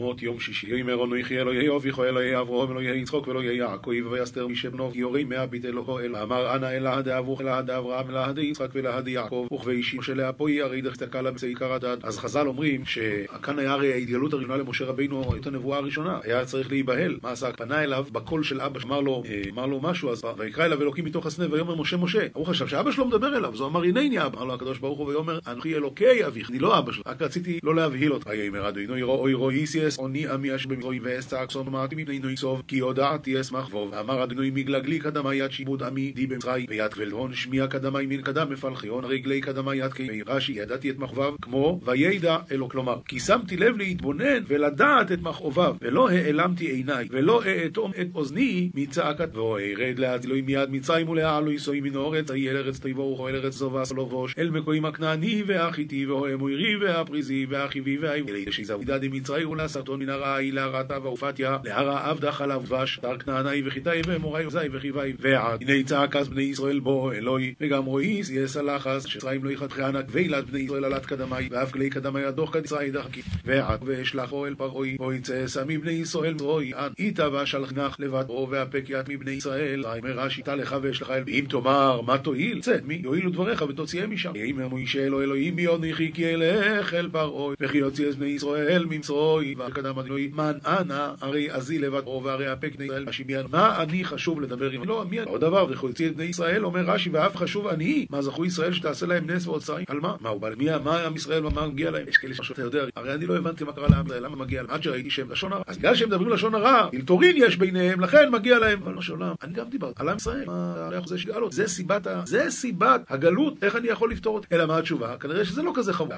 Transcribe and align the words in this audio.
מות 0.00 0.22
יום 0.22 0.40
שישי. 0.40 0.76
יאמר 0.76 1.04
אנוכי 1.04 1.40
אלוהי 1.40 1.76
אביך 1.76 1.98
אלוהי 1.98 2.40
אברהם 2.40 2.70
אלוהי 2.70 2.98
יצחוק 2.98 3.28
ואלוהי 3.28 3.56
יעקב 3.56 3.92
ויסתר 4.10 4.46
משבנו 4.46 4.92
יורי 4.94 5.24
מאה 5.24 5.46
ביט 5.46 5.64
אלוהו 5.64 5.98
אל 5.98 6.16
אמר 6.16 6.56
אנא 6.56 6.66
אלא 6.66 7.00
דאבוך 7.00 7.40
אלא 7.40 7.60
דאברהם 7.60 8.10
אלא 8.10 8.32
דיצחק 8.32 8.68
ולא 8.72 9.00
דיעקב 9.00 9.46
וכבישי 9.54 9.98
משה 9.98 10.14
לאפוי 10.14 10.62
הרי 10.62 10.80
דחתקה 10.80 11.22
לה 11.22 11.30
בצעיקר 11.30 11.72
הדד. 11.72 11.96
אז 12.02 12.18
חז"ל 12.18 12.46
אומרים 12.46 12.84
שכאן 12.84 13.58
היה 13.58 13.72
הרי 13.72 13.92
ההתגלות 13.92 14.32
הראשונה 14.32 14.56
למשה 14.56 14.84
רבינו 14.84 15.36
את 15.36 15.46
הנבואה 15.46 15.78
הראשונה 15.78 16.18
היה 16.24 16.44
צריך 16.44 16.70
להיבהל 16.70 17.18
מה 17.22 17.30
עשה? 17.30 17.52
פנה 17.52 17.82
אליו 17.82 18.06
בקול 18.12 18.42
של 18.42 18.60
אבא 18.60 18.80
אמר 18.84 19.00
לו 19.00 19.22
אמר 19.52 19.66
לו 19.66 19.80
משהו 19.80 20.10
אז 20.10 20.22
ויקרא 20.38 20.64
אליו 20.64 20.82
אלוקים 20.82 21.04
מתוך 21.04 21.26
הסנה 21.26 21.46
ויאמר 21.50 21.74
משה 21.74 21.96
משה 21.96 22.26
הוא 22.32 22.46
חשב 22.46 22.66
שאבא 22.66 22.92
שלו 22.92 23.06
מדבר 23.06 23.36
אליו 23.36 23.52
אז 23.54 23.60
הוא 23.60 23.68
אמר 23.68 23.82
הנני 23.82 24.26
אבא 24.26 24.38
אמר 24.38 24.44
לו 24.44 24.54
הקדוש 24.54 24.78
ברוך 24.78 24.98
הוא 24.98 25.06
ויאמר 25.06 25.38
אנוכי 25.46 25.74
אלוקי 25.74 26.26
אביך 26.26 26.50
אני 26.50 26.58
לא 26.58 26.78
אבא 26.78 26.92
שלו 26.92 27.02
רק 27.06 27.22
רציתי 27.22 27.58
לא 27.62 27.74
להבהיל 27.74 28.12
אותך 28.12 28.26
ויאמר 28.26 28.68
אדוני 28.68 29.02
אוי 29.02 29.34
רואי 29.34 29.66
סייס 29.90 29.98
עוני 29.98 30.26
במזרוי 30.68 31.00
ואסתעק 31.02 31.50
סון 31.50 31.68
ומעתי 31.68 31.94
מפני 31.94 32.18
נוי 32.18 32.36
סוב 32.36 32.62
כי 32.68 32.78
הודעתי 32.78 33.40
אשמח 33.40 33.68
בו 33.68 33.88
ואמר 33.92 34.24
אדוני 34.24 34.50
מגלגלי 34.50 34.98
קדמה 34.98 35.34
יד 35.34 35.52
שיבוד 35.52 35.82
עמי 35.82 36.12
די 36.12 36.26
במצרי 36.26 36.66
ויד 36.68 36.92
כבלהון 36.92 37.34
שמיע 37.34 37.66
קדמי 37.66 38.06
מן 38.06 38.22
קדם 38.22 38.52
מפלחיון 38.52 39.04
רגלי 39.04 39.40
קדמה 39.40 39.74
יד 39.74 39.92
כמי 39.92 40.22
רש"י 40.26 40.52
ידעתי 40.52 40.90
את 40.90 40.98
מכאוביו 40.98 41.34
כמו 41.42 41.80
וידע 41.84 42.36
אלו 42.52 42.68
כלומר 42.68 42.98
כי 43.04 43.20
שמתי 43.20 43.56
לב 43.56 43.76
להתבונן 43.76 44.42
ולדעת 44.46 45.12
את 45.12 45.22
מכאוביו 45.22 45.76
ולא 45.80 46.10
העלמתי 46.10 46.66
עיניי 46.66 47.08
ולא 47.10 47.42
אאטום 47.44 47.92
את 48.00 48.06
אוזני 48.14 48.70
מצעקת 48.74 49.36
וארד 49.36 50.24
אלוהים 50.24 50.46
מיד 50.46 50.70
מצרים 50.70 51.08
ולעלו 51.08 51.52
יסוי 51.52 51.80
מן 51.80 51.96
אורץ 51.96 52.30
אי 52.30 52.50
אל 52.50 52.56
ארץ 52.56 52.78
תיבורך 52.78 53.30
אל 53.30 53.36
ארץ 53.36 53.54
זו 53.54 53.72
ואסלובוש 53.72 54.34
אל 54.38 54.50
מקוים 54.50 54.84
הכנעני 54.84 55.42
והחיתי 55.46 56.06
והאמורי 56.06 56.76
והפריזי 56.76 57.46
והחיבי 57.48 57.98
והעברי 57.98 58.44
שיזהו 58.50 58.82
דדי 58.84 59.08
מצרי 59.08 59.44
ולסרטון 59.80 60.00
מן 60.00 60.08
הרעי 60.08 60.52
להרתה 60.52 60.98
ואופתיה 61.02 61.58
להרה 61.64 62.10
עבדה 62.10 62.32
חלב 62.32 62.64
דבש 62.66 63.00
דר 63.02 63.18
כנעני 63.18 63.62
וחיתי 63.64 63.90
ואמורי 64.06 64.46
וזי 64.46 64.58
וחיבי 64.72 65.12
ועד. 65.18 65.62
הנה 65.62 65.82
צעקס 65.82 66.28
בני 66.28 66.42
ישראל 66.42 66.80
בו 66.80 67.12
אלוהי 67.12 67.54
וגם 67.60 67.84
רואי 67.84 68.24
סייס 68.24 68.56
הלחס 68.56 69.06
שצרים 69.06 69.44
לא 69.44 69.50
יחתכי 69.50 69.82
ענק 69.82 70.04
ואילת 70.08 70.50
בני 70.50 70.60
ישראל 70.60 70.84
עלת 70.84 71.06
קדמי 71.06 71.48
ואף 71.50 71.72
כלי 71.72 71.90
קדמי 71.90 72.24
הדוח 72.24 72.52
כדצרי 72.52 72.90
דחקי 72.90 73.22
ועד 73.44 73.80
ואשלחו 73.84 74.46
אל 74.46 74.54
פרעוי 74.54 74.96
ויצא 75.00 75.46
סמי 75.46 75.78
בני 75.78 75.92
ישראל 75.92 76.34
רואי 76.40 76.72
עד 76.74 76.92
איתה 76.98 77.28
ואשלחנך 77.32 77.96
לבד 77.98 78.24
בו 78.26 78.48
ואפק 78.50 78.84
יד 78.88 79.06
מבני 79.08 79.30
ישראל. 79.30 79.84
אומר 79.84 80.18
רש"י 80.18 80.42
תא 80.42 80.50
לך 80.50 80.76
ואשלחה 80.82 81.16
אל 81.16 81.22
ואם 81.26 81.44
תאמר 81.48 82.00
מה 82.00 82.18
תועיל 82.18 82.60
צא 82.60 82.76
מי? 82.84 83.00
יועילו 83.04 83.30
דבריך 83.30 83.62
ותוציאם 83.68 84.10
משם. 84.10 84.32
אם 84.36 84.60
מוישה 84.70 85.04
אלוהי 85.04 85.24
אלוהים 85.24 85.56
מי 85.56 85.62
יוניכי 85.62 86.12
כי 86.12 86.34
אלך 86.34 86.94
אל 86.94 87.08
פרעוי 87.12 87.56
וכי 87.60 87.78
יוציא 87.78 88.10
את 88.10 88.14
בני 88.14 88.28
ישראל 88.28 88.84
ממצרוי 88.84 89.54
וקדם 89.68 89.98
אדינוי 89.98 90.30
מן 90.34 90.52
אנא 90.66 91.12
הרי 91.20 91.50
עזי 91.50 91.78
לבד 91.78 92.04
בו 92.04 92.22
והרי 92.24 92.52
אפק 92.52 92.76
בני 92.76 92.84
ישראל 92.84 93.08
השיביאן 93.08 93.42
מה 93.52 93.82
אני 93.82 94.04
חשוב 94.04 94.40
לדבר 94.40 94.70
עם 94.70 94.84
לא 94.84 95.04
מי 95.10 95.20
עוד 95.20 95.40
דבר 95.40 95.66
וכי 95.70 95.86
יוציא 95.86 96.08
את 96.08 96.16
בני 96.16 96.24
ישראל 96.24 96.64
אומר 96.64 96.80
רש"י 96.80 97.10
ואף 97.10 97.36
חשוב 97.36 97.66
אני 97.66 98.06
מה 98.10 98.22
זכו 98.22 98.44
ישראל 98.44 98.72
שתעשה 98.72 99.06
להם 99.06 99.30
נס 99.30 99.46
ואוצרים 99.46 99.84
על 99.88 100.00
מה? 100.00 100.14
מה 100.20 100.28
הוא 100.28 100.40
בא 100.40 100.48
מי 100.56 100.66
מה 100.84 101.04
עם 101.06 101.16
ישראל 101.16 101.46
ומה 101.46 101.66
מגיע 101.66 101.90
להם? 101.90 102.08
יש 102.08 102.16
כאלה 102.16 102.34
שאתה 102.34 102.62
יודע 102.62 102.84
הרי 102.96 103.14
אני 103.14 103.26
לא 103.26 103.36
הבנתי 103.36 103.64
מה 103.64 103.72
קרה 103.72 103.88
לעם 103.88 104.06
ישראל 104.06 104.24
למה 104.24 104.36
מגיע 104.36 104.62
להם? 104.62 104.70
עד 104.70 104.82
שראיתי 104.82 105.10
שהם 105.10 105.30
לשון 105.30 105.52
הרע. 105.52 105.62
אז 105.66 105.78
בגלל 105.78 105.94
שהם 105.94 106.08
מדברים 106.08 106.28
לשון 106.28 106.54
הרע 106.54 106.88
אלתורין 106.94 107.36
יש 107.38 107.56
ביניהם 107.56 108.00
לכן 108.00 108.30
מגיע 108.30 108.58
להם. 108.58 108.82
אבל 108.82 108.92
לא 108.92 109.02
שעולם 109.02 109.34
אני 109.42 109.52
גם 109.52 109.68
דיברתי 109.68 110.02
על 110.02 110.08
עם 110.08 110.16
ישראל 110.16 110.44
מה 110.46 110.90
זה 111.06 111.18
שגאלות 111.18 111.52
זה 111.52 111.66
סיבת 111.66 112.06
זה 112.24 112.50
סיבת 112.50 113.00
הגלות 113.08 113.64
איך 113.64 113.76
אני 113.76 113.88
יכול 113.88 114.12
לפתור 114.12 114.34
אותה? 114.34 114.46
אלא 114.52 114.66
מה 114.66 114.78
התשובה? 114.78 115.16
כנראה 115.16 115.44
שזה 115.44 115.62
לא 115.62 115.72
כזה 115.74 115.92
חמור 115.92 116.14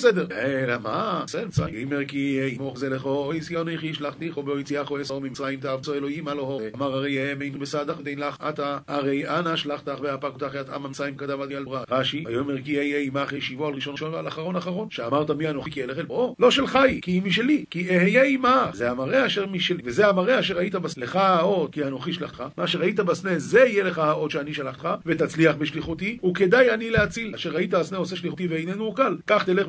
בסדר. 0.00 0.26
אלא 0.32 0.74
מה 0.82 1.22
בסדר 1.26 1.68
יאמר 1.68 2.04
כי 2.04 2.40
ימוך 2.56 2.78
זה 2.78 2.88
לכו 2.88 3.32
איס 3.32 3.50
יוניכי 3.50 3.94
שלחתיך 3.94 4.38
ובהוציאך 4.38 4.92
אסור 5.02 5.20
ממצרים 5.20 5.60
תאבצו 5.60 5.94
אלוהים 5.94 6.28
הלא 6.28 6.60
אמר 6.74 6.94
הרי 6.94 7.20
האמינו 7.20 7.58
בסדך 7.58 7.94
ותן 7.98 8.18
לך 8.18 8.36
אתה 8.48 8.78
הרי 8.88 9.28
אנא 9.28 9.56
שלחתך 9.56 9.94
ואפק 10.02 10.24
אותך 10.24 10.56
את 10.60 10.68
עם 10.70 10.86
המצרים 10.86 11.14
קדם 11.14 11.40
עד 11.40 11.50
ילדרה 11.50 11.82
רש"י 11.90 12.24
ויאמר 12.26 12.62
כי 12.62 12.78
אהיה 12.78 12.98
עמך 13.00 13.32
ישיבו 13.32 13.66
על 13.66 13.74
ראשון 13.74 13.92
ראשון 13.92 14.14
ועל 14.14 14.28
אחרון 14.28 14.56
אחרון. 14.56 14.88
שאמרת 14.90 15.30
מי 15.30 15.50
אנוכי 15.50 15.70
כי 15.70 15.84
אלך 15.84 15.98
אל 15.98 16.06
פרעה 16.06 16.32
לא 16.38 16.50
שלך 16.50 16.76
היא 16.76 17.02
כי 17.02 17.10
היא 17.10 17.22
משלי 17.22 17.64
כי 17.70 17.96
אהיה 17.96 18.22
עמך 18.24 18.74
זה 18.74 18.90
המראה 18.90 19.26
אשר 19.26 19.46
משלי 19.46 19.82
וזה 19.84 20.08
המראה 20.08 20.38
אשר 20.38 20.56
ראית 20.56 20.74
בסנה 20.74 21.04
לך 21.04 21.16
האות 21.16 21.72
כי 21.72 21.84
אנוכי 21.84 22.12
שלחך 22.12 22.44
מה 22.56 22.66
שראית 22.66 23.00
בסנה 23.00 23.38
זה 23.38 23.60
יהיה 23.60 23.84
לך 23.84 23.98
האות 23.98 24.30
שאני 24.30 24.54
שלחתך 24.54 24.88
ותצליח 25.06 25.56
בשליחותי 25.56 26.18
וכדאי 26.30 26.70
אני 26.70 26.90
להציל. 26.90 27.34
אשר 27.34 27.50
ראית 27.50 27.74
הסנה 27.74 27.98
עושה 27.98 28.16
שליחותי 28.16 28.46
ואיננו 28.46 28.94
קל 28.94 29.16
כך 29.26 29.44
תלך 29.44 29.66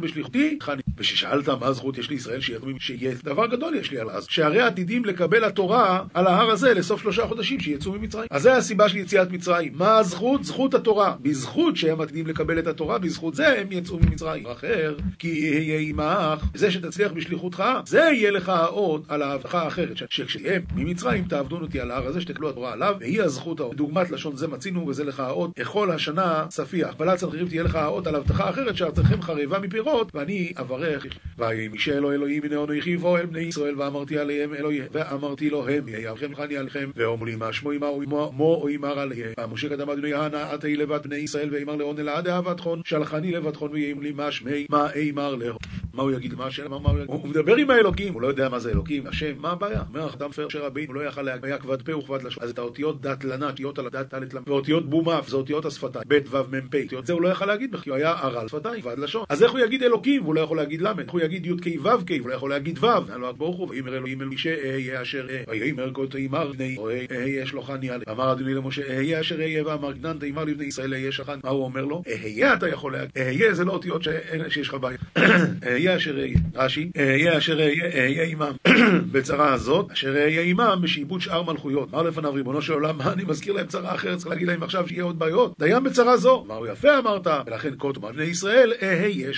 חני. 0.62 0.82
וששאלת 0.98 1.50
מה 1.50 1.74
זכות 1.74 1.98
יש 1.98 2.10
לישראל 2.10 2.40
שיהיה 2.80 3.12
דבר 3.24 3.48
גדול 3.48 3.76
יש 3.76 3.92
לי 3.92 4.00
על 4.00 4.10
אז. 4.10 4.26
שהרי 4.30 4.62
עתידים 4.62 5.06
לקבל 5.06 5.44
התורה 5.44 6.04
על 6.14 6.28
ההר 6.28 6.50
הזה 6.50 6.74
לסוף 6.74 7.02
שלושה 7.02 7.28
חודשים 7.28 7.60
שיצאו 7.60 7.92
ממצרים. 7.94 8.28
אז 8.32 8.42
זה 8.42 8.58
הסיבה 8.58 8.90
של 8.90 8.98
יציאת 8.98 9.32
מצרים. 9.32 9.72
מה 9.76 9.98
הזכות? 9.98 10.44
זכות 10.44 10.74
התורה. 10.74 11.16
בזכות 11.22 11.78
שהם 11.78 12.02
עתידים 12.02 12.28
לקבל 12.28 12.60
את 12.60 12.68
התורה 12.68 12.98
בזכות 12.98 13.36
זה 13.36 13.60
הם 13.60 13.72
יצאו 13.72 14.00
ממצרים. 14.00 14.48
אחר 14.48 14.96
כי 15.20 15.28
יהיה 15.28 15.80
עמך. 15.80 16.46
זה 16.54 16.72
שתצליח 16.72 17.12
בשליחותך 17.12 17.64
זה 17.86 18.00
יהיה 18.00 18.32
לך 18.32 18.50
האות 18.50 19.04
על 19.08 19.22
ההבטחה 19.22 19.62
האחרת 19.62 19.98
שכשהם 20.10 20.62
ממצרים 20.76 21.24
תעבדו 21.24 21.58
אותי 21.58 21.80
על 21.80 21.92
ההר 21.92 22.08
הזה 22.08 22.22
שתקלו 22.22 22.50
התורה 22.50 22.74
עליו 22.74 22.96
והיא 23.00 23.22
הזכות 23.22 23.60
האות 23.60 23.76
דוגמת 23.76 24.12
לשון 24.12 24.36
זה 24.36 24.48
מצינו 24.48 24.88
וזה 24.88 25.04
לך 25.04 25.20
האות 25.20 25.60
אכול 25.60 25.92
השנה 25.92 26.46
ספיח 26.50 26.90
הכפלת 26.90 27.20
צנחריב 27.20 27.50
תהיה 27.50 27.64
לך 27.64 27.76
האות 27.76 28.08
על 28.08 28.16
הבטחה 28.16 28.50
אחרת 28.50 28.78
שארצכם 28.78 29.22
חרבה 29.22 29.60
מפירות 29.60 30.11
ואני 30.14 30.54
אברך 30.60 31.06
ויהי 31.38 31.68
מישה 31.68 31.98
אלוהי 31.98 32.16
אלוהים 32.16 32.44
הנה 32.44 32.56
בוא 33.00 33.20
אל 33.20 33.26
בני 33.26 33.40
ישראל 33.40 33.82
ואמרתי 33.82 34.18
עליהם 34.18 34.54
אלוהי 34.54 34.80
ואמרתי 34.92 35.50
לו 35.50 35.68
הם 35.68 35.88
יהיכם 35.88 36.36
חני 36.36 36.58
עליכם 36.58 36.92
ואומרו 36.96 37.26
לי 37.26 37.36
מה 37.36 37.54
שמו 37.54 37.72
אמר 37.72 37.92
מו 38.32 38.60
או 38.62 38.68
אמר 38.76 39.00
עליהם 39.00 39.34
משה 39.52 39.70
קדם 39.70 39.90
אדוני 39.90 40.14
הנה 40.14 40.52
עתי 40.52 40.76
לבד 40.76 41.00
בני 41.04 41.16
ישראל 41.16 41.50
ואמר 41.52 41.76
לאון 41.76 42.00
אלעד 42.00 42.28
אהבתכון 42.28 42.82
שלחני 42.86 43.32
לבדכון 43.32 43.72
ויאמר 43.72 44.02
לי 44.02 44.12
מה 44.12 44.32
שמי 44.32 44.66
מה 44.70 44.88
אמר 45.12 45.36
לו 45.36 45.58
מה 45.94 46.04
הוא 46.04 46.12
יגיד? 46.12 46.34
מה 46.34 46.46
השאלה? 46.46 46.70
מה 46.70 46.76
הוא 46.76 46.98
יגיד? 46.98 47.10
הוא 47.10 47.28
מדבר 47.28 47.56
עם 47.56 47.70
האלוקים, 47.70 48.14
הוא 48.14 48.22
לא 48.22 48.28
יודע 48.28 48.50
מה 48.50 48.60
זה 48.60 48.72
אלוקים, 48.72 49.08
השם, 49.08 49.34
מה 49.38 49.52
הבעיה? 49.52 49.84
אומר 49.90 50.14
אדם 50.14 50.32
פר 50.32 50.48
אשר 50.48 50.66
רבינו, 50.66 50.94
הוא 50.94 51.02
לא 51.02 51.08
יכל 51.08 51.28
היה 51.44 51.58
כבד 51.58 51.82
פה 51.82 51.98
וכבד 51.98 52.24
לשון. 52.24 52.44
אז 52.44 52.50
את 52.50 52.60
האותיות 52.60 53.02
דת 53.02 53.24
לנה, 53.24 53.48
אותיות 53.48 53.80
על 53.80 53.88
הדת 53.88 54.10
טלת 54.10 54.34
למ, 54.34 54.44
ואותיות 54.48 54.90
בומף, 54.90 55.28
זה 55.28 55.36
אותיות 55.36 55.66
השפתיים, 55.66 56.04
ב' 56.08 56.20
ו' 56.30 56.38
מ' 56.38 56.70
פ', 56.70 57.06
זה 57.06 57.14
הוא 57.14 57.22
לא 57.22 57.28
יכל 57.28 57.46
להגיד 57.46 57.72
בכי, 57.72 57.90
הוא 57.90 57.98
היה 57.98 58.12
ערל 58.12 58.48
שפתיים, 58.48 58.82
כבד 58.82 59.00
לשון. 59.00 59.24
אז 59.30 59.44
איך 59.44 59.52
הוא 59.52 59.60
יגיד 59.60 59.84
אלוקים, 59.84 60.01
והוא 60.08 60.36
לא 60.36 60.42
יכול 60.42 60.58
להגיד 60.58 60.82
ל', 60.82 60.88
איך 61.00 61.12
הוא 61.12 61.22
יגיד 61.22 61.46
י' 61.46 61.52
כ' 61.62 61.84
ו' 61.84 62.06
כ', 62.06 62.12
הוא 62.20 62.30
לא 62.30 62.34
יכול 62.34 62.50
להגיד 62.50 62.84
ו', 62.84 62.88
אלוהים 63.16 63.36
ברוך 63.38 63.58
הוא, 63.58 63.70
ויאמר 63.70 63.98
אלוהים 63.98 64.22
אל 64.22 64.28
משה, 64.28 64.56
אהיה 64.66 65.02
אשר 65.02 65.26
אהיה, 65.30 65.44
ויאמר 65.48 65.92
כה 65.94 66.02
תאמר 66.10 66.52
בני, 66.52 66.78
אהיה 67.12 67.46
שלוחני 67.46 67.90
עלי. 67.90 68.04
אמר 68.12 68.32
אדוני 68.32 68.54
למשה, 68.54 68.82
אהיה 68.98 69.20
אשר 69.20 69.42
אהיה, 69.42 69.68
ואמר 69.68 69.92
גנן 69.92 70.18
תאמר 70.20 70.44
לבני 70.44 70.66
ישראל, 70.66 70.94
אהיה 70.94 71.12
שלחני. 71.12 71.36
מה 71.44 71.50
הוא 71.50 71.64
אומר 71.64 71.86
לו? 71.86 72.04
אהיה 72.08 72.54
אתה 72.54 72.70
יכול 72.70 72.94
להגיד, 72.94 73.12
אהיה 73.18 73.54
זה 73.54 73.66
לא 73.66 73.72
אותיות 73.72 74.02
שיש 74.50 74.68
לך 74.68 74.74
בעיה. 74.74 74.98
אהיה 75.68 75.98
אשר 75.98 76.20
אהיה. 76.20 76.38
רש"י, 76.56 76.92
אהיה 76.98 77.38
אשר 77.38 77.60
אהיה 77.60 78.24
עמם 78.24 78.52
בצרה 79.12 79.54
הזאת, 79.54 79.92
אשר 79.92 80.16
אהיה 80.16 80.42
עמם 80.42 80.80
בשעבוד 80.82 81.22
שאר 81.22 81.44
מלכויות. 81.44 81.94
אמר 81.94 82.02
לפניו 82.02 82.34
ריבונו 82.34 82.62
של 82.62 82.74
עולם, 82.74 82.98
מה 82.98 83.14
אני 83.14 83.24
מזכיר 83.24 83.54
להם 83.54 83.68
צרה 83.68 83.96
אחרת, 83.96 84.18
צריך 84.18 84.30
להגיד 84.30 84.48
להם 84.48 84.64
עכשיו 84.64 84.88
שיהיה 84.88 85.04
עוד 85.04 85.20
בעיות. 85.20 85.54
דיין 85.60 85.84
בצרה 85.84 86.18
זו. 86.18 86.46
אמרו 86.48 86.68
יפה 86.68 86.98
אמרת, 86.98 87.28
ולכן 87.48 87.70
בני 88.02 88.24
ישראל, 88.24 88.74
אהיה. 88.84 89.32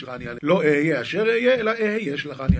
לא 0.53 0.61
אהיה 0.61 1.01
אשר 1.01 1.23
אהיה, 1.29 1.53
אלא 1.55 1.71
אהיה 1.71 2.17
שלחני 2.17 2.57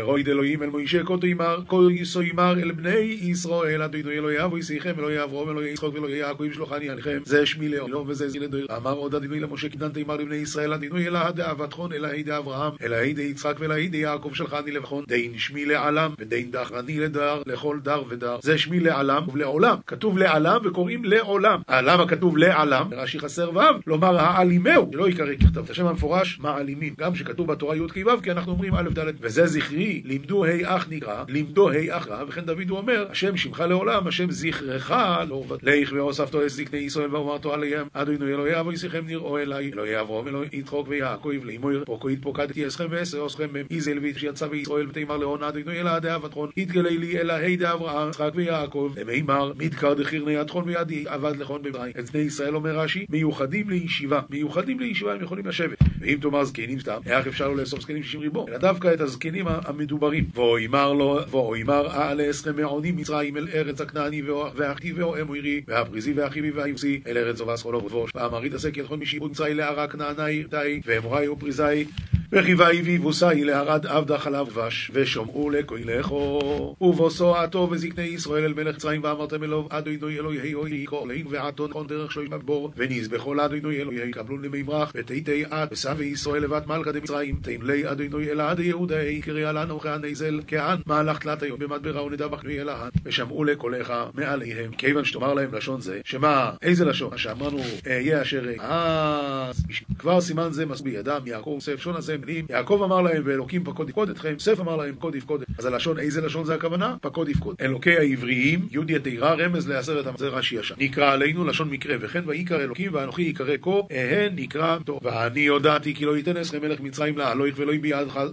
אוהד 0.00 0.28
אלוהים 0.28 0.62
אל 0.62 0.70
מוישה 0.70 1.04
כה 1.04 1.76
יסוימר 1.90 2.52
אל 2.62 2.72
בני 2.72 3.18
ישראל, 3.20 3.82
אדוני 3.82 4.14
אלוהי 4.14 4.44
אבו 4.44 4.58
ישיכם, 4.58 4.92
אלוהי 4.98 5.22
אברום, 5.22 5.50
אלוהי 5.50 5.70
יצחוק 5.70 5.94
ואלוהי 5.94 6.18
יעקב 6.18 6.44
ישלחני 6.44 6.90
עליכם. 6.90 7.18
זה 7.24 7.46
שמי 7.46 7.68
לאום 7.68 8.08
וזה 8.08 8.28
זיל 8.28 8.42
לדויר. 8.42 8.66
אמר 8.76 8.92
עוד 8.92 9.14
אדוני 9.14 9.40
למשה 9.40 9.68
כדן 9.68 9.88
תאמר 9.88 10.16
לבני 10.16 10.36
ישראל, 10.36 10.72
אדוני 10.72 11.06
אלוהי 11.06 11.32
דאבתכון, 11.32 11.92
אלוהי 11.92 12.22
דאברהם, 12.22 12.72
אלוהי 12.82 13.12
דיצחק 13.12 13.54
ואלוהי 13.58 13.88
דיעקב 13.88 14.30
שלחני 14.34 14.70
לבחון, 14.70 15.04
דין 15.08 15.38
שמי 15.38 15.64
לעלם 15.64 16.14
ודין 16.18 16.50
דחרני 16.50 17.00
לדר, 17.00 17.42
לכל 17.46 17.78
דר 17.82 18.02
ודר. 18.08 18.38
זה 18.42 18.58
שמי 18.58 18.80
לעלם 18.80 19.22
ולעולם. 19.32 19.76
כתוב 19.86 20.18
לעלם 20.18 20.60
וקוראים 20.64 21.04
לעולם. 21.04 21.60
למה 21.70 22.08
כתוב 22.08 22.36
לעלם? 22.36 22.88
רש"י 22.92 23.18
חסר 23.18 23.50
ו', 23.50 23.60
לומר 23.86 24.18
העלימהו, 24.18 24.90
שלא 24.92 25.08
יקרא 25.08 25.34
ככתב. 25.34 25.64
את 25.64 25.70
השם 25.70 25.86
המפורש 25.86 26.38
מעלימים. 26.40 26.94
גם 26.98 27.14
שכתוב 27.14 27.29
בתורה 27.38 27.76
י' 27.76 27.88
כ' 27.88 28.06
ו', 28.06 28.22
כי 28.22 28.30
אנחנו 28.30 28.52
אומרים 28.52 28.74
א' 28.74 28.88
ד' 28.98 29.12
וזה 29.20 29.46
זכרי, 29.46 30.02
לימדו 30.04 30.44
ה' 30.44 30.76
אח 30.76 30.86
נקרא, 30.90 31.24
לימדו 31.28 31.70
ה' 31.70 31.96
אח 31.96 32.08
רע, 32.08 32.24
וכן 32.28 32.40
דוד 32.40 32.68
הוא 32.68 32.78
אומר, 32.78 33.06
השם 33.10 33.36
שמך 33.36 33.60
לעולם, 33.60 34.06
השם 34.06 34.30
זכרך 34.30 34.90
לא 34.90 35.44
לך 35.62 35.92
והוספתו 35.92 36.42
את 36.42 36.50
זקני 36.50 36.78
ישראל 36.78 37.14
ואומרתו 37.14 37.54
עליהם, 37.54 37.86
אדוני 37.92 38.32
אלוהי 38.32 38.60
אבו 38.60 38.72
ישיכם 38.72 39.06
נראו 39.06 39.38
אליי, 39.38 39.70
אלוהי 39.72 40.00
אברהם 40.00 40.28
אלוהי 40.28 40.48
יצחוק 40.52 40.88
ויעקב 40.88 41.44
לאמור 41.44 41.84
פוקוית 41.84 42.22
פוקדתי 42.22 42.66
אסכם 42.66 42.86
ועשר 42.90 43.26
אסכם 43.26 43.48
איזל 43.70 43.98
וישיצא 43.98 44.46
וישראל 44.50 44.88
ותאמר 44.88 45.16
להון 45.16 45.42
אדוני 45.42 45.80
אלעד 45.80 46.06
דאבטחון, 46.06 46.50
יתגלה 46.56 46.90
לי 46.90 47.18
אלוהי 47.20 47.56
דאברהם, 47.56 48.08
יצחק 48.08 48.30
ויעקב, 48.34 48.92
ומימר, 48.94 49.52
מדקר 49.58 49.94
דחירני 49.94 50.36
עטחון 50.36 50.64
וידי, 50.66 51.04
עבד 51.08 51.36
לכון 51.36 51.62
בברי. 51.62 51.90
את 51.98 52.10
בני 52.10 52.22
ישראל 52.22 52.54
אומר 52.54 52.78
רש"י, 52.78 53.06
מיוחדים 53.08 53.70
לישיבה. 53.70 54.20
מיוחדים 54.30 54.80
לישיבה 54.80 55.14
הם 55.14 55.22
יכולים 55.22 55.46
לשבת. 55.46 55.78
ואם 56.00 56.18
תאמר 56.20 56.44
זקנים 56.44 56.80
סתם, 56.80 56.98
איך 57.20 57.28
אפשר 57.28 57.48
לו 57.48 57.54
לאסוף 57.54 57.80
זקנים 57.80 58.02
שישים 58.02 58.20
ריבו? 58.20 58.46
אלא 58.48 58.58
דווקא 58.58 58.94
את 58.94 59.00
הזקנים 59.00 59.46
המדוברים. 59.48 60.24
ואוימר 60.34 60.92
לו, 60.92 61.20
ואוימר 61.30 61.86
אעלה 61.86 62.22
עשרה 62.22 62.52
מעונים 62.52 62.96
מצרים 62.96 63.36
אל 63.36 63.48
ארץ 63.54 63.80
הכנעני 63.80 64.22
והכתיב 64.56 64.98
ואוהם 64.98 65.32
עירי, 65.32 65.60
והפריזי 65.68 66.12
והחיבי 66.12 66.50
והיוסי, 66.50 67.00
אל 67.06 67.18
ארץ 67.18 67.36
זובס 67.36 67.62
חולו 67.62 67.84
ובוש. 67.84 68.10
ואמרית 68.14 68.54
עשה 68.54 68.70
כי 68.70 68.80
יכול 68.80 68.98
משיבוד 68.98 69.30
מצרי 69.30 69.54
לערה 69.54 69.86
כנעני 69.86 70.42
די, 70.50 70.80
ואמוראי 70.86 71.28
ופריזי 71.28 71.84
וחיוואי 72.32 72.82
ויבוסאי 72.82 73.44
לערד 73.44 73.86
עבדה 73.86 74.18
חלב 74.18 74.48
דבש, 74.48 74.90
ושומעו 74.94 75.50
לכו 75.50 76.74
ובוסו 76.80 77.36
עתו 77.36 77.68
וזקני 77.70 78.02
ישראל 78.02 78.44
אל 78.44 78.54
מלך 78.54 78.76
צרים 78.76 79.04
ואמרתם 79.04 79.44
אלוהו 79.44 79.68
אדוני 79.70 80.18
אלוהי 80.18 80.54
אוי 80.54 80.84
קולין 80.84 81.26
ועתון 81.30 81.72
כל 81.72 81.86
דרך 81.86 82.12
שויש 82.12 82.28
בבור 82.28 82.72
ונזבחו 82.76 83.34
לאדוני 83.34 83.76
אלוהי 83.76 84.10
קבלון 84.10 84.44
למימרח 84.44 84.92
ותיתי 84.94 85.44
את 85.44 85.68
ושבי 85.72 86.04
ישראל 86.04 86.42
לבת 86.42 86.66
מלכה 86.66 86.92
דמצרים 86.92 87.40
תמלי 87.42 87.90
אדוני 87.90 88.30
אלעד 88.30 88.60
יהודאי 88.60 89.20
קריאה 89.20 89.52
לנו 89.52 89.80
כהנזל 89.80 90.40
כען 90.46 90.78
מהלך 90.86 91.18
תלת 91.18 91.42
היום 91.42 91.58
במדברה 91.58 92.04
ונדבך 92.04 92.44
אלעד 92.44 92.92
ושמעו 93.04 93.44
לקולך 93.44 93.92
מעליהם 94.14 94.72
כיוון 94.72 95.04
שתאמר 95.04 95.34
להם 95.34 95.54
לשון 95.54 95.80
זה 95.80 96.00
שמה 96.04 96.50
איזה 96.62 96.84
לשון? 96.84 97.18
שאמרנו 97.18 97.62
אהיה 97.86 98.22
אשר 98.22 98.42
אז 98.58 99.62
כבר 99.98 100.20
סימן 100.20 100.48
זה 100.52 100.66
מסביר 100.66 100.98
ידם 100.98 101.20
יעקב 101.26 101.58
יוסף 101.70 101.82
שון 101.82 101.96
הזה 101.96 102.16
מילים, 102.26 102.46
יעקב 102.50 102.80
אמר 102.84 103.00
להם, 103.00 103.22
ואלוקים 103.26 103.64
פקוד 103.64 103.88
יפקוד 103.88 104.10
אתכם, 104.10 104.32
יוסף 104.32 104.60
אמר 104.60 104.76
להם, 104.76 104.94
פקוד 104.94 105.14
יפקוד. 105.14 105.44
אז 105.58 105.66
הלשון, 105.66 105.98
איזה 105.98 106.20
לשון 106.20 106.44
זה 106.44 106.54
הכוונה? 106.54 106.96
פקוד 107.00 107.28
יפקוד. 107.28 107.56
אלוקי 107.60 107.96
העבריים, 107.96 108.68
י' 108.70 108.78
יתירה, 108.88 109.34
רמז 109.34 109.68
לעשרת 109.68 110.18
זה 110.18 110.28
רש"י 110.28 110.56
ישן. 110.56 110.74
נקרא 110.78 111.12
עלינו 111.12 111.44
לשון 111.44 111.70
מקרה, 111.70 111.96
וכן 112.00 112.22
ויקרא 112.26 112.60
אלוקים 112.60 112.94
ואנוכי 112.94 113.22
יקרא 113.22 113.56
כה, 113.62 113.70
אהן 113.92 114.32
נקרא 114.36 114.78
טוב. 114.84 115.00
ואני 115.02 115.46
הודעתי 115.46 115.94
כי 115.94 116.04
לא 116.04 116.16
ייתן 116.16 116.36
אסכם 116.36 116.62
מלך 116.62 116.80
מצרים 116.80 117.18
להלוך 117.18 117.46
ולא 117.56 117.72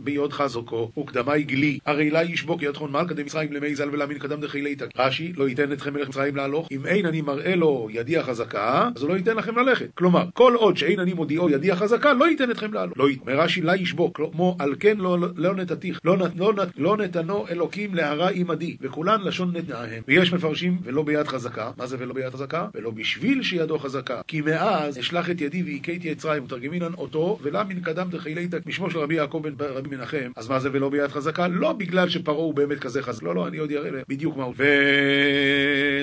ביוד 0.01 0.33
חזוקו, 0.33 0.91
וקדמי 0.99 1.43
גלי, 1.43 1.79
הרי 1.85 2.09
לה 2.09 2.23
ישבוק 2.23 2.61
ידחון 2.61 2.91
מלכה 2.91 3.13
דמצרים 3.13 3.53
למי 3.53 3.75
ז"ל 3.75 3.89
ולמין 3.91 4.19
קדם 4.19 4.41
דחילי 4.41 4.75
תק. 4.75 4.87
רש"י, 4.97 5.33
לא 5.37 5.49
ייתן 5.49 5.71
אתכם 5.71 5.93
מלך 5.93 6.09
מצרים 6.09 6.35
להלוך, 6.35 6.67
אם 6.71 6.85
אין 6.85 7.05
אני 7.05 7.21
מראה 7.21 7.55
לו 7.55 7.87
ידי 7.91 8.17
החזקה, 8.17 8.89
אז 8.95 9.01
הוא 9.01 9.09
לא 9.09 9.15
ייתן 9.15 9.35
לכם 9.35 9.57
ללכת. 9.57 9.87
כלומר, 9.93 10.25
כל 10.33 10.53
עוד 10.55 10.77
שאין 10.77 10.99
אני 10.99 11.13
מודיעו 11.13 11.49
ידי 11.49 11.71
החזקה, 11.71 12.13
לא 12.13 12.29
ייתן 12.29 12.51
אתכם 12.51 12.73
להלוך. 12.73 12.97
לא 12.97 13.09
ייתן. 13.09 13.31
רש"י, 13.31 13.61
לה 13.61 13.76
ישבוק, 13.81 14.21
כמו 14.31 14.55
על 14.59 14.75
כן 14.79 14.97
לא, 14.97 15.17
לא 15.35 15.55
נתתיך, 15.55 15.99
לא, 16.03 16.17
לא, 16.35 16.53
לא 16.77 16.97
נתנו 16.97 17.47
אלוקים 17.49 17.95
להרע 17.95 18.29
עמדי, 18.29 18.77
וכולן 18.81 19.21
לשון 19.21 19.57
נתנאיהם. 19.57 20.03
ויש 20.07 20.33
מפרשים 20.33 20.77
ולא 20.83 21.03
ביד 21.03 21.27
חזקה, 21.27 21.71
מה 21.77 21.87
זה 21.87 21.95
ולא 21.99 22.13
ביד 22.13 22.29
חזקה? 22.29 22.67
ולא 22.75 22.91
בשביל 22.91 23.43
שידו 23.43 23.79
חזקה, 23.79 24.21
כי 24.27 24.41
מאז 24.41 24.99
אשלח 24.99 25.29
את 25.29 25.41
ידי 25.41 25.63
והכיתי 25.63 26.11
את 26.11 26.17
מצרים, 26.17 26.43
מתרגמינן 26.43 26.93
אותו, 26.93 27.39
ולה 27.41 27.63
מן 27.63 27.79
קדם 27.79 28.07
תחילתא 28.11 28.57
משמו 28.65 28.91
של 28.91 28.99
רבי 28.99 29.15
יעקב 29.15 29.41
בן 29.57 29.65
רבי 29.65 29.95
מנחם, 29.95 30.31
אז 30.35 30.49
מה 30.49 30.59
זה 30.59 30.69
ולא 30.71 30.89
ביד 30.89 31.07
חזקה? 31.07 31.47
לא 31.47 31.73
בגלל 31.73 32.09
שפרעה 32.09 32.37
הוא 32.37 32.53
באמת 32.53 32.79
כזה 32.79 33.01
חזק, 33.01 33.23
לא, 33.23 33.35
לא, 33.35 33.47
אני 33.47 33.57
עוד 33.57 33.71
אראה 33.71 34.01
בדיוק 34.09 34.37
מה 34.37 34.43
הוא. 34.43 34.53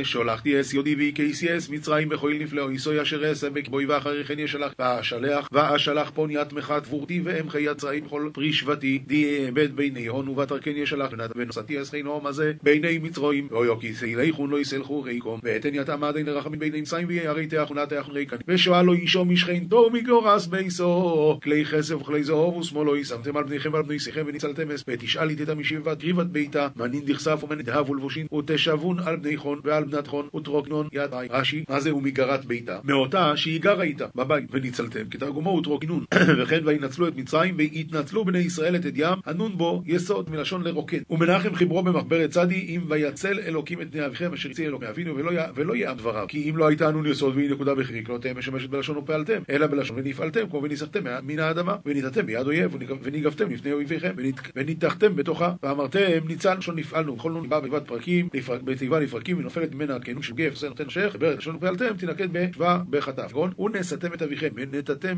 ושולחתי 0.00 0.60
אס 0.60 0.74
יודי 0.74 0.94
והכייסי 0.98 1.56
אס 1.56 1.68
מצרים 1.68 2.08
בכהל 2.08 2.34
נפלאו, 2.40 2.70
יסוי 2.70 3.02
אשר 3.02 3.32
אס 3.32 3.44
עמק 3.44 3.68
בוי 3.68 3.86
ואחרי 3.86 4.24
כן 4.24 4.38
ישלח, 4.38 4.74
ואשלח, 4.78 5.48
ואשלח 5.52 6.10
פוניית 6.14 6.52
מחת 6.52 6.84
תבורתי 6.84 7.20
ואמחי 7.24 7.63
יצרים 7.64 8.04
בכל 8.04 8.28
פרי 8.32 8.52
שבטי, 8.52 8.98
די 9.06 9.48
אבד 9.48 9.76
ביני 9.76 10.06
הון 10.06 10.28
ובתרקן 10.28 10.76
ישלח 10.76 11.12
ונוסעתי 11.36 11.82
אסכינו 11.82 12.20
מה 12.20 12.32
זה 12.32 12.52
ביני 12.62 12.98
מצרועים, 12.98 13.48
ואויו 13.50 13.80
כי 13.80 13.94
סילכון 13.94 14.50
לא 14.50 14.60
יסלחו 14.60 15.02
ריקום, 15.02 15.40
ואתן 15.42 15.68
יתם 15.72 16.04
עדין 16.04 16.26
לרחמים 16.26 16.58
ביני 16.58 16.80
מצרים 16.80 17.08
ויראי 17.08 17.46
תאכונה 17.46 17.86
תאכון 17.86 18.14
ריקן, 18.14 18.36
ושואל 18.48 18.82
לו 18.82 18.92
אישו 18.92 19.24
משכנתו 19.24 19.90
מגורס 19.90 20.46
ביסו, 20.46 21.38
כלי 21.42 21.64
כסף 21.64 21.94
וכלי 21.94 22.24
זהוב 22.24 22.56
ושמאלו 22.56 22.96
ישמתם 22.96 23.36
על 23.36 23.44
בניכם 23.44 23.72
ועל 23.72 23.82
בני 23.82 23.98
שיכם 23.98 24.22
וניצלתם 24.26 24.70
אס, 24.70 24.84
ותשאל 24.88 25.30
איתי 25.30 25.44
המשבעת 25.48 26.00
קריבת 26.00 26.26
ביתה, 26.26 26.68
מנין 26.76 27.04
דכסף 27.04 27.44
ומנדהב 27.44 27.90
ולבושין, 27.90 28.26
ותשבון 28.38 28.98
על 28.98 29.16
בני 29.16 29.36
חון 29.36 29.60
ועל 29.64 29.84
בנת 29.84 30.06
חון 30.06 30.28
ותרוקנון 30.36 30.88
יד 30.92 31.14
עי. 31.14 31.28
רש"י, 31.30 31.64
מה 31.68 31.80
זה 31.80 31.94
ומגרת 31.94 32.44
ביתה? 32.44 32.78
מאותה 32.84 33.36
שהיא 33.36 33.60
גרה 33.60 33.82
איתה 33.82 34.06
בבית, 34.14 34.44
וניצלתם, 34.50 35.04
כתרגומו 35.10 35.50
ותרוקנון, 35.50 36.04
וכן 36.38 36.60
וינצלו 36.64 37.08
את 37.08 37.16
מצרים 37.16 37.53
והתנצלו 37.58 38.24
בני 38.24 38.38
ישראל 38.38 38.76
את 38.76 38.86
אדיהם, 38.86 39.18
הנון 39.26 39.58
בו 39.58 39.82
יסוד 39.86 40.30
מלשון 40.30 40.62
לרוקן. 40.62 40.98
ומנחם 41.10 41.54
חיברו 41.54 41.82
במחברת 41.82 42.30
צדי, 42.30 42.66
אם 42.68 42.80
ויצל 42.88 43.38
אלוקים 43.46 43.80
את 43.80 43.90
בני 43.90 44.06
אביכם 44.06 44.32
אשר 44.32 44.50
הציל 44.50 44.66
אלוקי 44.66 44.88
אבינו 44.88 45.16
ולא 45.54 45.76
יעם 45.76 45.96
דבריו. 45.96 46.26
כי 46.28 46.50
אם 46.50 46.56
לא 46.56 46.66
הייתה 46.66 46.88
הנון 46.88 47.06
יסוד 47.06 47.36
והיא 47.36 47.50
נקודה 47.50 47.74
בחריק, 47.74 48.08
לא 48.08 48.18
תהיה 48.18 48.34
משמשת 48.34 48.70
בלשון 48.70 48.96
ופעלתם, 48.96 49.42
אלא 49.50 49.66
בלשון 49.66 49.96
ונפעלתם, 49.98 50.48
כמו 50.50 50.62
וניסחתם 50.62 51.00
מן 51.22 51.38
האדמה, 51.38 51.76
וניתתם 51.86 52.26
ביד 52.26 52.46
אויב, 52.46 52.76
וניגבתם 53.02 53.50
לפני 53.50 53.72
אויביכם, 53.72 54.14
וניתחתם 54.56 55.16
בתוכה, 55.16 55.52
ואמרתם 55.62 56.00
ניצל 56.26 56.54
לשון 56.54 56.78
נפעלנו, 56.78 57.16
בכל 57.16 57.32
נון 57.32 57.48
בא 57.48 57.60
בגבת 57.60 57.86
פרקים, 57.86 58.28
בתיבה 58.64 59.00
לפרקים, 59.00 59.38
ונופלת 59.38 59.74
ממנה 59.74 60.00
כנון 60.00 60.22
של 60.22 60.34
גף, 60.34 60.56
זה 60.56 60.68
נותן 60.68 60.88
שייך, 60.88 61.16
ברד 61.16 61.38
לשון 61.38 61.56
ופעלתם, 61.56 61.96
תינקט 61.96 62.28
בשבע 62.32 62.78
בחטף. 62.90 63.32
ונשאתם 63.58 64.14
את 64.14 64.22
אביכם, 64.22 64.48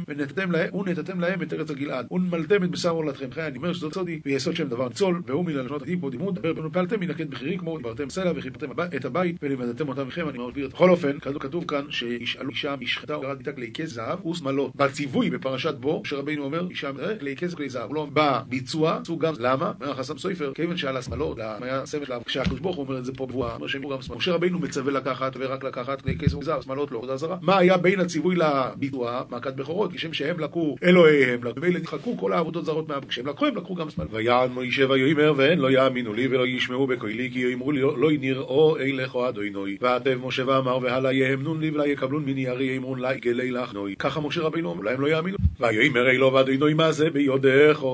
ונתתם 0.08 1.20
להם 1.20 1.42
את 1.42 1.52
ארץ 1.52 1.70
הגלעד, 1.70 2.06
ונמלתם 2.32 2.64
את 2.64 2.70
בשר 2.70 2.90
עולתכם. 2.90 3.26
חיי, 3.30 3.46
אני 3.46 3.56
אומר 3.56 3.72
שזאת 3.72 3.94
סודי, 3.94 4.20
ויסוד 4.26 4.56
שם 4.56 4.68
דבר 4.68 4.88
ניצול, 4.88 5.22
והוא 5.26 5.44
מלשונות 5.44 5.82
עתיד 5.82 6.00
בו 6.00 6.10
דימוד, 6.10 6.34
דבר 6.34 6.52
בנו 6.52 6.72
פעלתם 6.72 7.00
מנקד 7.00 7.30
בחירים 7.30 7.58
כמו 7.58 7.76
דיברתם 7.76 8.10
סלע 8.10 8.32
וחיפרתם 8.36 8.66
את 8.96 9.04
הבית 9.04 9.36
ולימדתם 9.42 9.88
אותם 9.88 10.06
מכם, 10.06 10.28
אני 10.28 10.38
מסביר. 10.38 10.68
בכל 10.68 10.90
אופן, 10.90 11.18
כתוב 11.20 11.64
כאן 11.68 11.84
שישאלו 11.90 12.50
אישה 12.50 12.74
משחטה 12.80 13.18
וגרד 13.18 13.38
איתה 13.38 13.52
כלי 13.52 13.70
כס 13.74 13.88
זהב 13.88 14.26
ושמאלות. 14.26 14.76
בציווי 14.76 15.30
בפרשת 15.30 15.74
בו, 15.74 16.02
שרבינו 16.04 16.44
אומר, 16.44 16.66
אישה 16.70 16.90
כלי 17.20 17.36
כס 17.36 17.52
וכלי 17.52 17.68
זהב. 17.68 17.92
לא, 17.92 18.08
בביצוע, 18.12 18.98
עשו 19.02 19.18
גם 19.18 19.34
למה? 19.38 19.72
אומר 19.80 19.94
חסם 19.94 20.18
סופר, 20.18 20.52
כיוון 20.54 20.76
שעל 20.76 20.96
השמאלות, 20.96 21.38
היה 21.60 21.86
סמל 21.86 22.04
לה, 22.08 22.18
כשהקדוש 22.26 22.60
ברוך 22.60 22.76
הוא 22.76 22.86
אומר 22.86 22.98
את 22.98 23.04
זה 23.04 23.12
פה 23.14 23.26
בבואה, 23.26 23.54
אומר 23.54 23.66
שהם 23.66 23.82
גם 23.82 24.02
שמאלות. 24.02 24.22
משה 24.22 24.32
רבינו 24.32 24.58
מצווה 24.58 24.92
לקחת 24.92 25.36
ורק 25.38 25.64
לקחת 25.64 26.02
כלי 26.02 26.18
כס 26.18 26.34
וזהב, 26.34 26.62
שמאלות 26.62 26.92
לא, 26.92 26.98
עבודה 26.98 27.16
זרה. 27.16 27.36
מה 27.42 27.58
היה 27.58 27.76
בין 27.76 28.00
הציווי 28.00 28.36
לביצוע? 28.36 29.22
מכת 29.30 29.54
בכורות, 29.54 29.92
כשם 29.92 30.12
שהם 30.12 30.40
לקחו 30.40 30.76
אלוהיהם, 30.82 31.40
ומילא 31.56 31.78
נדחקו 31.78 32.15
כל 32.16 32.32
העבודות 32.32 32.64
זרות 32.64 32.88
מה... 32.88 32.94
כשהם 33.08 33.26
לקחו, 33.26 33.46
הם 33.46 33.56
לקחו 33.56 33.74
גם 33.74 33.90
שמאל. 33.90 34.06
ויען 34.10 34.52
מוישה 34.52 34.90
ויאמר 34.90 35.32
והן 35.36 35.58
לא 35.58 35.70
יאמינו 35.70 36.14
לי 36.14 36.26
ולא 36.26 36.46
ישמעו 36.46 36.86
בקולי 36.86 37.30
כי 37.32 37.38
יאמרו 37.38 37.72
לי 37.72 37.80
לא 37.80 38.10
נראו 38.20 38.76
אילך 38.78 39.16
אדוני. 39.16 39.76
ועטב 39.80 40.18
משה 40.24 40.46
ואמר 40.46 40.78
והלאה 40.82 41.12
יאמנון 41.12 41.60
לי 41.60 41.70
ולא 41.70 41.86
יקבלון 41.86 42.24
מני 42.24 42.48
ארי 42.48 42.76
אמרון 42.76 42.98
לה 42.98 43.14
גלי 43.14 43.50
לך 43.50 43.74
נוי. 43.74 43.94
ככה 43.98 44.20
משה 44.20 44.40
רבינו 44.42 44.72
אמר 44.72 44.82
להם 44.82 45.00
לא 45.00 45.06
יאמינו. 45.06 45.36
ויאמר 45.60 46.10
אילו 46.10 46.32
ואדוני 46.32 46.74
מה 46.74 46.92
זה 46.92 47.10
ביודך 47.10 47.84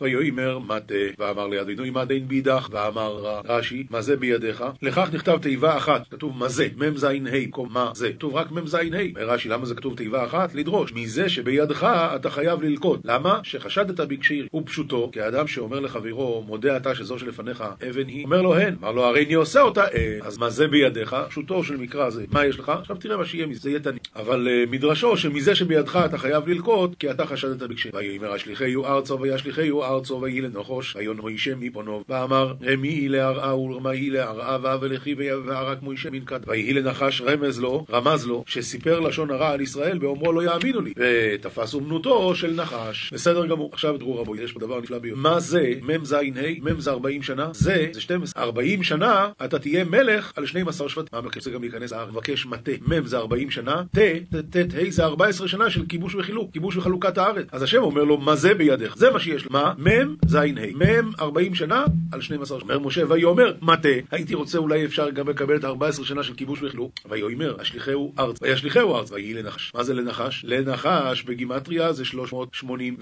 ויאמר 0.00 0.58
מטה. 0.58 0.94
ואמר 1.18 1.46
לאדוני 1.46 1.90
מה 1.90 2.04
דין 2.04 2.28
בידך? 2.28 2.68
ואמר 2.72 3.40
רש"י 3.44 3.86
מה 3.90 4.02
זה 4.02 4.16
בידיך? 4.16 4.64
לכך 4.82 5.08
נכתב 5.12 5.38
תיבה 5.42 5.76
אחת. 5.76 6.08
כתוב 6.10 6.36
מה 6.38 6.48
זה? 6.48 6.68
מ"ז 6.76 7.04
ה' 7.04 7.08
מה 7.70 7.90
זה. 7.94 8.12
כתוב 8.12 8.34
רק 8.34 8.52
מ"ז 8.52 8.74
ה' 8.74 8.78
רש"י 9.16 9.48
למה 9.48 9.66
זה 9.66 9.74
כתוב 9.74 9.96
תיבה 9.96 10.24
אחת? 10.24 10.54
לדרוש 10.54 10.92
מזה 10.92 11.28
שבידך 11.28 11.86
אתה 12.16 12.30
חייב 12.30 12.62
ללקוט. 12.62 13.00
למה 13.04 13.25
שחשדת 13.42 14.00
בקשיר 14.00 14.46
ופשוטו 14.54 15.10
כאדם 15.12 15.46
שאומר 15.46 15.80
לחברו 15.80 16.44
מודה 16.46 16.76
אתה 16.76 16.94
שזו 16.94 17.18
שלפניך 17.18 17.64
אבן 17.88 18.08
היא? 18.08 18.24
אומר 18.24 18.42
לו 18.42 18.56
הן. 18.56 18.74
אמר 18.80 18.92
לו 18.92 19.04
הרי 19.04 19.24
אני 19.24 19.34
עושה 19.34 19.60
אותה 19.60 19.84
אה, 19.84 20.18
אז 20.22 20.38
מה 20.38 20.50
זה 20.50 20.68
בידיך? 20.68 21.16
פשוטו 21.28 21.64
של 21.64 21.76
מקרא 21.76 22.10
זה 22.10 22.24
מה 22.30 22.46
יש 22.46 22.58
לך? 22.58 22.68
עכשיו 22.68 22.96
תראה 22.96 23.16
מה 23.16 23.24
שיהיה 23.24 23.46
מזה 23.46 23.70
יהיה 23.70 23.80
תני 23.80 23.98
אבל 24.16 24.48
uh, 24.48 24.70
מדרשו 24.70 25.16
שמזה 25.16 25.54
שבידך 25.54 26.00
אתה 26.04 26.18
חייב 26.18 26.48
ללקוט 26.48 26.94
כי 26.98 27.10
אתה 27.10 27.26
חשדת 27.26 27.62
בקשיר 27.62 27.92
ויאמר 27.94 28.32
השליחיו 28.32 28.86
ארצו 28.86 29.20
וישליחיו 29.20 29.84
ארצו 29.84 30.20
ויהי 30.22 30.40
לנחוש 30.40 30.96
ויון 30.96 31.16
מוישה 31.16 31.54
מפונו. 31.54 32.04
ואמר 32.08 32.54
רמי 32.62 32.88
היא 32.88 33.10
להרעה 33.10 33.58
ורמה 33.58 33.90
היא 33.90 34.12
להרעה 34.12 34.58
ואבלכי 34.62 35.14
והרק 35.44 35.82
מוישה 35.82 36.10
מנקד 36.10 36.40
ויהי 36.46 36.72
לנחש 36.72 37.20
רמז 37.20 37.60
לו 37.60 37.86
רמז 37.90 38.26
לו 38.26 38.44
שסיפר 38.46 39.00
לשון 39.00 39.30
הרע 39.30 39.50
על 39.50 39.60
ישראל 39.60 39.98
באומרו 39.98 40.32
לא 40.32 40.42
יאמינו 40.42 40.80
לי. 40.80 40.92
ותפס 40.96 41.74
אומנותו 41.74 42.34
של 42.34 42.54
נחש 42.54 43.12
בסדר 43.16 43.46
גמור. 43.46 43.70
עכשיו 43.72 43.98
תראו 43.98 44.20
רבו 44.20 44.36
יש 44.36 44.52
פה 44.52 44.60
דבר 44.60 44.80
נפלא 44.80 44.98
ביותר. 44.98 45.20
מה 45.20 45.40
זה? 45.40 45.72
מ"ז 45.82 46.12
ה' 46.12 46.20
מ' 46.62 46.80
זה 46.80 46.90
40 46.90 47.22
שנה? 47.22 47.48
זה 47.52 47.86
זה 47.92 48.00
12 48.00 48.42
40 48.42 48.82
שנה 48.82 49.28
אתה 49.44 49.58
תהיה 49.58 49.84
מלך 49.84 50.32
על 50.36 50.46
12 50.46 50.88
שבט 50.88 51.12
מה 51.12 51.20
מבקש 51.20 51.48
גם 51.48 51.62
להיכנס 51.62 51.92
מבקש 51.92 52.46
מטה. 52.46 52.70
מ' 52.86 53.06
זה 53.06 53.18
40 53.18 53.50
שנה? 53.50 53.82
ט' 53.96 53.98
ט' 54.50 54.56
ה' 54.56 54.90
זה 54.90 55.04
14 55.04 55.48
שנה 55.48 55.70
של 55.70 55.86
כיבוש 55.88 56.14
וחילוק 56.14 56.52
כיבוש 56.52 56.76
וחלוקת 56.76 57.18
הארץ. 57.18 57.46
אז 57.52 57.62
השם 57.62 57.82
אומר 57.82 58.04
לו 58.04 58.18
מה 58.18 58.36
זה 58.36 58.54
בידך 58.54 58.96
זה 58.96 59.10
מה 59.10 59.20
שיש 59.20 59.44
לו. 59.44 59.50
מה? 59.52 59.72
מ' 59.78 60.14
ז' 60.26 60.34
ה' 60.34 60.44
מ' 60.74 61.10
40 61.20 61.54
שנה 61.54 61.84
על 62.12 62.20
12 62.20 62.58
אומר 62.60 62.78
משה 62.78 63.02
ויאמר 63.08 63.54
מטה. 63.62 63.88
הייתי 64.10 64.34
רוצה 64.34 64.58
אולי 64.58 64.84
אפשר 64.84 65.10
גם 65.10 65.26
מקבל 65.26 65.56
את 65.56 65.64
14 65.64 66.04
שנה 66.04 66.22
של 66.22 66.34
כיבוש 66.34 66.62
וחילוק, 66.62 66.92
ויאמר, 67.08 67.56
אשליכהו 67.62 68.14
ארץ, 68.18 68.38
וישליכהו 68.42 68.94
ארץ, 68.94 69.12
ויהי 69.12 69.34
לנחש. 69.34 69.72
מה 69.74 69.84
זה 69.84 69.94
לנחש? 69.94 70.44
לנחש 70.48 71.22
בגימטריה 71.22 71.92
זה 71.92 72.04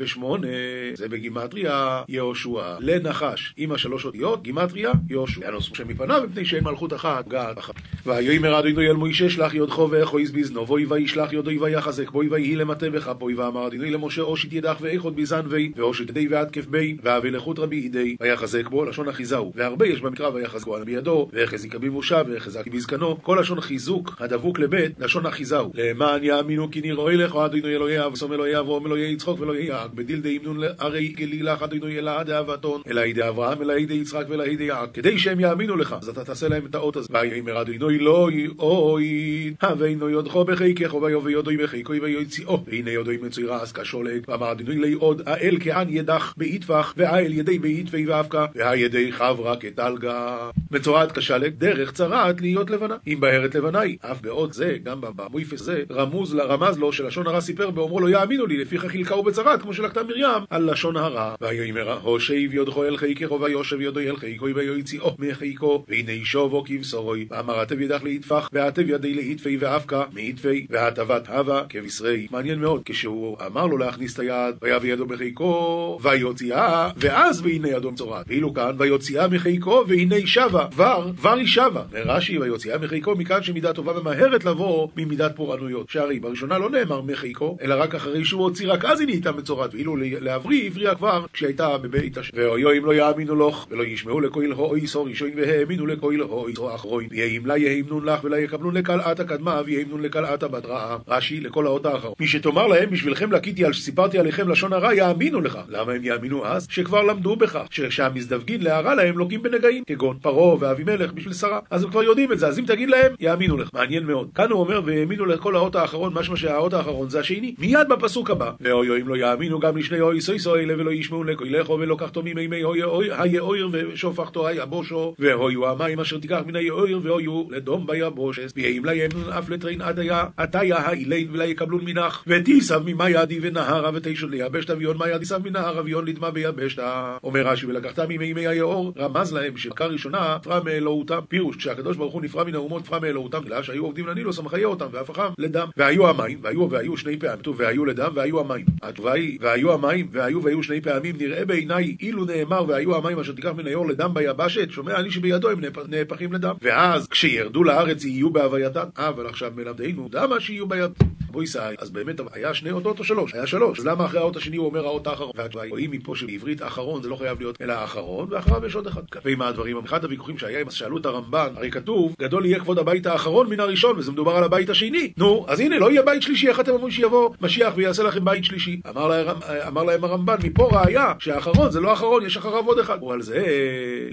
388, 0.07 0.47
זה 0.95 1.09
בגימטריה 1.09 2.03
יהושע. 2.09 2.77
לנחש, 2.81 3.55
עם 3.57 3.73
השלוש 3.73 4.05
אותיות, 4.05 4.43
גימטריה 4.43 4.93
יהושע. 5.11 5.49
הנוסף 5.49 5.77
שמפניו, 5.77 6.23
מפני 6.31 6.45
שאין 6.45 6.65
מלכות 6.65 6.93
אחת, 6.93 7.29
גת 7.29 7.59
אחת. 7.59 7.75
ויאמר 8.07 8.59
אדוני 8.59 8.89
אל 8.89 8.93
מוישה, 8.93 9.31
שלח 9.31 9.55
יודכו 9.55 9.89
ואחויז 9.91 10.31
בזנו, 10.31 10.67
בוי 10.67 10.87
וישלח 10.89 11.33
יודוי 11.33 11.59
ויחזק, 11.59 12.11
בוי 12.11 12.29
ויהי 12.31 12.57
למטה 12.57 12.87
וכפוי, 12.93 13.35
ואמר 13.35 13.67
אדוני 13.67 13.91
למשה, 13.91 14.23
אושית 14.23 14.53
ידך 14.53 14.77
ואיכות 14.81 15.17
בזן 15.17 15.43
וי, 15.49 15.73
ואושית 15.77 16.09
ידי 16.09 16.29
ועטקף 16.29 16.67
בי, 16.67 16.97
ואבי 17.03 17.31
לחוט 17.31 17.59
רבי 17.59 17.77
ידי, 17.77 18.17
ויחזק 18.21 18.69
בו, 18.69 18.85
לשון 18.85 19.09
אחיזהו. 19.09 19.53
והרבה 19.55 19.87
יש 19.87 20.01
במקרא 20.01 20.29
ויחזקו 20.29 20.77
על 20.77 20.85
בידו, 20.85 21.29
והחזיק 21.33 21.75
במושב, 21.75 22.25
והחזק 22.29 22.67
בזקנו, 22.67 23.23
כל 23.23 23.39
לשון 23.41 23.61
חיזוק 23.61 24.17
הדבוק 24.21 24.59
לבית, 24.59 24.93
לשון 24.99 25.27
אחיזהו. 25.27 25.73
למען 25.75 26.25
יאמינו 26.25 26.71
כי 26.71 26.81
נראוי 26.81 27.17
לך, 27.17 27.37
אדוני 27.37 27.75
אלוהי 27.75 28.05
אב, 28.07 28.17
שום 28.17 28.33
אלוהי 28.33 28.59
אברום, 28.59 28.87
אלוהי 28.87 29.13
יצחוק 29.13 29.41
ואלוהי 29.41 29.67
יעק, 29.67 29.91
בדיל 29.95 30.21
דאמנון 30.21 30.59
הרי 30.79 31.09
גלי 31.09 31.43
לך, 31.43 31.63
אדוני 31.63 31.99
אלא 31.99 32.23
דאבתון, 32.23 32.83
אלא 32.91 33.01
ידי 33.01 33.29
אברהם, 33.29 33.63
אלא 33.63 33.73
ידי 33.73 33.95
יצחק 33.95 34.25
ואלא 34.29 34.43
ידי 34.43 34.65
יעק, 34.65 34.89
כדי 34.95 35.19
שהם 35.19 35.41
יאמינו 35.41 35.77
לך, 35.77 35.97
אז 36.03 36.09
אתה 36.09 36.25
תעשה 36.25 36.49
להם 36.49 36.67
את 36.67 36.75
האות 36.75 36.97
הזה. 36.97 37.09
ויאמר 37.11 37.63
אדוני 37.63 37.99
לא 37.99 38.29
יאוי, 38.33 39.55
הווינו 39.63 40.11
יודחו 40.11 40.45
בחיקך, 40.45 40.95
ויובא 40.95 41.31
יודוי 41.31 41.57
בחיקו, 41.57 41.93
ויוציאו, 42.03 42.65
והנה 42.67 42.91
יודוי 42.91 43.19
מצוי 43.23 43.45
רעס 43.45 43.73
כשולג, 43.73 44.25
ואמר 44.29 44.53
אדוני 44.53 44.81
ליעוד, 44.81 45.23
האל 45.27 45.57
כען 45.61 45.89
ידך 45.91 46.35
באיטפח, 46.37 46.95
והאל 46.97 47.33
ידי 47.33 47.59
באיטפי 47.59 48.07
ואבקה, 48.07 48.47
והידי 48.55 49.13
חברה 49.13 49.57
כטלגה. 49.57 50.51
מצורעת 50.71 51.13
כשלג, 51.13 51.55
דרך 51.59 51.93
צרעת 51.93 52.41
להיות 52.41 52.71
לבנה. 52.71 52.97
אם 53.07 53.21
בהרת 53.21 53.55
לבנה 53.55 53.81
היא, 53.81 53.97
אף 54.01 54.21
בעוד 54.21 54.53
זה, 54.53 54.77
גם 54.83 55.01
במויפס 55.01 55.63
זה, 55.63 55.83
רמוז, 55.91 56.35
רמז 56.35 56.79
לו 56.79 56.93
שלשון 56.93 57.27
הרע 57.27 57.41
סיפר 57.41 57.71
באומרו 57.71 58.01
לו 58.01 58.09
יאמינו 58.09 58.47
לי, 58.47 58.57
לפיכך 58.57 58.87
חילקהו 58.87 59.23
בצרעת, 59.23 59.63
כמו 59.63 59.75
שלקתה 59.85 60.03
מרים, 60.03 60.45
על 60.51 60.71
לשון 60.71 60.97
הרע. 60.97 61.35
ויאמר 61.41 61.99
הושיב 62.03 62.55
יודחו 62.55 62.85
אל 62.85 62.97
חיקך, 62.97 63.31
ויושב 63.31 63.81
יודו 63.81 64.01
אל 64.01 64.17
חיקו, 64.17 64.47
ויוציאו 64.55 65.15
מחיקו, 65.19 65.85
והנה 65.89 66.13
ישובו 66.13 66.65
כבשורוי. 66.67 67.27
ואמר 67.31 67.61
עטב 67.61 67.81
ידך 67.81 68.03
ליטפח, 68.03 68.49
ועטב 68.53 68.91
ידי 68.91 69.15
לאיטפי 69.15 69.57
ואבקה, 69.61 70.03
מאיטפי, 70.13 70.67
והטבת 70.71 71.29
הווה 71.29 71.63
כבשרי. 71.69 72.27
מעניין 72.31 72.61
מאוד, 72.61 72.83
כשהוא 72.85 73.37
אמר 73.47 73.67
לו 73.67 73.79
להכניס 73.79 74.15
את 74.15 74.19
היד, 74.19 74.55
ויביא 74.63 74.93
ידו 74.93 75.07
בחיקו, 75.07 75.99
ויוציאה, 76.03 76.91
ואז 76.97 77.41
והנה 77.41 77.69
ידו 77.69 77.91
מצורעת. 77.91 78.27
ואילו 78.29 78.55
כאן, 78.55 78.75
ויוציאה 78.79 79.29
מחיקו, 79.29 79.85
והנה 79.89 80.17
שבה, 80.27 80.67
כבר, 80.71 81.11
כבר 81.17 81.33
היא 81.33 81.47
שבה. 81.47 81.83
ורש"י, 81.91 82.39
ויוציאה 82.39 82.79
מחיקו, 82.79 83.15
מכאן 83.15 83.43
שמידה 83.43 83.73
טובה 83.73 84.01
ממהרת 84.01 84.45
לבוא 84.45 84.89
ממידת 84.97 85.37
פורענויות. 85.37 85.89
שהרי 85.89 86.21
בראשונה 86.21 86.59
לא 86.59 86.71
נאמר 86.71 87.01
מחיקו, 87.01 87.57
אלא 87.63 87.75
רק 87.79 87.95
אחרי 87.95 88.25
שהוא 88.25 88.43
הוציא, 88.43 88.73
רק 88.73 88.85
אז 88.85 89.01
היא 89.01 89.09
נהייתה 89.09 89.33
מצורעת. 89.33 89.74
ואילו 89.75 89.97
להבריא, 89.97 90.67
הבריאה 90.67 90.95
כבר 90.95 91.25
כשהייתה 91.33 91.79
בבית 91.79 92.19
השם. 92.19 92.33
ואויו 92.37 92.73
אם 92.73 92.85
לא 92.85 92.95
יאמינו 92.95 93.49
לך, 93.49 93.67
ולא 93.71 93.83
ישמעו 93.83 94.21
לכהל 94.21 94.53
הוי 94.53 94.87
סור 94.87 95.09
ראשון, 95.09 95.31
והאמינו 95.37 95.87
לכהל 95.87 96.21
הוי 96.21 96.55
סור 96.55 96.75
אחרון. 96.75 97.05
ויהים 97.11 97.47
לה 97.47 97.59
יהימנון 97.59 98.05
לך, 98.05 98.25
ולה 98.25 98.39
יקבלון 98.41 98.77
לקלעת 98.77 99.21
הקדמה, 99.21 99.61
ויהימנון 99.67 100.03
לקלעת 100.03 100.43
הבדרעה. 100.43 100.97
רש"י, 101.09 101.41
לכל 101.41 101.67
האות 101.67 101.87
האחרון. 101.87 102.15
מי 102.21 102.27
שתאמר 102.27 102.67
להם, 102.67 102.91
בשבילכם 102.91 103.33
לקיתי 103.33 103.65
על 103.65 103.73
שסיפרתי 103.73 104.19
עליכם 104.19 104.49
לשון 104.49 104.73
הרע, 104.73 104.95
יאמינו 104.95 105.41
לך. 105.41 105.59
למה 105.69 105.93
הם 105.93 106.05
יאמינו 106.05 106.47
אז? 106.47 106.67
שכבר 106.71 107.03
למדו 107.03 107.37
בכך, 107.37 107.67
שכשהמזדווגין 107.71 108.63
להרע 108.63 108.95
להם 108.95 109.19
לוקים 109.19 109.43
בנגעים, 109.43 109.85
כגון 109.87 110.17
פרעה 110.23 110.57
ואבימלך 110.61 111.13
בשביל 111.13 111.33
שרה. 111.35 111.59
אז 111.71 111.85
הם 111.85 111.91
כבר 111.91 112.03
יודעים 112.03 112.33
את 112.33 112.39
זה, 112.39 112.47
אז 112.47 112.59
אם 112.59 112.65
תגיד 112.67 112.89
להם, 112.89 113.13
יאמינו 113.21 113.57
לך. 113.57 113.71
מעניין 113.75 114.07
מאוד. 114.07 114.29
כאן 114.35 114.51
הוא 114.51 114.61
אומר, 114.61 114.81
והאמינו 114.85 115.25
לכל 115.27 115.57
האות 115.57 115.77
האחרון, 115.77 116.13
משמע 116.15 116.37
שהאות 116.37 116.75
האחרון 116.75 117.11
זה 117.11 117.21
השני. 117.21 117.55
מיד 117.59 117.89
בפסוק 117.89 118.31
הבא, 118.31 118.51
ואוי 118.61 119.03
אם 119.03 119.09
לא 119.09 119.17
יאמינו 119.17 119.61
גם 119.65 119.77
לשני 119.77 120.01
אוי 120.01 120.21
סוי 120.21 120.39
סוי 120.39 120.75
ולא 120.75 120.91
ישמעו 120.91 121.25
לכו 121.25 121.79
ולא 121.81 121.97
קחתו 121.99 122.23
מימי 122.23 122.65
אוי 122.65 122.83
אוי 122.83 123.09
היאויר 123.13 123.69
ושופכתו 123.73 124.47
היבושו 124.47 125.15
והויו 125.19 125.69
המים 125.69 126.01
אשר 126.01 126.19
תיקח 126.19 126.41
מן 126.47 126.57
היאויר 126.57 127.01
והויו 127.03 127.45
לדום 127.51 127.87
ביבושס 127.87 128.53
ויהים 128.57 128.85
להם 128.85 129.11
אף 129.39 129.51
לטרין 129.51 129.81
עדיה 129.81 130.25
עתיה 130.37 130.77
האילין 130.77 131.29
ולה 131.33 131.45
יקבלון 131.45 131.85
מנח. 131.85 132.25
ותיסב 132.27 132.83
ממה 132.87 133.11
ידי 133.11 133.39
ונהרה 133.43 133.91
ותשת 133.95 134.27
ליבשת 134.31 134.71
אביון 134.71 134.97
מה 134.97 135.09
ידי 135.09 135.25
סב 135.25 135.49
מנהר 135.49 135.81
אביון 135.81 136.07
לדמה 136.07 136.31
ביבשתה. 136.31 137.17
אומר 137.25 137.47
רש"י 137.47 137.67
ולקחת 137.67 137.99
ממימי 137.99 138.47
היאור 138.47 138.93
רמז 138.99 139.33
להם 139.33 139.57
שבקה 139.57 139.87
ראשונה 139.87 140.37
נפרע 140.41 140.61
מאלוהותם 140.65 141.21
פירוש 141.29 141.57
כשהקדוש 141.57 141.97
ברוך 141.97 142.15
הוא 142.15 142.23
נפרע 142.23 142.45
מן 142.45 142.55
האומות 142.55 142.83
נפרע 142.83 142.99
מאלוהותם 142.99 143.41
בגלל 143.45 143.63
שהיו 143.63 143.85
עובדים 143.85 144.07
לנילוס 144.07 144.39
המחיה 144.39 144.67
אותם 144.67 144.87
והפכם 144.91 145.29
לדם. 145.39 145.69
והיו 145.77 146.09
המים 146.09 146.39
והיו 146.43 146.71
והיו 146.71 146.97
שני 146.97 147.19
פעמים 147.19 147.35
והיו 147.57 147.85
לדם 147.85 148.13
והיו 148.15 148.41
המים. 148.41 148.65
התשובה 148.83 149.13
היא 149.13 149.39
והיו 149.55 149.73
המים 149.73 150.07
והיו 150.13 150.43
והיו 150.43 150.63
שני 150.63 150.81
פעמים 150.81 151.15
נראה 151.19 151.45
בעיניי 151.45 151.97
אילו 152.01 152.25
נאמר 152.25 152.65
והיו 152.69 152.97
המים 152.97 153.19
אשר 153.19 153.33
תיקח 153.33 153.51
מן 153.57 153.67
היאור 153.67 153.89
לדם 153.89 154.15
ביבשת 154.15 154.71
שומע 154.71 154.97
אני 154.97 155.11
שבידו 155.11 155.51
הם 155.51 155.61
נהפכים 155.89 156.33
לדם. 156.33 156.55
ואז 156.63 157.09
כשירדו 157.09 157.65
לארץ 157.65 158.05
יהיו 158.05 158.31
בהווייתם 158.31 158.87
אה, 158.99 159.09
אבל 159.09 159.27
עכשיו 159.27 159.53
מלמדנו 159.57 160.09
דמה 160.09 160.41
שיהיו 160.41 160.67
ביד 160.67 160.91
בויסאי 161.35 161.75
אז 161.79 161.91
באמת 161.91 162.21
היה 162.33 162.55
שני 162.55 162.71
אותות 162.71 162.99
או 162.99 163.05
שלוש? 163.05 163.35
היה 163.35 163.47
שלוש 163.47 163.79
אז 163.79 163.87
למה 163.87 164.05
אחרי 164.05 164.21
האות 164.21 164.37
השני 164.37 164.57
הוא 164.57 164.67
אומר 164.67 164.87
האות 164.87 165.07
האחרון? 165.07 165.31
והתשובה 165.35 165.65
רואים 165.69 165.91
מפה 165.91 166.17
שבעברית 166.17 166.63
האחרון 166.63 167.03
זה 167.03 167.09
לא 167.09 167.17
חייב 167.17 167.41
להיות 167.41 167.63
אלא 167.63 167.73
האחרון 167.73 168.29
ואחריו 168.31 168.67
יש 168.67 168.75
עוד 168.75 168.87
אחד 168.87 169.03
ועם 169.25 169.43
הדברים 169.43 169.79
אחד 169.85 170.05
הוויכוחים 170.05 170.39
שהיה 170.39 170.63
אם 170.63 170.71
שאלו 170.71 170.99
את 170.99 171.07
הרמב"ן 171.07 171.49
הרי 171.57 171.71
כתוב 171.71 172.15
גדול 172.21 172.47
יהיה 172.47 172.61
כבוד 172.61 172.79
הבית 172.79 173.07
האחרון 173.07 173.51
מן 173.51 173.61
הראשון 173.61 173.99
וזה 173.99 174.13
מדובר 174.13 174.37
על 174.37 174.45
הבית 174.45 174.71
השני 174.71 175.13
נו 175.17 175.45
אז 175.49 175.61
הנה 175.61 175.79
לא 175.79 175.91
יהיה 175.91 176.03
בית 176.03 176.23
שלישי 176.23 176.49
איך 176.49 176.61
אתם 176.61 176.73
אומרים 176.73 176.91
שיבוא 176.91 177.31
משיח 177.41 177.73
ויעשה 177.77 178.03
לכם 178.03 178.25
בית 178.25 178.45
שלישי 178.45 178.81
אמר 178.91 179.09
להם, 179.09 179.27
אמר 179.67 179.83
להם 179.83 180.05
הרמב"ן 180.05 180.37
מפה 180.45 180.69
ראיה 180.73 181.13
שהאחרון 181.19 181.71
זה 181.71 181.81
לא 181.81 181.91
האחרון 181.91 182.27
יש 182.27 182.37
אחריו 182.37 182.67
עוד 182.67 182.79
אחד 182.79 183.03
ועל 183.03 183.23
זה 183.23 183.45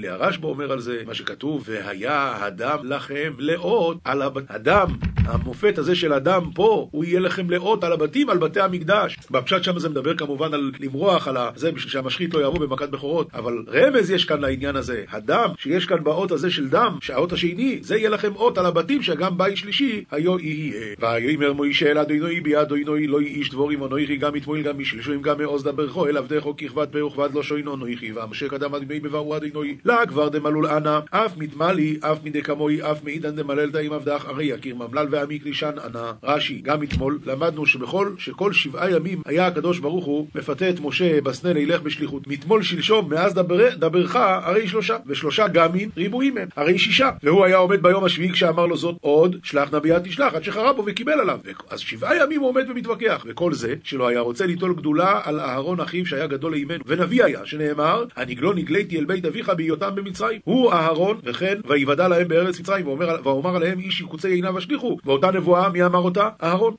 הרשב"א 0.07 0.47
אומר 0.47 0.71
על 0.71 0.79
זה 0.79 1.03
מה 1.05 1.13
שכתוב 1.13 1.63
והיה 1.65 2.45
הדם 2.45 2.77
לכם 2.83 3.33
לאות 3.37 3.97
על. 4.03 4.21
הדם 4.49 4.87
המופת 5.25 5.77
הזה 5.77 5.95
של 5.95 6.13
הדם 6.13 6.49
פה 6.55 6.87
הוא 6.91 7.05
יהיה 7.11 7.19
לכם 7.19 7.49
לאות 7.49 7.83
על 7.83 7.93
הבתים 7.93 8.29
על 8.29 8.37
בתי 8.37 8.59
המקדש. 8.59 9.17
בפשט 9.31 9.63
שם 9.63 9.79
זה 9.79 9.89
מדבר 9.89 10.15
כמובן 10.15 10.53
על 10.53 10.71
למרוח 10.79 11.27
על 11.27 11.37
זה 11.55 11.71
שהמשחית 11.77 12.33
לא 12.33 12.39
יעבור 12.39 12.59
במכת 12.59 12.89
בכורות. 12.89 13.27
אבל 13.33 13.63
רמז 13.67 14.11
יש 14.11 14.25
כאן 14.25 14.41
לעניין 14.41 14.75
הזה. 14.75 15.03
הדם 15.09 15.49
שיש 15.57 15.85
כאן 15.85 16.03
באות 16.03 16.31
הזה 16.31 16.51
של 16.51 16.69
דם 16.69 16.97
שהאות 17.01 17.33
השני 17.33 17.79
זה 17.81 17.97
יהיה 17.97 18.09
לכם 18.09 18.35
אות 18.35 18.57
על 18.57 18.65
הבתים 18.65 19.01
שגם 19.01 19.37
בית 19.37 19.57
שלישי 19.57 20.03
היו 20.11 20.39
יהיה. 20.39 20.95
ויאמר 20.99 21.53
מוישה 21.53 21.91
אל 21.91 21.97
אדוני 21.97 22.41
ביד 22.41 22.57
אדוני 22.57 23.07
לא 23.07 23.19
איש 23.19 23.49
דבורים 23.49 23.83
אנוכי 23.83 24.17
גם 24.17 24.35
יתמול 24.35 24.61
גם 24.61 24.79
משלשוים 24.79 25.21
גם 25.21 25.37
מעוז 25.37 25.63
דברכו 25.63 26.07
אל 26.07 26.17
עבדךו 26.17 26.55
ככבת 26.57 26.91
פה 26.91 27.05
וכבד 27.05 27.33
לא 27.33 27.43
שוינו 27.43 27.75
אנוכי 27.75 28.11
ואמשק 28.11 28.53
אדם 28.53 28.75
עד 28.75 28.83
מי 28.89 28.99
בברו 28.99 29.37
אדוני 29.37 29.75
לה 29.85 30.05
כבר 30.07 30.29
דמלול 30.29 30.67
אנא 30.67 30.99
אף 31.09 31.37
מתמלי 31.37 31.97
אף 32.01 32.17
מדי 32.23 32.41
כמוי 32.41 32.91
אף 32.91 33.03
מעידן 33.03 33.35
דמלל 33.35 33.69
דאים 33.69 33.93
עבדך 33.93 34.25
הרי 34.25 34.45
יקיר 34.45 34.75
ממלל 34.75 35.07
ועמיק 35.11 35.45
לישן 35.45 35.71
אנא. 35.85 36.11
רש"י 36.23 36.61
גם 36.61 36.81
אתמול 37.01 37.19
למדנו 37.25 37.65
שבכל 37.65 38.09
שכל 38.17 38.53
שבעה 38.53 38.91
ימים 38.91 39.21
היה 39.25 39.47
הקדוש 39.47 39.79
ברוך 39.79 40.05
הוא 40.05 40.27
מפתה 40.35 40.69
את 40.69 40.79
משה 40.79 41.21
בסנה 41.21 41.53
לילך 41.53 41.81
בשליחות 41.81 42.27
מתמול 42.27 42.63
שלשום 42.63 43.09
מאז 43.09 43.33
דבר, 43.33 43.69
דברך 43.75 44.15
הרי 44.15 44.67
שלושה 44.67 44.97
ושלושה 45.05 45.47
גמין 45.47 45.89
ריבועים 45.97 46.37
הם 46.37 46.47
הרי 46.55 46.79
שישה. 46.79 47.09
והוא 47.23 47.45
היה 47.45 47.57
עומד 47.57 47.83
ביום 47.83 48.03
השביעי 48.03 48.31
כשאמר 48.31 48.65
לו 48.65 48.77
זאת 48.77 48.95
עוד 49.01 49.35
שלח 49.43 49.73
נביאה 49.73 49.99
תשלח 49.99 50.33
עד 50.33 50.43
שחרב 50.43 50.75
בו 50.75 50.83
וקיבל 50.85 51.19
עליו. 51.19 51.39
אז 51.69 51.79
שבעה 51.79 52.15
ימים 52.17 52.41
הוא 52.41 52.49
עומד 52.49 52.69
ומתווכח. 52.69 53.25
וכל 53.27 53.53
זה 53.53 53.75
שלא 53.83 54.07
היה 54.07 54.19
רוצה 54.19 54.45
ליטול 54.45 54.73
גדולה 54.73 55.19
על 55.23 55.39
אהרון 55.39 55.79
אחיו 55.79 56.05
שהיה 56.05 56.27
גדול 56.27 56.51
לאימנו 56.51 56.83
ונביא 56.85 57.23
היה 57.23 57.45
שנאמר 57.45 58.05
הנגלו 58.15 58.53
נגליתי 58.53 58.99
אל 58.99 59.05
בית 59.05 59.25
אביך 59.25 59.49
בהיותם 59.49 59.95
במצרים 59.95 60.39
הוא 60.43 60.71
אהרון 60.71 61.17
וכן 61.23 61.55
ויוודע 61.67 62.07
להם 62.07 62.27
בארץ 62.27 62.59
מצרים 62.59 62.87
ואומר 62.87 63.55
עליהם 63.55 63.79
איש 63.79 64.01
יקוצי 64.01 64.27
עיניו 64.27 64.57
השליכו 64.57 64.97
ואותה 65.05 65.31
נבואה 65.31 65.69
מי 65.69 65.85
אמר 65.85 65.99
אותה? 65.99 66.29
אהרון 66.43 66.73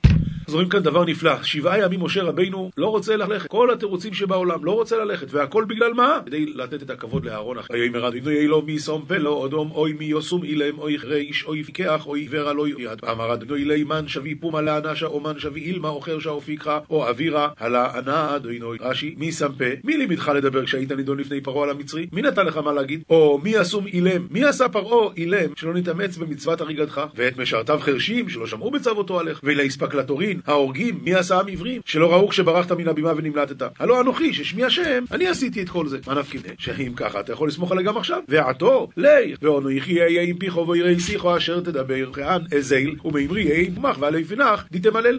אז 0.52 0.54
רואים 0.54 0.68
כאן 0.68 0.82
דבר 0.82 1.04
נפלא, 1.04 1.42
שבעה 1.42 1.78
ימים 1.78 2.04
משה 2.04 2.22
רבינו 2.22 2.70
לא 2.76 2.86
רוצה 2.86 3.16
ללכת, 3.16 3.48
כל 3.48 3.70
התירוצים 3.70 4.14
שבעולם 4.14 4.64
לא 4.64 4.72
רוצה 4.72 4.96
ללכת, 5.04 5.26
והכל 5.30 5.64
בגלל 5.64 5.92
מה? 5.92 6.18
כדי 6.26 6.46
לתת 6.46 6.82
את 6.82 6.90
הכבוד 6.90 7.24
לאהרון 7.24 7.58
אחר. 7.58 7.74
ויאמר 7.74 8.08
אדוני 8.08 8.38
אלו 8.38 8.62
מי 8.62 8.78
שום 8.78 9.04
פלו 9.08 9.46
אדום 9.46 9.70
אוי 9.70 9.92
מי 9.92 10.04
יוסום 10.04 10.44
אילם 10.44 10.78
אוי 10.78 10.96
ריש 10.96 11.44
אוי 11.44 11.62
פיקח 11.62 12.06
אוי 12.06 12.20
עיוור 12.20 12.52
לא 12.52 12.68
יד. 12.68 13.04
אמר 13.10 13.34
אדוני 13.34 13.64
לימן 13.64 14.08
שבי 14.08 14.34
פומה 14.34 14.60
לאנשה 14.60 15.06
או 15.06 15.20
מן 15.20 15.38
שבי 15.38 15.60
אילמה 15.60 15.88
או 15.88 16.00
חרשה 16.00 16.30
או 16.30 16.40
פיקחה 16.40 16.78
או 16.90 17.08
אווירה 17.08 17.48
הלה 17.58 17.98
ענה 17.98 18.36
אדוני 18.36 18.58
רש"י 18.80 19.14
מי 19.18 19.32
שם 19.32 19.52
פה? 19.58 19.64
מי 19.84 19.96
לימדך 19.96 20.28
לדבר 20.34 20.64
כשהיית 20.64 20.92
נידון 20.92 21.18
לפני 21.18 21.40
פרעה 21.40 21.64
על 21.64 21.70
המצרי? 21.70 22.06
מי 22.12 22.22
נתן 22.22 22.46
לך 22.46 22.56
מה 22.56 22.72
להגיד? 22.72 23.02
או 23.10 23.40
מי 23.44 23.60
אסום 23.60 23.86
אילם? 23.86 24.26
מי 24.30 24.44
עשה 24.44 24.68
פרעה 24.68 25.12
אילם 25.16 25.50
שלא 25.56 25.74
נתאמץ 25.74 26.16
במצוות 26.16 26.60
הריגתך? 26.60 27.00
ואת 27.14 27.38
משרתיו 27.38 27.78
חרשים 27.82 28.28
שלא 28.28 28.46
שמעו 28.46 28.70
בצוותו 28.70 29.20
עליך? 29.20 29.40
ולהספקלטורין 29.42 30.41
ההורגים, 30.46 30.98
מי 31.02 31.14
עשאם 31.14 31.48
עברים, 31.52 31.80
שלא 31.84 32.12
ראו 32.12 32.28
כשברחת 32.28 32.72
מן 32.72 32.88
הבימה 32.88 33.12
ונמלטת. 33.16 33.62
הלא 33.78 34.00
אנוכי, 34.00 34.32
ששמי 34.32 34.64
השם, 34.64 35.04
אני 35.10 35.28
עשיתי 35.28 35.62
את 35.62 35.68
כל 35.68 35.88
זה. 35.88 35.98
מה 36.06 36.14
נפקא 36.14 36.38
שאם 36.58 36.92
ככה, 36.96 37.20
אתה 37.20 37.32
יכול 37.32 37.48
לסמוך 37.48 37.72
עליי 37.72 37.84
גם 37.84 37.96
עכשיו. 37.96 38.20
ועתו, 38.28 38.88
לי, 38.96 39.34
ואנוכי 39.42 40.00
אהיה 40.00 40.22
עם 40.22 40.38
פיכו 40.38 40.68
ויראי 40.68 41.00
שיחו 41.00 41.36
אשר 41.36 41.60
תדבר, 41.60 42.12
כען 42.12 42.40
אזיל, 42.56 42.94
ומימרי 43.04 43.42
יהיה 43.42 43.66
עם 43.66 43.82
מח 43.82 43.96
ועלי 44.00 44.24
פינך, 44.24 44.64
דתמלל. 44.72 45.18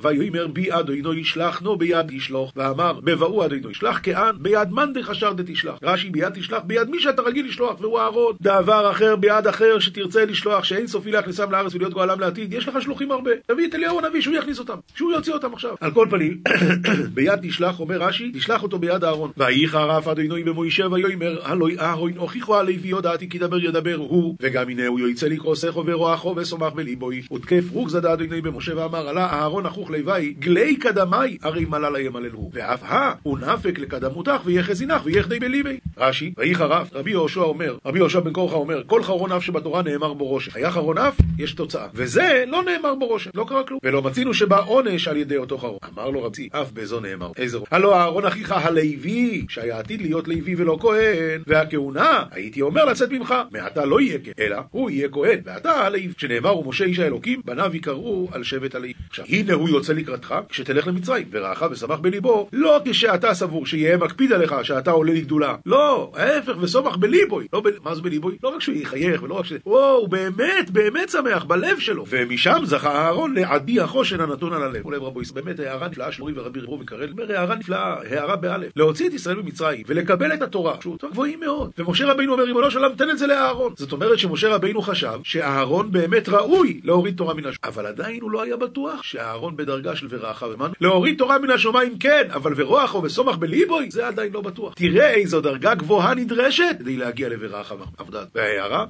ויאמר 0.00 0.46
בי 0.46 0.72
אדוני 0.72 1.20
ישלח 1.20 1.62
נו 1.62 1.76
ביד 1.76 2.10
ישלוח, 2.10 2.52
ואמר 2.56 3.00
בבואו 3.04 3.44
אדוני 3.44 3.70
ישלח 3.70 4.00
כען 4.02 4.34
ביד 4.38 4.70
מאן 4.70 4.92
דחשר 4.92 5.32
דתשלח. 5.32 5.78
רש"י 5.82 6.10
ביד 6.10 6.32
תשלח 6.34 6.62
ביד 6.66 6.90
מי 6.90 7.00
שאתה 7.00 7.22
רגיל 7.22 7.46
לשלוח, 7.46 7.80
והוא 7.80 7.98
אהרון. 7.98 8.36
דבר 8.40 8.90
אחר 8.90 9.16
ביד 9.16 9.46
אחר 9.46 9.78
שתרצה 9.78 10.24
לשלוח, 10.24 10.64
שאין 10.64 10.86
סופי 10.86 11.10
להכניסם 11.10 11.50
לארץ 11.50 11.74
ולהיות 11.74 11.94
גואלם 11.94 12.20
לעתיד, 12.20 12.52
יש 12.52 12.68
לך 12.68 12.82
שלוחים 12.82 13.10
הרבה. 13.10 13.30
את 13.64 13.74
אליהו 13.74 13.98
הנביא 13.98 14.20
שהוא 14.20 14.36
יכניס 14.36 14.58
אותם, 14.58 14.76
שהוא 14.94 15.12
יוציא 15.12 15.32
אותם 15.32 15.52
עכשיו. 15.52 15.74
על 15.80 15.90
כל 15.90 16.06
פנים, 16.10 16.38
ביד 17.14 17.38
תשלח, 17.42 17.80
אומר 17.80 18.02
רש"י, 18.02 18.32
תשלח 18.34 18.62
אותו 18.62 18.78
ביד 18.78 19.04
אהרון. 19.04 19.30
ויהי 19.36 19.66
רף 19.66 20.08
אדוני 20.08 20.44
במוישה 20.44 20.86
ויאמר, 20.92 21.38
הלוי 21.42 21.78
אהרון 21.78 22.12
הוכיחו 22.16 22.56
הלוי 22.56 22.78
יודעתי 22.84 23.28
כי 23.28 23.38
דבר 23.38 23.64
ידבר 23.64 23.94
הוא, 23.94 24.36
וגם 24.40 24.68
הנה 24.68 24.86
הוא 24.86 25.00
יוצא 25.00 25.26
לקרוא 25.26 25.54
שכו 25.54 25.86
ורועכו 25.86 26.34
וסומך 26.36 26.72
בליבוי. 26.72 27.22
ותקף 27.32 27.64
רוק 27.72 27.88
זדה 27.88 28.12
אדוני 28.12 28.40
במשה 28.40 28.76
ואמר, 28.76 29.08
עלה 29.08 29.26
אהרון 29.32 29.66
אחוך 29.66 29.90
לוי, 29.90 30.34
גלי 30.38 30.76
קדמי, 30.76 31.38
הרי 31.42 31.64
מללה 31.64 32.00
ימללו. 32.00 32.50
ואף 32.52 32.82
הא, 32.82 33.12
הוא 33.22 33.38
נפק 33.38 33.78
לקדמותך 33.78 34.40
ויחז 34.44 34.76
זינך 34.76 35.02
ויחדי 35.04 35.38
בליבי. 35.38 35.78
רש"י, 35.98 36.32
ויהי 36.38 36.54
חרף, 36.54 36.92
רבי 36.94 37.10
יהושע 37.10 37.40
אומר, 37.40 37.76
רבי 37.86 37.98
יהושע 37.98 38.20
בן 38.20 38.32
קורחה 38.32 38.56
אומר, 38.56 38.82
כל 38.86 39.02
חרון 39.02 39.32
אף 39.32 39.44
שבתורה 39.44 39.82
נאמר 39.82 40.14
בו 40.14 40.24
רושם. 40.24 40.50
היה 40.54 40.70
חרון 40.70 40.98
אף, 40.98 41.20
יש 41.38 41.52
תוצאה. 41.52 41.86
וזה 41.94 42.44
לא 42.46 42.62
נאמר 42.62 42.94
בו 42.94 43.06
רושם, 43.06 43.30
לא 43.34 43.43
קרה 43.48 43.64
כלום. 43.64 43.80
ולא 43.82 44.02
מצינו 44.02 44.34
שבא 44.34 44.60
עונש 44.66 45.08
על 45.08 45.16
ידי 45.16 45.36
אותו 45.36 45.58
חרון. 45.58 45.78
אמר 45.94 46.10
לו 46.10 46.22
רבי, 46.22 46.48
אף 46.52 46.72
בזו 46.72 47.00
נאמר. 47.00 47.30
איזה 47.36 47.56
רושם? 47.56 47.74
הלא 47.74 47.96
אהרון 47.96 48.24
אחיך 48.24 48.52
הלוי, 48.52 49.46
שהיה 49.48 49.78
עתיד 49.78 50.02
להיות 50.02 50.28
לוי 50.28 50.54
ולא 50.58 50.78
כהן, 50.80 51.42
והכהונה, 51.46 52.22
הייתי 52.30 52.62
אומר 52.62 52.84
לצאת 52.84 53.10
ממך, 53.10 53.34
מעתה 53.50 53.84
לא 53.84 54.00
יהיה 54.00 54.18
כהן, 54.24 54.34
אלא 54.38 54.56
הוא 54.70 54.90
יהיה 54.90 55.08
כהן, 55.08 55.38
ואתה 55.44 55.72
הלוי. 55.72 56.08
שנאמר 56.18 56.58
ומשה 56.58 56.84
איש 56.84 56.98
האלוקים, 56.98 57.40
בניו 57.44 57.76
יקראו 57.76 58.28
על 58.32 58.42
שבט 58.42 58.74
הלוי. 58.74 58.92
עכשיו, 59.10 59.24
הנה 59.28 59.54
הוא 59.54 59.68
יוצא 59.68 59.92
לקראתך, 59.92 60.34
כשתלך 60.48 60.86
למצרים, 60.86 61.26
ורעך 61.30 61.64
ושמח 61.70 61.98
בליבו, 61.98 62.48
לא 62.52 62.80
כשאתה 62.84 63.34
סבור 63.34 63.66
שיהיה 63.66 63.96
מקפיד 63.96 64.32
עליך 64.32 64.54
שאתה 64.62 64.90
עולה 64.90 65.12
לגדולה. 65.12 65.54
לא, 65.66 66.12
ההפך, 66.16 66.52
ושמח 66.60 66.96
בליבוי. 66.96 67.46
לא 67.52 67.60
ב... 67.60 67.68
מה 67.84 67.94
זה 67.94 68.02
בליבוי? 68.02 68.36
לא 68.42 68.48
רק 68.48 68.60
שהוא 68.60 68.76
יחייך, 68.76 69.22
ולא 69.22 69.34
רק 69.34 69.44
ש... 69.44 69.52
וואו, 69.66 70.08
באמת, 70.08 70.70
באמת 70.70 71.08
שמח, 71.08 71.44
בלב 71.44 71.78
שלו. 71.78 72.04
ומשם 72.08 72.60
זכה 72.64 73.04
אהרון 73.04 73.33
לעדי 73.34 73.80
החושן 73.80 74.20
הנתון 74.20 74.52
על 74.52 74.62
הלב. 74.62 74.86
ולב 74.86 75.02
רבו 75.02 75.22
ישראל, 75.22 75.44
באמת 75.44 75.60
הערה 75.60 75.88
נפלאה 75.88 76.12
של 76.12 76.22
מורי 76.22 76.32
ורבי 76.36 76.60
רבו 76.60 76.78
וקרל, 76.80 77.10
אומר 77.10 77.36
הערה 77.36 77.56
נפלאה, 77.56 77.96
הערה 78.10 78.36
באלף. 78.36 78.72
להוציא 78.76 79.08
את 79.08 79.14
ישראל 79.14 79.36
ממצרים 79.36 79.82
ולקבל 79.86 80.34
את 80.34 80.42
התורה, 80.42 80.76
שהוא 80.80 80.96
גבוהים 81.10 81.40
מאוד. 81.40 81.70
ומשה 81.78 82.06
רבינו 82.12 82.32
אומר, 82.32 82.44
ריבונו 82.44 82.70
של 82.70 82.78
עולם, 82.78 82.94
תן 82.94 83.10
את 83.10 83.18
זה 83.18 83.26
לאהרון. 83.26 83.72
זאת 83.76 83.92
אומרת 83.92 84.18
שמשה 84.18 84.48
רבינו 84.54 84.82
חשב 84.82 85.18
שאהרון 85.22 85.92
באמת 85.92 86.28
ראוי 86.28 86.80
להוריד 86.84 87.16
תורה 87.16 87.34
מן 87.34 87.46
השמיים. 87.46 87.58
אבל 87.64 87.86
עדיין 87.86 88.22
הוא 88.22 88.30
לא 88.30 88.42
היה 88.42 88.56
בטוח 88.56 89.02
שאהרון 89.02 89.56
בדרגה 89.56 89.96
של 89.96 90.06
ורעך 90.10 90.44
ומן. 90.54 90.70
להוריד 90.80 91.18
תורה 91.18 91.38
מן 91.38 91.50
השמיים 91.50 91.98
כן, 91.98 92.28
אבל 92.30 92.52
ורוח 92.56 92.94
או 92.94 93.02
וסומך 93.02 93.36
בליבוי, 93.36 93.90
זה 93.90 94.06
עדיין 94.06 94.32
לא 94.32 94.40
בטוח. 94.40 94.74
תראה 94.74 95.10
איזו 95.10 95.40
דרגה 95.40 95.74
גבוהה 95.74 96.14
נדרשת 96.14 96.76
כדי 96.78 96.96
להגיע 96.96 97.28
לברח 97.28 97.72
עבדת. 97.98 98.28
וההערה, 98.34 98.86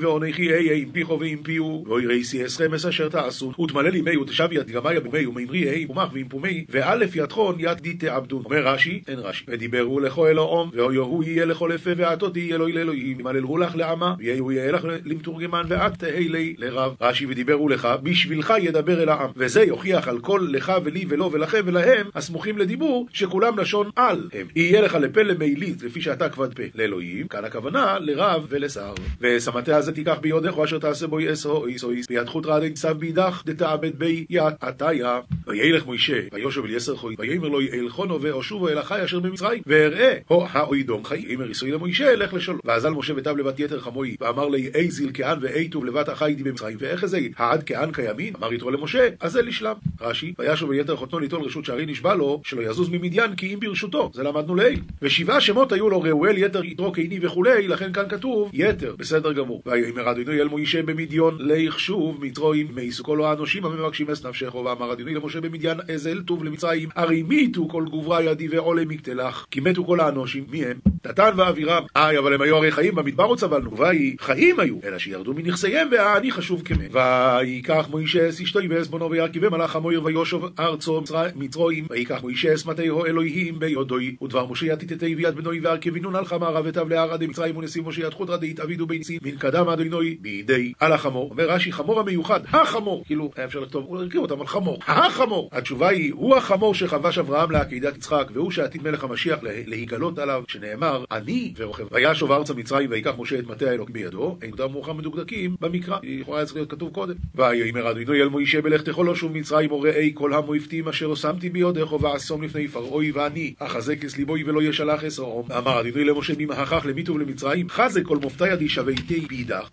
ועונכי 0.00 0.52
איה 0.58 0.74
עם 0.74 0.90
פיכו 0.92 1.20
ועם 1.20 1.38
פיהו 1.42 1.84
ואירייסי 1.88 2.46
אסכם 2.46 2.74
אשר 2.74 3.08
תעשו 3.08 3.52
ותמלא 3.60 3.88
לי 3.88 4.00
מי 4.00 4.16
ותשב 4.16 4.48
יד 4.52 4.70
גמיה 4.70 5.00
במי 5.00 5.26
ומימרי 5.26 5.70
אי 5.70 5.86
פומח 5.86 6.08
ועם 6.12 6.28
פומי 6.28 6.64
ואלף 6.68 7.16
יתחון 7.16 7.56
יד 7.58 7.78
די 7.80 7.94
תעבדון. 7.94 8.42
אומר 8.44 8.68
רש"י, 8.68 9.02
אין 9.08 9.18
רש"י. 9.18 9.44
ודיברו 9.48 10.00
לכל 10.00 10.26
אלוהום 10.26 10.70
ואויהו 10.74 11.22
יהיה 11.22 11.44
לכל 11.44 11.72
אפה 11.72 11.90
ועתו 11.96 12.30
תהיה 12.30 12.56
אלוהי 12.56 12.72
לאלוהים 12.72 13.20
ימללו 13.20 13.58
לך 13.58 13.76
לעמה 13.76 14.14
ויהיו 14.18 14.52
יהיה 14.52 14.72
לך 14.72 14.86
למתורגמן 15.04 15.62
ואת 15.68 15.98
תהי 15.98 16.28
לי 16.28 16.54
לרב. 16.58 16.94
רש"י 17.00 17.26
ודיברו 17.28 17.68
לך 17.68 17.88
בשבילך 18.02 18.52
ידבר 18.60 19.02
אל 19.02 19.08
העם 19.08 19.30
וזה 19.36 19.62
יוכיח 19.62 20.08
על 20.08 20.18
כל 20.18 20.48
לך 20.50 20.72
ולי 20.84 21.04
ולא 21.08 21.30
ולכם 21.32 21.60
ולהם 21.64 22.06
הסמוכים 22.14 22.58
לדיבור 22.58 23.06
שכולם 23.12 23.58
לשון 23.58 23.90
על 23.96 24.28
הם. 24.32 24.46
יהיה 24.56 24.80
לך 24.80 24.94
לפה 24.94 25.22
למעילית 25.22 25.82
לפי 25.82 26.00
שאתה 26.00 26.28
כבד 26.28 26.54
פה 26.54 26.62
לאלוהים, 26.74 27.28
כאן 27.28 27.44
הכוונה 27.44 27.98
לרב 28.00 28.46
ולשר. 28.48 28.94
ושמתה 29.20 29.76
הזה 29.76 29.92
תיקח 29.92 30.18
ביודך 30.20 30.47
אשר 30.64 30.78
תעשה 30.78 31.06
בו 31.06 31.20
יעשו 31.20 31.50
או 31.50 31.66
איס 31.66 31.84
ביד 32.08 32.26
חוט 32.26 32.46
רעדי 32.46 32.70
צב 32.70 32.98
בידך 32.98 33.42
דתעבד 33.46 33.98
בי 33.98 34.26
יד 34.30 34.54
עתיה 34.60 35.20
וילך 35.46 35.86
מוישה 35.86 36.20
ויושב 36.32 36.64
אל 36.64 36.70
יסר 36.70 36.96
חוי 36.96 37.14
ויאמר 37.18 37.48
לו 37.48 37.60
אל 37.60 37.88
חונו 37.88 38.22
ואושובו 38.22 38.68
אל 38.68 38.78
החי 38.78 39.04
אשר 39.04 39.20
במצרים 39.20 39.62
ואראה 39.66 40.14
הו 40.28 40.44
האוידום 40.50 41.04
חי 41.04 41.18
יאמר 41.28 41.50
יסוי 41.50 41.70
למוישה 41.70 42.16
לך 42.16 42.34
לשלום. 42.34 42.58
ואזל 42.64 42.90
משה 42.90 43.12
ותב 43.16 43.36
לבת 43.36 43.60
יתר 43.60 43.80
חמוי 43.80 44.16
ואמר 44.20 44.48
לי 44.48 44.70
אי 44.74 44.90
זיל 44.90 45.10
כען 45.14 45.38
ואי 45.40 45.68
טוב 45.68 45.84
לבת 45.84 46.08
החי 46.08 46.34
די 46.36 46.42
במצרים 46.42 46.76
ואיך 46.80 47.06
זה? 47.06 47.20
העד 47.36 47.62
כען 47.66 47.92
כימין 47.92 48.34
אמר 48.38 48.52
יתרו 48.52 48.70
למשה 48.70 49.08
אז 49.20 49.32
זה 49.32 49.42
לשלם. 49.42 49.74
רש"י 50.00 50.34
וישוב 50.38 50.70
אל 50.70 50.78
יתר 50.78 50.96
חותנו 50.96 51.18
ליטול 51.18 51.42
רשות 51.42 51.64
שערי 51.64 51.86
נשבע 51.86 52.14
לו 52.14 52.40
שלא 52.44 52.62
יזוז 52.62 52.88
ממדיין 52.88 53.34
כי 53.34 53.54
אם 53.54 53.60
ברשותו. 53.60 54.10
זה 54.14 54.22
למדנו 54.22 54.54
לעיל. 54.54 54.80
ושבעה 55.02 55.40
שמות 55.40 55.72
היו 55.72 55.88
לו 55.88 56.02
ראואל 56.02 56.38
יתר 56.38 56.64
יתרו 56.64 56.92
קיני 56.92 57.18
וכולי 57.22 57.68
לכן 57.68 57.92
כאן 57.92 58.08
כתוב 58.08 58.50
יתר. 58.52 58.94
בסדר 58.98 59.32
גמור. 59.32 59.62
ויאמר 59.66 60.10
אדוני 60.10 60.37
אל 60.40 60.48
מוישה 60.48 60.82
במדיון 60.82 61.36
ליחשוב 61.40 62.24
מצרועים 62.24 62.66
מייסו 62.74 63.04
כל 63.04 63.24
האנושים 63.24 63.64
המבקשים 63.64 64.10
אס 64.10 64.26
נפשךו 64.26 64.64
ואמר 64.64 64.92
אדוני 64.92 65.14
למשה 65.14 65.40
במדיין 65.40 65.78
אזל 65.94 66.22
טוב 66.22 66.44
למצרים 66.44 66.88
הרי 66.96 67.22
מיתו 67.22 67.68
כל 67.68 67.84
גוברה 67.90 68.22
ידי 68.22 68.48
ועולה 68.48 68.84
מקטלך 68.84 69.46
כי 69.50 69.60
מתו 69.60 69.84
כל 69.84 70.00
האנושים 70.00 70.44
מי 70.50 70.64
הם? 70.64 70.78
תתן 71.02 71.30
ואבירם 71.36 71.82
איי 71.96 72.18
אבל 72.18 72.34
הם 72.34 72.42
היו 72.42 72.56
הרי 72.56 72.70
חיים 72.70 72.94
במדבר 72.94 73.24
עוד 73.24 73.38
סבלנו 73.38 73.76
ויהי 73.76 74.16
חיים 74.20 74.60
היו 74.60 74.76
אלא 74.84 74.98
שירדו 74.98 75.34
מנכסיהם 75.34 75.88
והעני 75.92 76.30
חשוב 76.30 76.62
כמת 76.62 76.90
ויקח 76.92 77.88
מוישה 77.90 78.28
אס 78.28 78.40
אשתו 78.40 78.60
ועזבונו 78.70 79.10
וירכיבם 79.10 79.54
מלאך 79.54 79.76
המויר 79.76 80.04
ויושב 80.04 80.38
ארצו 80.58 81.02
מצרועים. 81.36 81.86
ויקח 81.90 82.22
מוישה 82.22 82.54
אס 82.54 82.66
מטהו 82.66 83.04
אלוהים 83.04 83.58
ביודוי 83.58 84.16
ודבר 84.22 84.46
משה 84.46 84.66
יתיתתי 84.72 85.14
ויד 85.14 85.34
בנוי 85.34 85.60
והרכבינון 85.60 86.16
על 86.16 86.24
חמרה 86.24 86.60
ותב 86.64 86.88
לערה 86.88 87.16
דמצרים 87.16 87.56
ונשיא 87.56 87.82
משה 87.82 88.02
יד 88.02 88.14
חודרא 88.14 88.36
דהתאבידו 88.36 88.86
בינסים 88.86 89.18
מן 89.22 89.36
קדם 89.36 89.68
אדינוי 89.68 90.18
בידי 90.28 90.72
על 90.80 90.92
החמור 90.92 91.30
אומר 91.30 91.50
רש"י 91.50 91.72
חמור 91.72 92.00
המיוחד 92.00 92.40
החמור 92.46 93.04
כאילו 93.06 93.30
היה 93.36 93.46
אפשר 93.46 93.60
לכתוב 93.60 93.84
הוא 93.88 93.98
הרכיב 93.98 94.20
אותם 94.20 94.40
על 94.40 94.46
חמור 94.46 94.78
החמור 94.86 95.48
התשובה 95.52 95.88
היא 95.88 96.12
הוא 96.12 96.36
החמור 96.36 96.74
שחבש 96.74 97.18
אברהם 97.18 97.50
לעקידת 97.50 97.96
יצחק 97.96 98.28
והוא 98.32 98.50
שעתיד 98.50 98.82
מלך 98.82 99.04
המשיח 99.04 99.38
להיגלות 99.42 100.18
עליו 100.18 100.42
שנאמר 100.48 101.04
אני 101.10 101.52
ורוכב 101.56 101.84
וישוב 101.92 102.32
ארצה 102.32 102.54
מצרים 102.54 102.90
ויקח 102.90 103.12
משה 103.18 103.38
את 103.38 103.46
מטה 103.46 103.70
האלוק 103.70 103.90
בידו 103.90 104.38
אין 104.42 104.52
אותם 104.52 104.72
מאוחר 104.72 104.92
מדוקדקים 104.92 105.56
במקרא 105.60 105.98
יכולה 106.02 106.44
צריך 106.44 106.56
להיות 106.56 106.70
כתוב 106.70 106.90
קודם. 106.92 107.14
ויאמר 107.34 107.90
אדינוי 107.90 108.22
אל 108.22 108.28
מוישה 108.28 108.60
בלכתך 108.60 108.98
לא 108.98 109.14
שוב 109.14 109.32
מצרים 109.32 109.72
וראי 109.72 110.10
כל 110.14 110.32
המויפתים 110.34 110.88
אשר 110.88 111.14
שמתי 111.14 111.50
ביודך 111.50 111.92
ועשום 111.92 112.42
לפני 112.42 112.68
פרעוי 112.68 113.10
ואני 113.10 113.54
אחזק 113.58 114.04
אס 114.04 114.16
ליבוי 114.16 114.44
ולא 114.44 114.62
ישלח 114.62 115.04
אסרום 115.04 115.52
אמר 115.58 115.80
אדינוי 115.80 116.04
למשה 116.04 116.32
ממהכך 116.38 116.86
למיתו 116.88 117.14
ולמצרים 117.14 117.68
חזק 117.68 118.02
כל 118.02 118.16
מופתי 118.16 118.48
ידי 118.48 118.68
שוויתי 118.68 119.20
בידך 119.20 119.68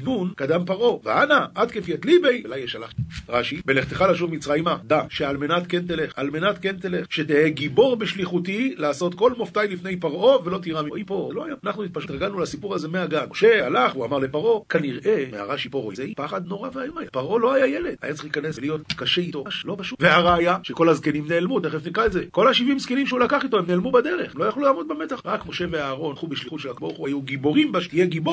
ותעבדינון 0.00 0.32
קדם 0.36 0.64
פרעה 0.64 0.96
ואנא 1.04 1.44
עד 1.54 1.70
כפיית 1.70 2.04
ליבי 2.04 2.42
ולה 2.44 2.58
ישלח 2.58 2.92
רש"י 3.28 3.60
בלכתך 3.64 4.04
לשוב 4.10 4.34
מצרימה 4.34 4.76
דע 4.84 5.02
שעל 5.08 5.36
מנת 5.36 5.66
כן 5.66 5.86
תלך 5.86 6.12
על 6.16 6.30
מנת 6.30 6.58
כן 6.58 6.76
תלך 6.76 7.06
שתהא 7.10 7.48
גיבור 7.48 7.96
בשליחותי 7.96 8.74
לעשות 8.78 9.14
כל 9.14 9.32
מופתי 9.38 9.60
לפני 9.70 9.96
פרעה 9.96 10.38
ולא 10.44 10.58
תירא 10.58 10.82
ממנו 10.82 11.06
פה 11.06 11.30
לא 11.34 11.44
היה. 11.44 11.54
אנחנו 11.64 11.84
התרגלנו 11.84 12.40
לסיפור 12.40 12.74
הזה 12.74 12.88
מהגן. 12.88 13.24
משה 13.30 13.66
הלך 13.66 13.92
הוא 13.92 14.04
אמר 14.04 14.18
לפרעה 14.18 14.60
כנראה 14.68 15.24
מהרש"י 15.32 15.68
פה 15.68 15.78
רואים 15.78 15.96
זה 15.96 16.06
פחד 16.16 16.46
נורא 16.46 16.68
ואיום 16.72 16.98
היה 16.98 17.10
פרעה 17.10 17.38
לא 17.38 17.54
היה 17.54 17.66
ילד. 17.66 17.96
היה 18.02 18.12
צריך 18.12 18.24
להיכנס 18.24 18.58
ולהיות 18.58 18.92
קשה 18.96 19.20
איתו 19.20 19.44
לא 19.64 19.76
פשוט. 19.78 20.02
והראיה 20.02 20.56
שכל 20.62 20.88
הזקנים 20.88 21.28
נעלמו 21.28 21.60
תכף 21.60 21.86
נקרא 21.86 22.06
את 22.06 22.12
זה. 22.12 22.24
כל 22.30 22.48
השבעים 22.48 22.78
זקנים 22.78 23.06
שהוא 23.06 23.20
לקח 23.20 23.44
איתו 23.44 23.58
הם 23.58 23.66
נעלמו 23.66 23.92
בדרך. 23.92 24.36
לא 24.36 24.44
יכלו 24.44 24.62
לעמוד 24.62 24.88
במתח. 24.88 25.20
רק 25.24 25.46
משה 25.46 25.64
ואהרון 25.70 26.10
הלכו 26.10 26.26
בשליחות 26.26 26.60
של 26.60 26.70
הקבוך 26.70 26.98
הוא 26.98 27.06
היו 27.06 27.22
גיבורים 27.22 27.72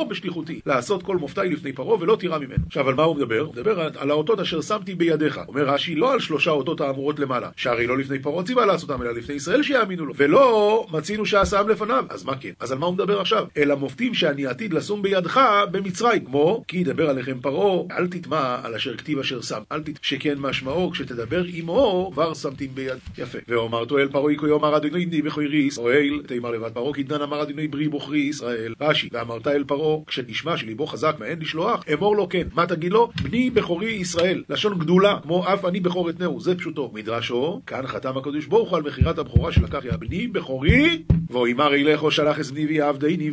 בשליחותי. 0.09 0.59
לעשות 0.65 1.03
כל 1.03 1.17
מופתי 1.17 1.49
לפני 1.57 1.73
פרעה 1.73 2.01
ולא 2.01 2.15
תירא 2.15 2.37
ממנו 2.37 2.63
עכשיו 2.67 2.89
על 2.89 2.95
מה 2.95 3.03
הוא 3.03 3.15
מדבר? 3.15 3.39
הוא 3.39 3.53
מדבר 3.53 3.79
על 3.97 4.11
האותות 4.11 4.39
אשר 4.39 4.61
שמתי 4.61 4.95
בידיך 4.95 5.39
אומר 5.47 5.63
רש"י 5.63 5.95
לא 5.95 6.13
על 6.13 6.19
שלושה 6.19 6.51
אותות 6.51 6.81
האמורות 6.81 7.19
למעלה 7.19 7.49
שהרי 7.55 7.87
לא 7.87 7.97
לפני 7.97 8.19
פרעה 8.19 8.43
ציווה 8.43 8.65
לעשותם 8.65 9.01
אלא 9.01 9.11
לפני 9.11 9.35
ישראל 9.35 9.63
שיאמינו 9.63 10.05
לו 10.05 10.13
ולא 10.17 10.87
מצינו 10.91 11.25
שעשם 11.25 11.69
לפניו 11.69 12.05
אז 12.09 12.23
מה 12.23 12.35
כן? 12.37 12.51
אז 12.59 12.71
על 12.71 12.77
מה 12.77 12.85
הוא 12.85 12.93
מדבר 12.93 13.21
עכשיו? 13.21 13.45
אל 13.57 13.71
המופתים 13.71 14.13
שאני 14.13 14.45
עתיד 14.45 14.73
לשום 14.73 15.01
בידך 15.01 15.41
במצרים, 15.71 16.25
כמו 16.25 16.63
כי 16.67 16.77
ידבר 16.77 17.09
עליכם 17.09 17.39
פרעה, 17.41 17.97
אל 17.97 18.07
תטמע 18.07 18.59
על 18.63 18.75
אשר 18.75 18.97
כתיב 18.97 19.19
אשר 19.19 19.41
שם, 19.41 19.61
אל 19.71 19.83
תט... 19.83 19.99
שכן 20.01 20.35
משמעו 20.37 20.91
כשתדבר 20.91 21.43
עמו, 21.53 22.09
כבר 22.13 22.33
שמתים 22.33 22.69
ביד. 22.73 22.97
יפה. 23.17 23.37
ואומרתו 23.47 23.97
אל 23.97 24.07
פרעה 24.07 24.35
כה 24.35 24.47
יאמר 24.47 24.77
אדוני 24.77 25.05
בני 25.05 25.21
בכורי 25.21 25.57
ישראל, 25.57 26.21
תאמר 26.27 26.51
לבד 26.51 26.69
פרעה 26.73 26.93
כי 26.93 27.03
דן 27.03 27.21
אמר 27.21 27.41
אדוני 27.41 27.67
ברי 27.67 27.87
בוכרי 27.87 28.19
ישראל. 28.19 28.73
רש"י, 28.81 29.09
ואמרת 29.11 29.47
אל 29.47 29.63
פרעה, 29.63 30.03
כשנשמע 30.07 30.57
שליבו 30.57 30.87
חזק 30.87 31.15
מהן 31.19 31.36
לשלוח, 31.41 31.83
אמור 31.93 32.15
לו 32.15 32.29
כן. 32.29 32.47
מה 32.53 32.65
תגיד 32.65 32.91
לו? 32.91 33.09
בני 33.23 33.49
בכורי 33.49 33.89
ישראל. 33.91 34.43
לשון 34.49 34.79
גדולה, 34.79 35.19
כמו 35.23 35.53
אף 35.53 35.65
אני 35.65 35.79
בכור 35.79 36.09
אתנהו, 36.09 36.39
זה 36.39 36.57
פשוטו. 36.57 36.91
מדרשו, 36.93 37.61
כאן 37.67 37.87
חתם 37.87 38.17
הקדוש 38.17 38.45
ברוך 38.45 38.69
הוא 38.69 38.77
על 38.77 38.83
מכירת 38.83 39.17
הבכורה 39.17 39.51
שלקח 39.51 39.85
יא 39.85 39.91
בני 39.91 40.27
בכורי, 40.27 41.03
ואימר 41.29 41.75
ילכו 41.75 42.11
שלח 42.11 42.39
את 42.39 42.45
בני 42.45 42.65
ויעבדני 42.65 43.31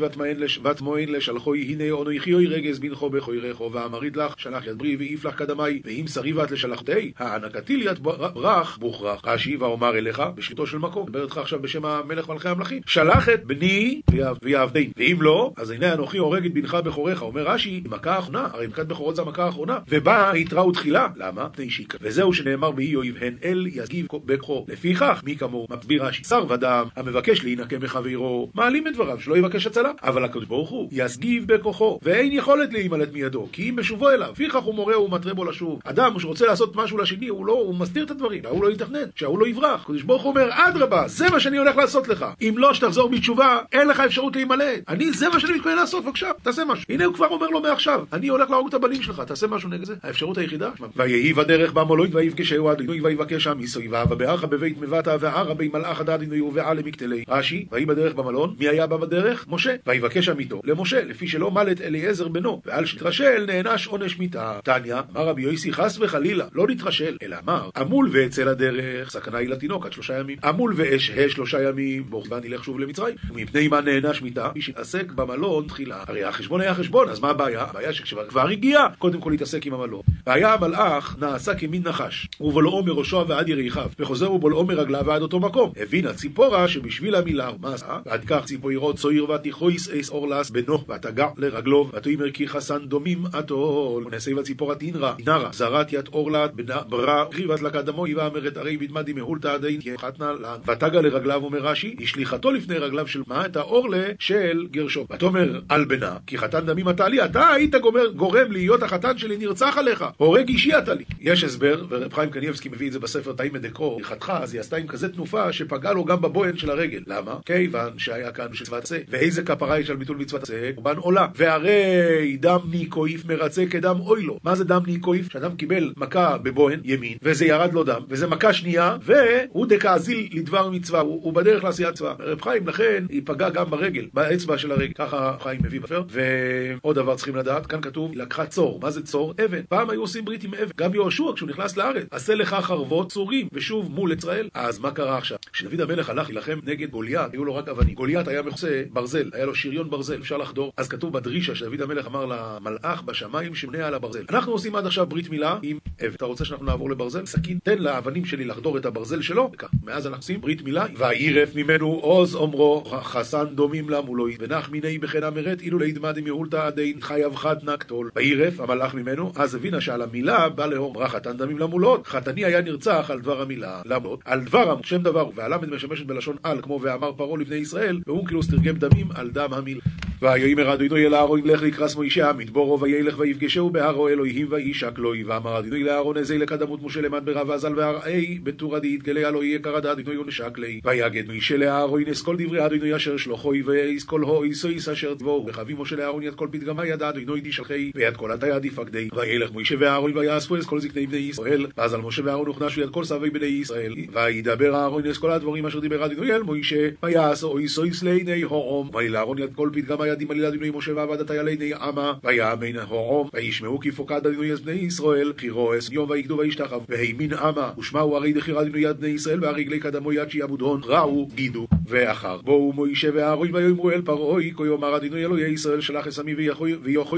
ותמוען 0.65 1.09
לשלחו 1.09 1.55
הנה 1.55 1.91
אונכי 1.91 2.35
אוי 2.35 2.47
רגז 2.47 2.79
בנכו 2.79 3.11
בכוירךו 3.11 3.73
ואמרית 3.73 4.17
לך 4.17 4.35
שלח 4.37 4.67
יד 4.67 4.79
ברי 4.79 4.97
ואיף 4.97 5.25
לך 5.25 5.35
קדמי 5.35 5.81
ואם 5.85 6.07
שריבת 6.07 6.51
לשלחתי 6.51 7.13
הענקתי 7.19 7.77
לי 7.77 7.91
את 7.91 7.99
ברך 7.99 8.79
בוכרך 8.79 9.21
רש"י 9.25 9.57
ואומר 9.57 9.99
אליך 9.99 10.23
בשליטו 10.35 10.67
של 10.67 10.79
מקום 10.79 11.03
מדבר 11.03 11.23
איתך 11.23 11.39
עכשיו 11.39 11.63
בשם 11.63 11.85
המלך 11.85 12.29
מלכי 12.29 12.49
המלכים 12.49 12.81
שלח 12.87 13.29
את 13.29 13.45
בני 13.45 14.01
ויעבדני 14.43 14.91
ואם 14.97 15.17
לא 15.21 15.53
אז 15.57 15.71
הנה 15.71 15.95
אנוכי 15.95 16.19
הורג 16.19 16.47
את 16.47 16.55
בנך 16.55 16.75
בכורך 16.75 17.23
אומר 17.23 17.43
רש"י 17.43 17.83
מכה 17.95 18.19
אחרונה 18.19 18.49
הרי 18.53 18.67
מכת 18.67 18.87
בכורות 18.87 19.17
זה 19.17 19.23
המכה 19.23 19.45
האחרונה 19.45 19.79
ובא 19.89 20.33
התראו 20.33 20.73
תחילה 20.73 21.09
למה? 21.17 21.49
פני 21.49 21.71
שיקה 21.71 21.99
וזהו 22.01 22.33
שנאמר 22.33 22.71
באי 22.71 22.97
אויב 22.97 23.17
הן 23.21 23.35
אל 23.45 23.67
יגיב 23.67 24.07
בכחו 24.25 24.67
לפיכך 24.69 25.23
מי 25.25 25.37
כמוהו 25.37 25.67
מסביר 25.71 26.05
רש"י 26.05 26.25
שר 26.25 26.45
ודם 26.49 26.87
המבקש 26.97 27.45
להינקם 27.45 27.83
מחברו 27.83 28.51
מעלים 28.55 28.87
את 28.87 28.93
דבריו 28.93 29.21
שלא 29.21 29.37
יבקש 29.37 29.67
הצלה. 29.67 29.91
אבל 30.03 30.25
הקדוש 30.25 30.45
ברוך 30.45 30.71
הוא 30.71 30.89
יסגיב 30.93 31.47
בכוחו 31.47 31.99
ואין 32.03 32.33
יכולת 32.33 32.73
להימלט 32.73 33.13
מידו 33.13 33.49
כי 33.53 33.71
אם 33.71 33.77
בשובו 33.77 34.11
אליו. 34.11 34.31
לפיכך 34.31 34.63
הוא 34.63 34.75
מורה 34.75 35.01
ומתרה 35.01 35.35
בו 35.35 35.45
לשוב. 35.45 35.81
אדם 35.85 36.19
שרוצה 36.19 36.47
לעשות 36.47 36.77
משהו 36.77 36.99
לשני 36.99 37.29
הוא 37.29 37.47
לא 37.47 37.53
הוא 37.53 37.75
מסתיר 37.75 38.05
את 38.05 38.11
הדברים. 38.11 38.43
שההוא 38.43 38.65
לא 38.65 38.71
יתכנן 38.71 39.05
שההוא 39.15 39.39
לא 39.39 39.47
יברח. 39.47 39.81
הקדוש 39.83 40.03
ברוך 40.03 40.23
הוא 40.23 40.31
אומר 40.31 40.49
אדרבה 40.53 41.09
זה 41.09 41.31
מה 41.31 41.41
שאני 41.41 41.57
הולך 41.57 41.77
לעשות 41.77 42.09
לך. 42.09 42.27
אם 42.43 42.55
לא 42.57 42.75
שתחזור 42.75 43.09
בתשובה 43.09 43.59
אין 43.73 43.89
לך 43.89 44.01
אפשרות 44.01 44.37
להימלט. 44.37 44.81
אני 44.89 45.13
זה 45.13 45.29
מה 45.29 45.41
שאני 45.41 45.53
מתכונן 45.53 45.77
לעשות 45.77 46.05
בבקשה 46.05 46.31
תעשה 46.43 46.65
משהו. 46.65 46.85
הנה 46.89 47.05
הוא 47.05 47.15
כבר 47.15 47.27
אומר 47.27 47.47
לו 47.47 47.61
מעכשיו 47.61 47.84
אני 48.13 48.29
הולך 48.29 48.51
להרוג 48.51 48.69
את 48.69 48.75
הבנים 48.75 49.03
שלך 49.03 49.23
תעשה 49.27 49.47
משהו 49.47 49.69
נגד 49.69 49.85
זה. 49.85 49.95
האפשרות 50.03 50.39
היחידה? 50.39 50.71
ויהי 50.97 51.33
בדרך 51.33 51.73
במולוית 51.73 52.15
ויבקשהו 52.15 52.73
אדינוי 52.73 53.01
ויבקש 53.01 53.47
עם 53.47 53.59
מסויבה 53.59 54.05
ובערך 54.11 54.45
בבית 54.45 54.81
מבטה 54.81 55.17
וערה 55.21 55.55
בי 55.55 55.69
מלאך 55.69 56.01
הדדינוי 56.01 56.41
ובעל 56.41 56.79
למקטלי. 56.79 57.25
רש"י 57.29 57.67
ויהי 57.73 57.87
בדרך 57.87 58.15
במלון 58.15 58.55
מי 58.59 58.69
היה 58.69 58.87
בא 58.87 58.97
בדרך? 58.97 59.47
משה. 59.49 59.75
ויבקש 59.87 60.29
עמיתו 60.29 60.61
למשה 60.65 61.05
לפי 61.05 61.29
שלא 61.29 61.51
מלט 61.51 61.81
אליעזר 61.81 62.29
בנו. 62.29 62.63
ועל 62.67 62.87
שתרשל 62.87 63.45
נענש 63.47 63.87
עונש 63.87 64.19
מיתה. 64.19 64.59
תניא 64.65 64.95
אמר 64.95 65.29
רבי 65.29 65.43
יויסי 65.43 65.73
חס 65.73 65.99
וחלילה 66.01 66.45
לא 66.53 66.67
נתרשל. 66.69 67.17
אלא 67.23 67.37
אמר 67.45 67.71
עמול 67.77 68.09
ואצא 68.13 68.45
לדרך 68.45 69.11
סכנה 69.11 69.39
היא 69.39 69.49
לתינוק 69.49 69.87
עד 69.87 69.93
שלושה 69.93 70.19
ימים. 70.19 70.39
עמול 70.45 70.73
ואשהה 70.77 71.29
שלושה 71.29 71.63
ימים. 71.63 72.05
בוא 72.09 72.23
נלך 72.45 72.65
שוב 72.65 72.81
למצרים. 72.81 73.15
ומפני 73.31 73.69
מה 73.69 73.81
נענש 73.81 74.23
מיתה? 74.23 74.51
מי 74.55 74.61
שהתעסק 74.61 75.13
במלון 75.13 75.67
תחילה. 75.69 76.05
הרי 76.09 76.25
החשבון 76.25 76.61
היה 76.61 76.75
חשבון 76.75 77.09
אז 77.09 77.21
מה 77.21 77.31
הבעיה? 77.31 77.67
הבעיה 77.75 77.93
שכשכבר 77.93 78.49
הגיע 78.49 78.87
קודם 78.99 79.21
כל 79.21 79.31
להתעסק 79.31 79.67
עם 79.67 79.75
המלון 79.75 80.03
והיה 80.27 80.55
המלאך 80.55 81.17
נעשה 81.21 81.55
כמין 81.55 81.83
נחש 81.83 82.29
ובולעו 82.41 82.83
מראשו 82.83 83.25
ועד 83.29 83.49
יריחיו 83.49 83.89
וחוזר 83.99 84.33
ובולעו 84.33 84.65
מרגליו 84.65 85.03
ועד 85.07 85.23
אותו 85.23 85.41
מקום 85.41 85.73
הבינה 85.77 86.15
ציפורה 86.15 86.69
שבשביל 86.69 87.15
המילה 87.15 87.51
מה 87.61 87.75
עשה? 87.75 87.99
ועד 88.07 88.25
כך 88.27 88.45
ציפוירו 88.45 88.95
צויר 88.95 89.31
ותיכויס 89.31 89.89
אס 89.89 90.11
אורלס 90.11 90.51
בנו 90.51 90.85
ותגע 90.89 91.29
לרגלו 91.37 91.91
ותאמר 91.95 92.31
כי 92.31 92.49
חסן 92.49 92.87
דומים 92.87 93.25
אטול 93.39 94.07
ונעשה 94.07 94.31
ציפורה 94.43 94.75
תינרה 94.75 95.15
נרה 95.27 95.49
זרת 95.53 95.93
ית 95.93 96.09
אורלת 96.09 96.51
ברא 96.89 97.25
ריבת 97.35 97.63
לקדמוי 97.63 98.15
ואמרת 98.15 98.57
הרי 98.57 98.77
בדמדי 98.77 99.13
מהולתא 99.13 99.49
עדיין 99.49 99.81
תהיה 99.81 99.99
חתנה 99.99 100.33
לה 100.33 100.57
ותגע 100.67 101.01
לרגליו 101.01 101.45
אומר 101.45 101.59
רש"י 101.59 101.97
השליחתו 102.03 102.53
לפני 102.53 102.79
רגליו 102.79 103.07
של 103.07 103.23
מה? 103.27 103.47
את 103.47 103.57
האורלה 103.57 104.07
של 104.19 104.67
גרשו 104.71 105.07
ותאמר 105.13 105.61
על 105.69 105.85
בנה 105.85 106.17
כי 106.27 106.39
חתן 106.39 106.67
דמים 106.67 106.89
אתה 106.89 107.09
לי 107.09 107.25
אתה 107.25 107.55
היית 107.65 107.75
גומר, 107.75 108.07
גורם 108.07 108.53
להיות 108.53 108.83
החתן 108.83 109.19
שלי 109.19 109.37
נרצח 109.37 109.75
עליך. 109.79 110.05
הורג 110.17 110.49
אישי 110.49 110.79
אתה 110.79 110.95
לי. 110.95 111.05
יש 111.21 111.45
הסבר 111.45 111.85
ורב 111.89 112.13
חיים 112.13 112.31
קניבסקי 112.31 112.69
מביא 112.69 112.87
את 112.87 112.93
זה 112.93 112.99
בספר 112.99 113.33
תאים 113.33 113.53
מדקרו 113.53 113.97
הלכתך 113.99 114.33
אז 114.43 114.55
היא 114.55 114.61
עשתה 114.61 114.77
עם 114.77 114.87
כזה 114.87 115.09
תנופה 115.09 115.53
שפגע 115.53 115.93
לו 115.93 116.05
גם 116.05 116.21
בבוהן 116.21 116.57
של 116.57 116.71
הרגל. 116.71 117.03
למה? 117.07 117.37
כיוון 117.47 117.99
שהיה 117.99 118.33
כאן 118.33 118.47
מצוות 118.51 118.85
עשה 118.85 118.99
ואיזה 119.09 119.43
כפרה 119.43 119.79
יש 119.79 119.91
על 119.91 119.97
ביטול 119.97 120.17
מצוות 120.17 120.43
עשה? 120.43 120.73
קורבן 120.75 120.97
עולה. 120.97 121.27
והרי 121.37 122.37
דם 122.41 122.59
ניקויף 122.71 123.25
מרצה 123.25 123.65
כדם 123.71 124.01
אוי 124.01 124.23
לו 124.23 124.39
מה 124.45 124.55
זה 124.55 124.65
דם 124.65 124.83
ניקויף? 124.87 125.33
שאדם 125.33 125.57
קיבל 125.57 125.93
מכה 125.97 126.39
בבוהן 126.39 126.81
ימין 126.85 127.19
וזה 127.23 127.47
ירד 127.47 127.73
לו 127.73 127.85
דם 127.85 128.03
וזה 128.09 128.27
מכה 128.27 128.53
שנייה 128.53 128.97
והוא 129.03 129.67
דקאזיל 129.67 130.29
לדבר 130.33 130.71
מצווה 130.71 131.01
הוא, 131.01 131.21
הוא 131.23 131.33
בדרך 131.33 131.65
לעשיית 131.65 131.91
מצווה 131.91 132.15
רב 132.19 132.43
חיים 132.43 132.69
לכן 132.69 133.05
היא 133.09 133.23
פגעה 133.25 133.51
גם 133.51 133.71
ברגל 133.71 134.07
באצבע 134.15 134.59
של 134.59 134.73
הרגל. 134.73 134.93
ככה 134.95 135.37
חיים 135.43 135.61
מביא 135.65 135.81
בספר. 135.81 136.03
ועוד 136.09 136.97
דבר 136.97 137.17
צריכים 137.17 137.37
לדעת 137.37 137.54
כאן 137.61 137.81
כתוב 137.81 138.11
היא 138.11 138.21
לקחה 138.21 138.47
צור 138.47 138.81
מה 138.83 138.91
זה 138.91 139.03
צור? 139.03 139.35
אבן. 139.45 139.63
פעם 139.69 139.91
היו 139.91 140.01
עושים 140.01 140.25
ברית 140.25 140.45
עם 140.45 140.55
אבן. 140.55 140.71
גם 140.77 140.95
יהושע 140.95 141.25
כשהוא 141.35 141.49
נכנס 141.49 141.77
לארץ 141.77 142.07
עשה 142.11 142.35
לך 142.35 142.57
חרבות 142.63 143.13
צורים 143.13 143.49
ושוב 143.53 143.91
מול 143.91 144.13
ישראל. 144.13 144.49
אז 144.55 144.79
מה 144.79 144.91
קרה 144.91 145.19
עכשיו? 145.19 145.39
כשדוד 145.53 145.81
המלך 145.81 146.11
הלך 146.11 146.29
להילחם 146.29 146.59
נגד 146.65 146.91
גוליית 146.91 147.33
היו 147.33 147.45
לו 147.45 147.55
רק 147.55 147.69
אבנים. 147.69 147.95
גוליית 147.95 148.29
היה 148.29 148.43
מכוסה 148.43 148.83
ברזל 148.93 149.31
היה 149.33 149.45
לו 149.45 149.55
שריון 149.55 149.91
ברזל 149.91 150.21
אפשר 150.21 150.37
לחדור. 150.37 150.73
אז 150.77 150.89
כתוב 150.89 151.13
בדרישה 151.13 151.55
שדוד 151.55 151.81
המלך 151.81 152.07
אמר 152.07 152.27
למלאך 152.27 153.03
בשמיים 153.03 153.55
שמנה 153.55 153.87
על 153.87 153.95
הברזל 153.95 154.25
אנחנו 154.31 154.53
עושים 154.53 154.77
עד 154.77 154.87
עכשיו 154.87 155.07
ברית 155.07 155.31
מילה 155.31 155.59
עם 155.63 155.79
אבן. 156.01 156.15
אתה 156.15 156.25
רוצה 156.25 156.45
שאנחנו 156.45 156.67
נעבור 156.67 156.91
לברזל? 156.91 157.27
סכין 157.27 157.59
תן 157.63 157.79
לאבנים 157.79 158.25
שלי 158.25 158.45
לחדור 158.45 158.79
את 158.79 158.87
הברזל 158.87 159.23
שלו. 159.23 159.51
וכך. 159.55 159.69
מאז 159.85 160.07
אנחנו 160.07 160.21
עושים 160.21 160.41
ברית 160.41 160.63
מילה 160.63 160.87
וירף 160.99 161.55
ממנו 161.55 161.87
עוז 161.87 162.35
אומרו 162.35 162.85
חסן 162.85 163.45
דומים 163.55 163.91
לה 163.91 164.01
מולו 164.01 164.27
ונח 164.39 164.71
מיני 164.71 164.99
בחן 164.99 165.23
אמרת 165.23 165.61
אילו 165.61 165.79
לידמד 165.79 166.19
אם 166.19 166.27
יהולתא 166.27 166.57
עדין 166.57 167.01
חייב 167.01 167.37
חד 167.45 167.57
נקטול 167.65 168.11
וירף 168.17 168.61
המלאך 168.61 168.95
ממנו 168.95 169.33
אז 169.37 169.55
הבינה 169.55 169.81
שעל 169.81 170.03
המילה 170.03 170.49
בא 170.49 170.67
לאום 170.67 170.97
אמרה 170.97 171.09
חתן 171.09 171.37
דמים 171.37 171.59
למולות. 171.59 172.07
חתני 172.07 172.45
היה 172.45 172.61
נרצח 172.61 173.11
על 173.11 173.21
דבר 173.21 173.43
המילה 173.43 173.83
למות 173.85 174.21
על 174.25 174.41
דבר 174.41 174.77
שם 174.83 175.03
דבר 175.03 175.31
והלמד 175.35 175.71
משמשת 175.71 176.07
בלשון 176.07 176.37
על 176.43 176.63
כמו 176.63 176.81
ואמר 176.83 177.13
פרעה 177.13 177.39
לבני 177.39 177.57
ישראל 177.57 178.01
ואונקלוס 178.07 178.49
תרגם 178.49 178.77
דמים 178.77 179.09
על 179.15 179.31
דם 179.31 179.49
המיל. 179.53 179.81
ויאמר 180.23 180.75
אדוני 180.75 181.07
אל 181.07 181.15
אהרון 181.15 181.41
לך 181.45 181.63
לקרס 181.63 181.97
מוישה 181.97 182.33
מדבורו 182.33 182.81
וילך 182.81 183.19
ויפגשהו 183.19 183.71
בהרו 183.71 184.09
אלוהים 184.09 184.47
וישק 184.51 184.99
לוי 184.99 185.25
ואמר 185.25 185.59
אדוני 185.59 185.83
לאהרון 185.83 186.17
איזה 186.17 186.39
לקדמות 186.39 186.83
משה 186.83 187.01
למד 187.01 187.25
ברב 187.25 187.51
אזל 187.51 187.79
והראי 187.79 188.39
בתור 188.43 188.77
עדי 188.77 188.95
יתגלה 188.95 189.31
לו 189.31 189.43
יהיה 189.43 189.59
קרא 189.59 189.79
אדוני 189.79 190.17
ונשק 190.19 190.59
לי 190.59 190.81
ויגד 190.85 191.31
משה 191.31 191.57
לאהרון 191.57 192.03
כל 192.25 192.37
דברי 192.39 192.67
אדוני 192.67 192.97
אשר 192.97 193.17
שלוחוי 193.17 193.63
ויסקול 193.63 194.25
הו 194.25 194.43
איסויס 194.43 194.89
אשר 194.89 195.15
תבואו 195.15 195.47
וחבי 195.47 195.75
משה 195.79 195.97
לאהרון 195.97 196.23
יד 196.23 196.35
כל 196.35 196.49
פתגמה 196.51 196.87
יד 196.87 197.03
אדוני 197.03 197.34
תשלחי 197.41 197.91
ויד 197.95 198.17
כל 198.17 198.31
יד 198.49 198.65
יפקדי 198.65 199.09
וילך 199.17 199.51
משה 199.55 199.75
ואהרון 199.79 200.19
ויאספו 200.19 200.57
את 200.57 200.65
כל 200.65 200.81
זקני 200.81 201.07
בני 201.07 201.19
ישראל. 201.19 201.67
ואז 201.77 201.95
על 201.95 202.01
משה 202.01 202.23
ואהרון 202.25 202.47
הוכנסו 202.47 202.81
יד 202.81 202.91
כל 202.91 203.05
סבי 203.05 203.31
בני 203.31 203.47
ישראל. 203.47 203.95
וידבר 204.13 204.75
אהרון 204.75 205.11
את 205.11 205.17
כל 205.17 205.31
הדברים 205.31 205.67
אשר 205.67 205.81
דיבר 205.81 206.05
אדוני 206.07 206.33
אל 206.33 206.43
משה 206.43 206.89
ויעשו 207.03 207.59
איסויס 207.59 208.03
לעיני 208.03 208.43
הורום. 208.43 208.91
ויל 208.95 209.17
יד 209.39 209.55
כל 209.55 209.71
פתגמה 209.73 210.09
ידים 210.09 210.31
על 210.31 210.41
יד 210.41 210.61
בני 210.61 210.71
משה 210.75 210.95
ועבדת 210.95 211.31
על 211.31 211.49
עיני 211.49 211.73
עמה. 211.75 212.13
ויאמן 212.25 212.77
הורום 212.89 213.29
וישמעו 213.35 213.81
כי 213.81 213.93
פוקד 213.93 214.27
אדוני 214.27 214.53
את 214.53 214.61
בני 214.61 214.73
ישראל. 214.73 215.33
חירו 215.39 215.79
אס 215.79 215.91
יום 215.93 216.11
ויקדו 216.11 216.39
וישתחו. 216.39 216.81
והימין 216.89 217.33
עמה 217.33 217.73
ושמעו 217.79 218.17
הרי 218.17 218.33
דחיר 218.33 218.61
אדוני 218.61 218.81
יד 218.81 218.97
בני 218.97 219.09
ישראל 219.09 219.45
והרגלי 219.45 219.81
קדמו 219.81 220.13
יד 220.13 220.31
שיעבודון 220.31 220.81
ראו 220.85 221.29
גידו. 221.35 221.67
ואחר 221.87 222.41
בואו 222.43 222.73
מוישה 222.73 223.09
ואהרון 223.15 223.55
ויאמרו 223.55 223.91
אל 223.91 224.03
פרעוי 224.03 224.53
כה 224.57 224.67
יאמר 224.67 224.97
אדוני 224.97 225.25
אלוהי 225.25 225.53
ישראל 225.53 225.81
שלח 225.81 226.07
אסמי 226.07 226.35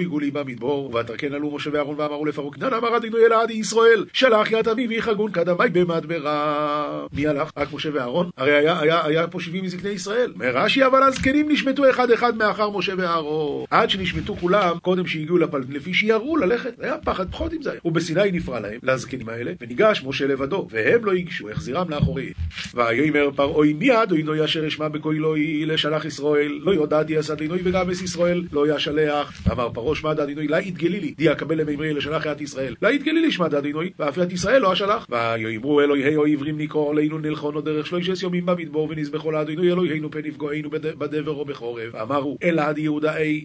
ויחויגו 0.06 0.18
לי 0.18 0.30
במדבור 0.30 0.94
ותרכן 0.94 1.32
עלו 1.32 1.50
משה 1.50 1.70
ואהרון 1.72 1.94
ואמרו 1.98 2.24
לפרעה 2.24 2.52
כנען 2.52 2.74
אמר 2.74 2.96
אדוני 2.96 3.16
אל 3.26 3.32
עדי 3.32 3.52
ישראל 3.52 4.04
שלח 4.12 4.50
יד 4.50 4.68
אבי 4.68 4.86
ויחגון 4.86 5.30
קדמי 5.30 5.68
במדברה 5.72 7.06
מי 7.12 7.26
הלך? 7.26 7.50
רק 7.56 7.72
משה 7.72 7.88
ואהרון? 7.92 8.30
הרי 8.36 8.52
היה, 8.52 8.80
היה, 8.80 9.06
היה 9.06 9.26
פה 9.26 9.40
שבעים 9.40 9.64
מזקני 9.64 9.90
ישראל 9.90 10.32
אומר 10.34 10.56
רש"י 10.56 10.86
אבל 10.86 11.02
הזקנים 11.02 11.50
נשמטו 11.50 11.90
אחד 11.90 12.10
אחד 12.10 12.36
מאחר 12.36 12.70
משה 12.70 12.92
ואהרון. 12.96 13.64
עד 13.70 13.90
שנשמטו 13.90 14.36
כולם, 14.36 14.78
קודם 14.82 15.06
שהגיעו 15.06 15.38
לפלטין, 15.38 15.72
לפי 15.72 15.94
שיראו 15.94 16.36
ללכת. 16.36 16.74
היה 16.80 16.98
פחד, 16.98 17.30
פחות 17.30 17.52
עם 17.52 17.62
זה. 17.62 17.70
ובסיני 17.84 18.32
נפרע 18.32 18.60
להם, 18.60 18.78
לזקנים 18.82 19.28
האלה, 19.28 19.52
וניגש 19.60 20.02
משה 20.06 20.26
לבדו, 20.26 20.68
והם 20.70 21.04
לא 21.04 21.12
ייגשו, 21.14 21.50
החזירם 21.50 21.90
לאחורי. 21.90 22.32
ויאמר 22.74 23.30
פרעוי 23.36 23.72
מיד 23.72 24.10
אוינוי 24.10 24.44
אשר 24.44 24.66
אשמע 24.66 24.88
בקולוי 24.88 25.66
לשלח 25.66 26.04
ישראל, 26.04 26.58
לא 26.62 26.74
יודעתי 26.74 27.20
אסד 27.20 27.40
לינוי 27.40 27.60
וגם 27.64 27.90
אס 27.90 28.02
ישראל, 28.02 28.42
לא 28.52 28.76
ישלח. 28.76 29.32
אמר 29.52 29.68
פרעה 29.72 29.85
שמע 29.94 30.14
דדינוי, 30.14 30.48
לה 30.48 30.60
יתגלי 30.60 31.00
לי, 31.00 31.14
די 31.16 31.32
אקבל 31.32 31.60
למימרי 31.60 31.94
לשלח 31.94 32.26
את 32.26 32.40
ישראל. 32.40 32.74
לה 32.82 32.92
יתגלי 32.92 33.20
לי 33.20 33.32
שמע 33.32 33.48
דדינוי, 33.48 33.90
ואף 33.98 34.18
את 34.18 34.32
ישראל 34.32 34.62
לא 34.62 34.72
אשלח. 34.72 35.06
ויאמרו 35.10 35.80
אלוהי 35.80 36.16
אויברים 36.16 36.58
נקרא 36.58 36.80
עלינו 36.90 37.18
נלכונו 37.18 37.60
דרך 37.60 37.86
שלוש 37.86 38.22
יומים 38.22 38.46
במדבור 38.46 38.88
ונזבחו 38.90 39.30
לאדינוי 39.30 39.72
אלוהינו 39.72 40.10
פן 40.10 40.24
יפגוענו 40.24 40.70
בדבר 40.70 41.32
או 41.32 41.44
בחורב. 41.44 41.96
אמרו 41.96 42.38
אלא 42.42 42.62
עד 42.62 42.78
יהודאי 42.78 43.44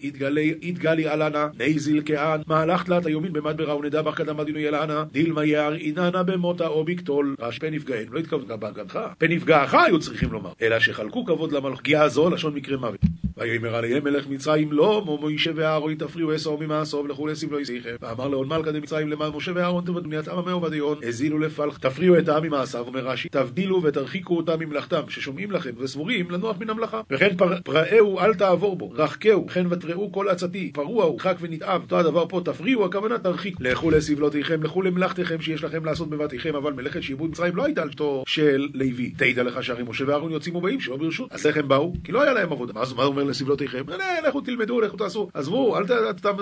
יתגלי 0.62 1.08
עלנה, 1.08 1.48
נזיל 1.58 2.02
כען, 2.04 2.40
מהלך 2.46 2.82
תלת 2.82 3.06
היומין 3.06 3.32
במדברה 3.32 3.76
ונדע 3.76 4.02
בך 4.02 4.14
קדם 4.14 4.40
אדינוי 4.40 4.68
אלענה, 4.68 5.04
דילמה 5.12 5.44
יער 5.44 5.74
איננה 5.74 6.22
במותה 6.22 6.66
או 6.66 6.84
בקטול. 6.84 7.34
רש 7.40 7.58
פן 7.58 7.74
יפגענו, 7.74 8.12
לא 8.12 8.18
התכוונת 8.18 8.50
בהגנך, 8.50 8.98
פן 9.18 9.32
יפגעך 9.32 9.74
היו 9.74 9.98
צריכים 9.98 10.32
לומר, 10.32 10.50
אלא 10.62 10.80
שחלקו 10.80 11.24
כבוד 11.24 11.52
למלך, 11.52 11.78
פגיעה 11.78 12.08
זו 12.08 12.30
לשון 12.30 12.54
מקרה 12.54 12.76
מוות. 12.76 13.21
ויאמר 13.42 13.74
עליהם 13.76 14.04
מלך 14.04 14.26
מצרים 14.28 14.72
לא, 14.72 15.02
מו 15.06 15.18
מוישה 15.18 15.50
ואהרון 15.54 15.94
תפריעו 15.94 16.34
אסור 16.34 16.60
ממעשו 16.60 16.96
ולכו 16.96 17.26
לסבלו 17.26 17.60
יסיכם. 17.60 17.96
ואמר 18.00 18.28
לאון 18.28 18.48
מלכה 18.48 18.72
דמצרים 18.72 19.08
למען 19.08 19.32
משה 19.34 19.52
ואהרון 19.54 19.84
תבדו 19.84 20.02
בניית 20.02 20.28
עם 20.28 20.38
עמהו 20.38 20.62
ודיון, 20.62 20.98
הזילו 21.02 21.38
לפלח, 21.38 21.78
תפריעו 21.78 22.18
את 22.18 22.28
העם 22.28 22.42
ממעשיו, 22.44 22.86
אומר 22.86 23.00
רש"י, 23.00 23.28
תבדילו 23.28 23.82
ותרחיקו 23.82 24.36
אותם 24.36 24.60
ממלאכתם, 24.60 25.02
ששומעים 25.08 25.50
לכם 25.50 25.70
וסבורים 25.78 26.30
לנוח 26.30 26.56
מן 26.60 26.70
המלאכה. 26.70 27.00
וכן 27.10 27.36
פרעהו 27.64 28.18
אל 28.18 28.34
תעבור 28.34 28.76
בו, 28.76 28.90
רחקהו, 28.90 29.46
וכן 29.46 29.66
ותראו 29.70 30.12
כל 30.12 30.28
עצתי, 30.28 30.70
פרועהו, 30.74 31.18
חק 31.18 31.36
ונתעב. 31.40 31.82
אותו 31.82 31.98
הדבר 31.98 32.28
פה, 32.28 32.40
תפריעו, 32.44 32.84
הכוונה 32.84 33.18
תרחיקו. 33.18 33.62
לכו 33.62 33.90
לסבלותיכם, 33.90 34.62
לכו 34.62 34.82
למלאכתכם 34.82 35.40
שיש 35.40 35.64
לכם 35.64 35.84
לעשות 35.84 36.10
בבתיכם, 36.10 36.54
אבל 36.54 36.72
מלאכת 36.72 37.02
שעבוד 37.02 37.30
מצרים 37.30 37.56
לא 37.56 37.64
הייתה 37.64 37.82
על 37.82 37.90
של 38.26 38.68
לוי. 38.74 39.10
תדע 39.16 39.42
לך 39.42 39.64
שהרי 39.64 39.82
משה 39.82 40.04
ואהרון 40.08 40.32
יוצאים 40.32 40.56
ובאים 40.56 40.80
שלא 40.80 40.96
ברשות. 40.96 41.32
אז 41.32 41.46
איך 41.46 41.56
הם 41.56 41.68
באו? 41.68 41.92
כי 42.04 42.12
לא 42.12 42.22
היה 42.22 42.32
להם 42.32 42.52
עבודה. 42.52 42.72
מה 42.96 43.04
אומר 43.04 43.24
לסבלותיכם? 43.32 43.84
לכו 44.28 44.40
תלמדו, 44.40 44.80
לכו 44.80 44.96
תעשו. 44.96 45.28
עזבו, 45.34 45.78
אל 45.78 45.84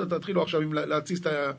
תתחילו 0.09 0.43
עכשיו 0.43 0.61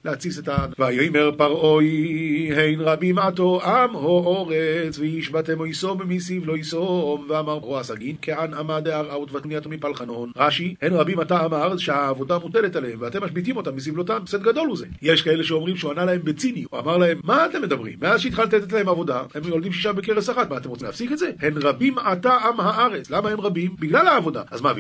להתסיס 0.05 0.39
את 0.39 0.47
ה... 0.47 0.65
ויאמר 0.79 1.31
פרעוי, 1.37 2.49
הן 2.55 2.81
רבים 2.81 3.19
עתו 3.19 3.61
עם 3.63 3.93
הו 3.93 4.25
אורץ, 4.25 4.99
וישבתם 4.99 5.65
יסום 5.65 6.01
מסיב 6.05 6.47
לא 6.47 6.57
יסום, 6.57 7.25
ואמר 7.29 7.59
פרעה 7.59 7.83
סגין, 7.83 8.15
כען 8.21 8.53
עמד 8.53 8.87
הערעות 8.87 9.35
ותניעתו 9.35 9.69
מפלחנון. 9.69 10.31
רש"י, 10.37 10.75
הן 10.81 10.93
רבים 10.93 11.19
עתה 11.19 11.39
עם 11.39 11.53
הארץ 11.53 11.79
שהעבודה 11.79 12.37
מוטלת 12.37 12.75
עליהם, 12.75 12.97
ואתם 13.01 13.23
משביתים 13.23 13.57
אותם 13.57 13.75
מסבלותם, 13.75 14.19
הפסד 14.23 14.43
גדול 14.43 14.67
הוא 14.67 14.77
זה. 14.77 14.85
יש 15.01 15.21
כאלה 15.21 15.43
שאומרים 15.43 15.75
שהוא 15.77 15.91
ענה 15.91 16.05
להם 16.05 16.21
בציני, 16.23 16.65
הוא 16.69 16.79
אמר 16.79 16.97
להם, 16.97 17.19
מה 17.23 17.45
אתם 17.45 17.61
מדברים? 17.61 17.97
מאז 18.01 18.21
שהתחלת 18.21 18.53
לתת 18.53 18.73
להם 18.73 18.89
עבודה, 18.89 19.23
הם 19.35 19.41
יולדים 19.45 19.71
שישה 19.71 19.93
בכרס 19.93 20.29
אחת, 20.29 20.49
מה 20.49 20.57
אתם 20.57 20.69
רוצים 20.69 20.85
להפסיק 20.85 21.11
את 21.11 21.17
זה? 21.17 21.31
הן 21.39 21.53
רבים 21.61 21.97
עתה 21.97 22.33
עם 22.33 22.59
הארץ, 22.59 23.09
למה 23.09 23.29
הם 23.29 23.41
רבים? 23.41 23.75
בגלל 23.79 24.07
העבודה. 24.07 24.41
אז 24.51 24.61
מה, 24.61 24.73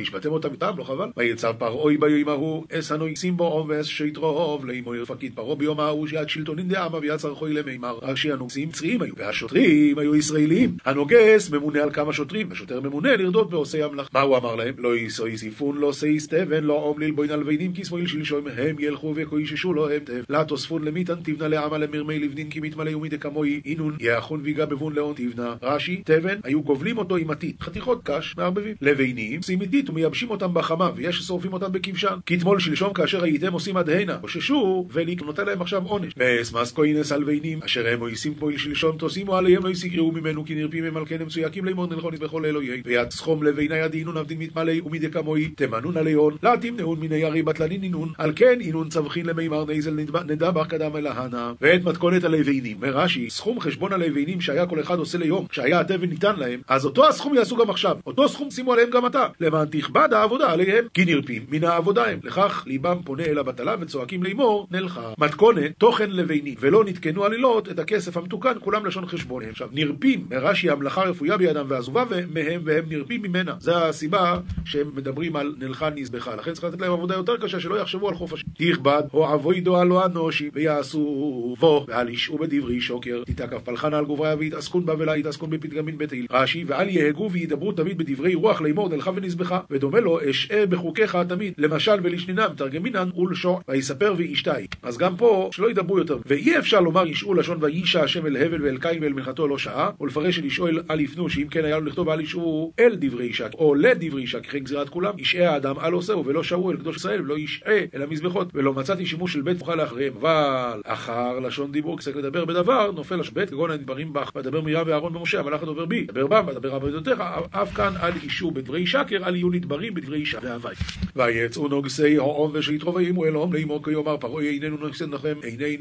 איתם? 0.51 0.71
לא 0.77 0.83
חבל? 0.83 1.09
ויצב 1.17 1.53
פרעוי 1.57 1.97
ביום 1.97 2.29
ההוא, 2.29 2.65
אסנו 2.79 3.07
ישים 3.07 3.37
בו 3.37 3.47
עומס 3.47 3.85
שיתרוב 3.85 4.65
לאמו 4.65 4.95
יפקיד 4.95 5.31
פרעה 5.35 5.55
ביום 5.55 5.79
ההוא 5.79 6.07
שיד 6.07 6.29
שלטונין 6.29 6.67
דעמה 6.67 6.97
ויצר 6.97 7.35
חוי 7.35 7.53
למימר. 7.53 7.99
ראשי 8.01 8.31
הנוגסים 8.31 8.71
צריאים 8.71 9.01
היו, 9.01 9.13
והשוטרים 9.17 9.99
היו 9.99 10.15
ישראלים. 10.15 10.77
הנוגס 10.85 11.49
ממונה 11.51 11.83
על 11.83 11.91
כמה 11.91 12.13
שוטרים, 12.13 12.51
השוטר 12.51 12.81
ממונה 12.81 13.15
לרדות 13.15 13.49
בעושי 13.49 13.83
המלאכה. 13.83 14.09
מה 14.13 14.21
הוא 14.21 14.37
אמר 14.37 14.55
להם? 14.55 14.73
לא 14.77 14.97
יסיפון 15.27 15.77
לא 15.77 15.91
סייס 15.91 16.27
תבן 16.27 16.63
לא 16.63 16.73
עומליל 16.73 17.11
בוין 17.11 17.31
הלווינים 17.31 17.73
כי 17.73 17.85
שמאל 17.85 18.07
שלשום 18.07 18.47
הם 18.47 18.75
ילכו 18.79 19.13
וכויששו 19.15 19.73
לו 19.73 19.89
הם 19.89 19.99
תב. 19.99 20.23
לה 20.29 20.45
תוספון 20.45 20.83
למיתן 20.83 21.15
תבנה 21.23 21.47
לעמה 21.47 21.77
למרמי 21.77 22.19
לבנין 22.19 22.49
כי 22.49 22.59
מתמלא 22.59 22.95
ומדי 22.95 23.19
כמוי 23.19 23.61
אינון 23.65 23.97
יאחון 23.99 24.41
ויגע 24.43 24.65
בבון 24.65 24.93
לאון 24.93 25.13
תבנה. 25.15 25.55
רש"י, 25.61 26.01
תבן, 26.05 26.39
היו 26.43 26.61
גובלים 26.61 26.97
אותו 26.97 27.15
עם 27.15 27.31
עתית, 27.31 27.61
חתיכות 27.61 28.01
קש 28.03 28.35
מערבבים. 28.37 28.75
לבנים, 28.81 29.41
שים 29.41 29.61
עתית 29.61 29.89
ומייבשים 29.89 30.20
אותם 30.29 30.53
בחמה, 30.53 30.91
ויש 30.95 31.17
ששורפים 31.17 31.53
אותם 31.53 31.71
בכבשן. 31.71 32.17
כתמול 32.25 32.59
שלשום 32.59 32.93
כאשר 32.93 33.23
הייתם 33.23 33.53
עושים 33.53 33.77
עד 33.77 33.89
הנה, 33.89 34.17
חוששו, 34.21 34.87
וליק 34.91 35.21
נותן 35.21 35.45
להם 35.45 35.61
עכשיו 35.61 35.83
עונש. 35.85 36.13
ואסמס 36.17 36.73
כהינס 36.73 37.11
הלבנים, 37.11 37.59
אשר 37.65 37.87
הם 37.87 37.99
מויסים 37.99 38.33
כמו 38.33 38.49
שלשום 38.57 38.97
תוסימו 38.97 39.35
עליהם 39.35 39.63
לא 39.63 39.69
יסגרו 39.69 40.11
ממנו, 40.11 40.45
כי 40.45 40.55
נרפים 40.55 40.83
הם 40.83 40.97
על 40.97 41.05
כן 41.05 41.21
הם 41.21 41.27
צויקים 41.27 41.65
לאמור 41.65 41.87
נלכון 41.87 42.15
בכל 42.15 42.45
אלוהי. 42.45 42.81
ויד 42.85 43.11
סכום 43.11 43.43
לביני 43.43 43.81
הדינון 43.81 44.17
עבדין 44.17 44.39
מתמלא 44.39 44.73
ומדי 44.85 45.11
כמוהי, 45.11 45.47
תמנון 45.47 45.97
עליון, 45.97 46.37
לה 46.43 46.53
תמנעון 46.61 46.99
מיני 46.99 47.23
הרי 47.23 47.41
בטלנין 47.41 47.83
אינון, 47.83 48.09
על 48.17 48.31
כן 48.35 48.57
אינון 48.61 48.89
צווחין 48.89 49.25
למימר 49.25 49.65
נזל 49.67 49.97
נדבר 50.27 50.65
קדם 50.65 50.95
אל 50.95 51.07
ההנה. 51.07 51.53
ואת 51.61 51.83
מתכונת 51.83 52.23
הלבנים, 52.23 52.77
ורש"י, 52.79 53.29
סכום 53.29 53.59
חשבון 53.59 53.93
הלבנים 53.93 54.41
שהיה 54.41 54.65
כל 54.65 54.79
אחד 54.79 54.99
עושה 54.99 55.17
ליום, 55.17 55.47
כשהיה 55.47 55.79
התבן 55.79 56.09
ניתן 56.09 56.35
להם, 56.35 56.61
אז 56.67 56.85
אותו 56.85 57.07
הסכום 57.07 57.33
יעשו 57.33 57.57
גם 57.57 57.69
עכשיו, 57.69 57.97
אותו 58.05 58.29
סכום 58.29 58.51
שימו 58.51 58.73
עליהם 58.73 58.89
גם 58.89 59.05
עתה, 59.05 59.27
למען 59.39 59.67
תכבד 59.71 60.10
העבודה 60.13 60.51
עליהם, 60.51 60.85
כי 60.93 61.05
נרפים 61.05 61.45
מן 61.49 61.63
העבודה 61.63 62.05
הם. 62.05 62.19
לכך 62.23 62.63
ליבם 62.67 62.97
פונה 63.05 63.23
אל 63.23 63.37
הבטלה 63.37 63.75
וצועקים 63.79 64.23
לאמור, 64.23 64.67
נלכה. 64.71 65.13
מתכונת, 65.17 65.71
תוכן 65.77 66.09
לביני, 66.09 66.55
ולא 66.59 66.83
נתקנו 66.83 67.25
עלילות 67.25 67.69
את 67.69 67.79
הכסף 67.79 68.17
המתוקן, 68.17 68.53
כולם 68.59 68.85
לשון 68.85 69.05
חשבון. 69.05 69.43
עכשיו, 69.49 69.69
נרפים, 69.71 70.27
רש"י 70.31 70.69
המלאכה 70.69 71.01
רפויה 71.01 71.37
בידם 71.37 71.65
ועזובה 71.67 72.03
מהם, 72.33 72.61
והם 72.63 72.83
נרפים 72.89 73.21
ממנה. 73.21 73.53
זו 73.59 73.75
הסיבה 73.75 74.39
שהם 74.65 74.91
מדברים 74.95 75.35
על 75.35 75.55
נלכה 75.59 75.89
נזבחה. 75.89 76.35
לכן 76.35 76.53
צריך 76.53 76.63
לתת 76.63 76.81
להם 76.81 76.91
עבודה 76.91 77.15
יותר 77.15 77.37
קשה, 77.37 77.59
שלא 77.59 77.75
יחשבו 77.75 78.09
על 78.09 78.15
חופש. 78.15 78.45
תכבד, 78.57 79.03
או 79.13 79.33
אבוידו 79.33 79.77
הלא 79.77 80.05
אנושי, 80.05 80.49
ויעשו 80.53 81.55
בו, 81.59 81.85
ואל 81.87 82.09
ישעו 82.09 82.37
בדברי 82.37 82.81
שוקר. 82.81 83.23
תתקף 83.25 83.61
פלחנה 83.63 83.97
על 83.97 84.05
גובריה 84.05 84.35
ויתעסקון 84.39 84.85
בה 84.85 84.93
ולה 84.97 85.17
יתעסקון 85.17 85.49
בפתגמין 85.49 85.97
בתהיל. 85.97 86.25
רש"י, 86.31 86.63
ואל 86.67 86.89
יהגו 86.89 87.31
וידברו 87.31 87.71
תמיד 87.71 87.97
בדברי 87.97 88.35
רוח 88.35 88.61
לאמור 88.61 88.89
נלכה 88.89 89.11
ונזבחה. 89.15 89.59
ודומה 89.69 90.00
לו, 90.01 90.29
אשעה 90.29 90.65
בחוקיך 90.65 91.17
תמיד, 91.29 91.53
למשל 91.57 91.95
ולשנינם, 92.03 92.47
תרגמינן 92.55 93.09
ולשוע, 93.17 93.59
ויספר 93.67 94.13
וישתי. 94.17 94.49
אז 94.83 94.97
גם 94.97 95.17
פה, 95.17 95.49
שלא 95.53 95.69
ידברו 95.69 95.97
יותר. 95.97 96.17
ואי 96.25 96.57
אפשר 96.57 96.79
לומר 96.79 97.07
ישעו 97.07 97.33
לשון 97.33 97.57
וישע 97.61 98.03
השם 98.03 98.25
אל 98.25 98.37
הבל 98.37 98.63
ואל 98.63 98.77
קין 98.77 99.03
ואל 99.03 99.13
מלכתו 99.13 99.47
לא 99.47 99.57
שעה, 99.57 99.89
ולפרש 100.01 100.35
של 100.35 100.45
ישעו 100.45 100.67
אל 100.67 100.99
יפנו, 100.99 101.29
שאם 101.29 101.47
כן 101.51 101.65
היה 101.65 101.79
לו 101.79 101.85
לכתוב 101.85 102.09
אל 102.09 102.21
ישעו 102.21 102.73
אל 102.79 102.95
דברי 102.99 103.25
אישה, 103.25 103.47
או 103.53 103.75
לדברי 103.75 104.21
אישה, 104.21 104.39
ככן 104.39 104.59
גזירת 104.59 104.89
כולם, 104.89 105.13
ישעה 105.17 105.53
האדם 105.53 105.75
אל 105.79 105.93
עושהו 105.93 106.25
ולא 106.25 106.43
שעו 106.43 106.71
אל 106.71 106.77
קדוש 106.77 106.95
ישראל, 106.95 107.21
ולא 107.21 107.37
ישעה 107.37 107.79
אל 107.95 108.01
המזבחות, 108.01 108.47
ולא 108.53 108.73
מצאתי 108.73 109.05
שימוש 109.05 109.33
של 109.33 109.41
בית 109.41 109.59
תוכל 109.59 109.75
לאחריהם. 109.75 110.13
אבל 110.21 110.81
אחר 110.85 111.39
לשון 111.39 111.71
דיבור, 111.71 111.97
כסק 111.97 112.15
לדבר 112.15 112.45
בדבר, 112.45 112.91
נופל 112.91 113.15
לשבט, 113.15 113.49
כגון 113.49 113.71
הנדברים 113.71 114.13
בך, 114.13 114.31
ודבר 114.35 114.61
מרים 114.61 114.87
ואהרון 114.87 115.15
ומשה, 115.15 115.39
המלאך 115.39 115.63
הדובר 115.63 115.85
בי, 115.85 116.05
דבר 116.05 116.27
בם, 116.27 116.47
ודבר 116.47 116.75
עבודתך, 116.75 117.23
אף 117.51 117.73
כאן 117.73 117.93
אל 118.03 118.11
ישעו 118.23 118.51
בדברי 118.51 118.87
שקר, 118.87 119.27
אל 119.27 119.35
יהיו 119.35 119.49
נדברים 119.49 119.90
בדברי 119.93 120.17
אישה 120.17 120.39
והווי. 120.41 120.75
ויצאו 121.15 121.67
נוגסי 121.67 122.17
העום 122.17 122.51
ושיתרובעים 122.53 123.23
אלוהים 123.23 123.53
לאמור 123.53 123.83
כיאמר 123.83 124.17
פרעה 124.17 124.43
איננו 124.43 124.77
נוגסן 124.77 125.09
לכם, 125.09 125.33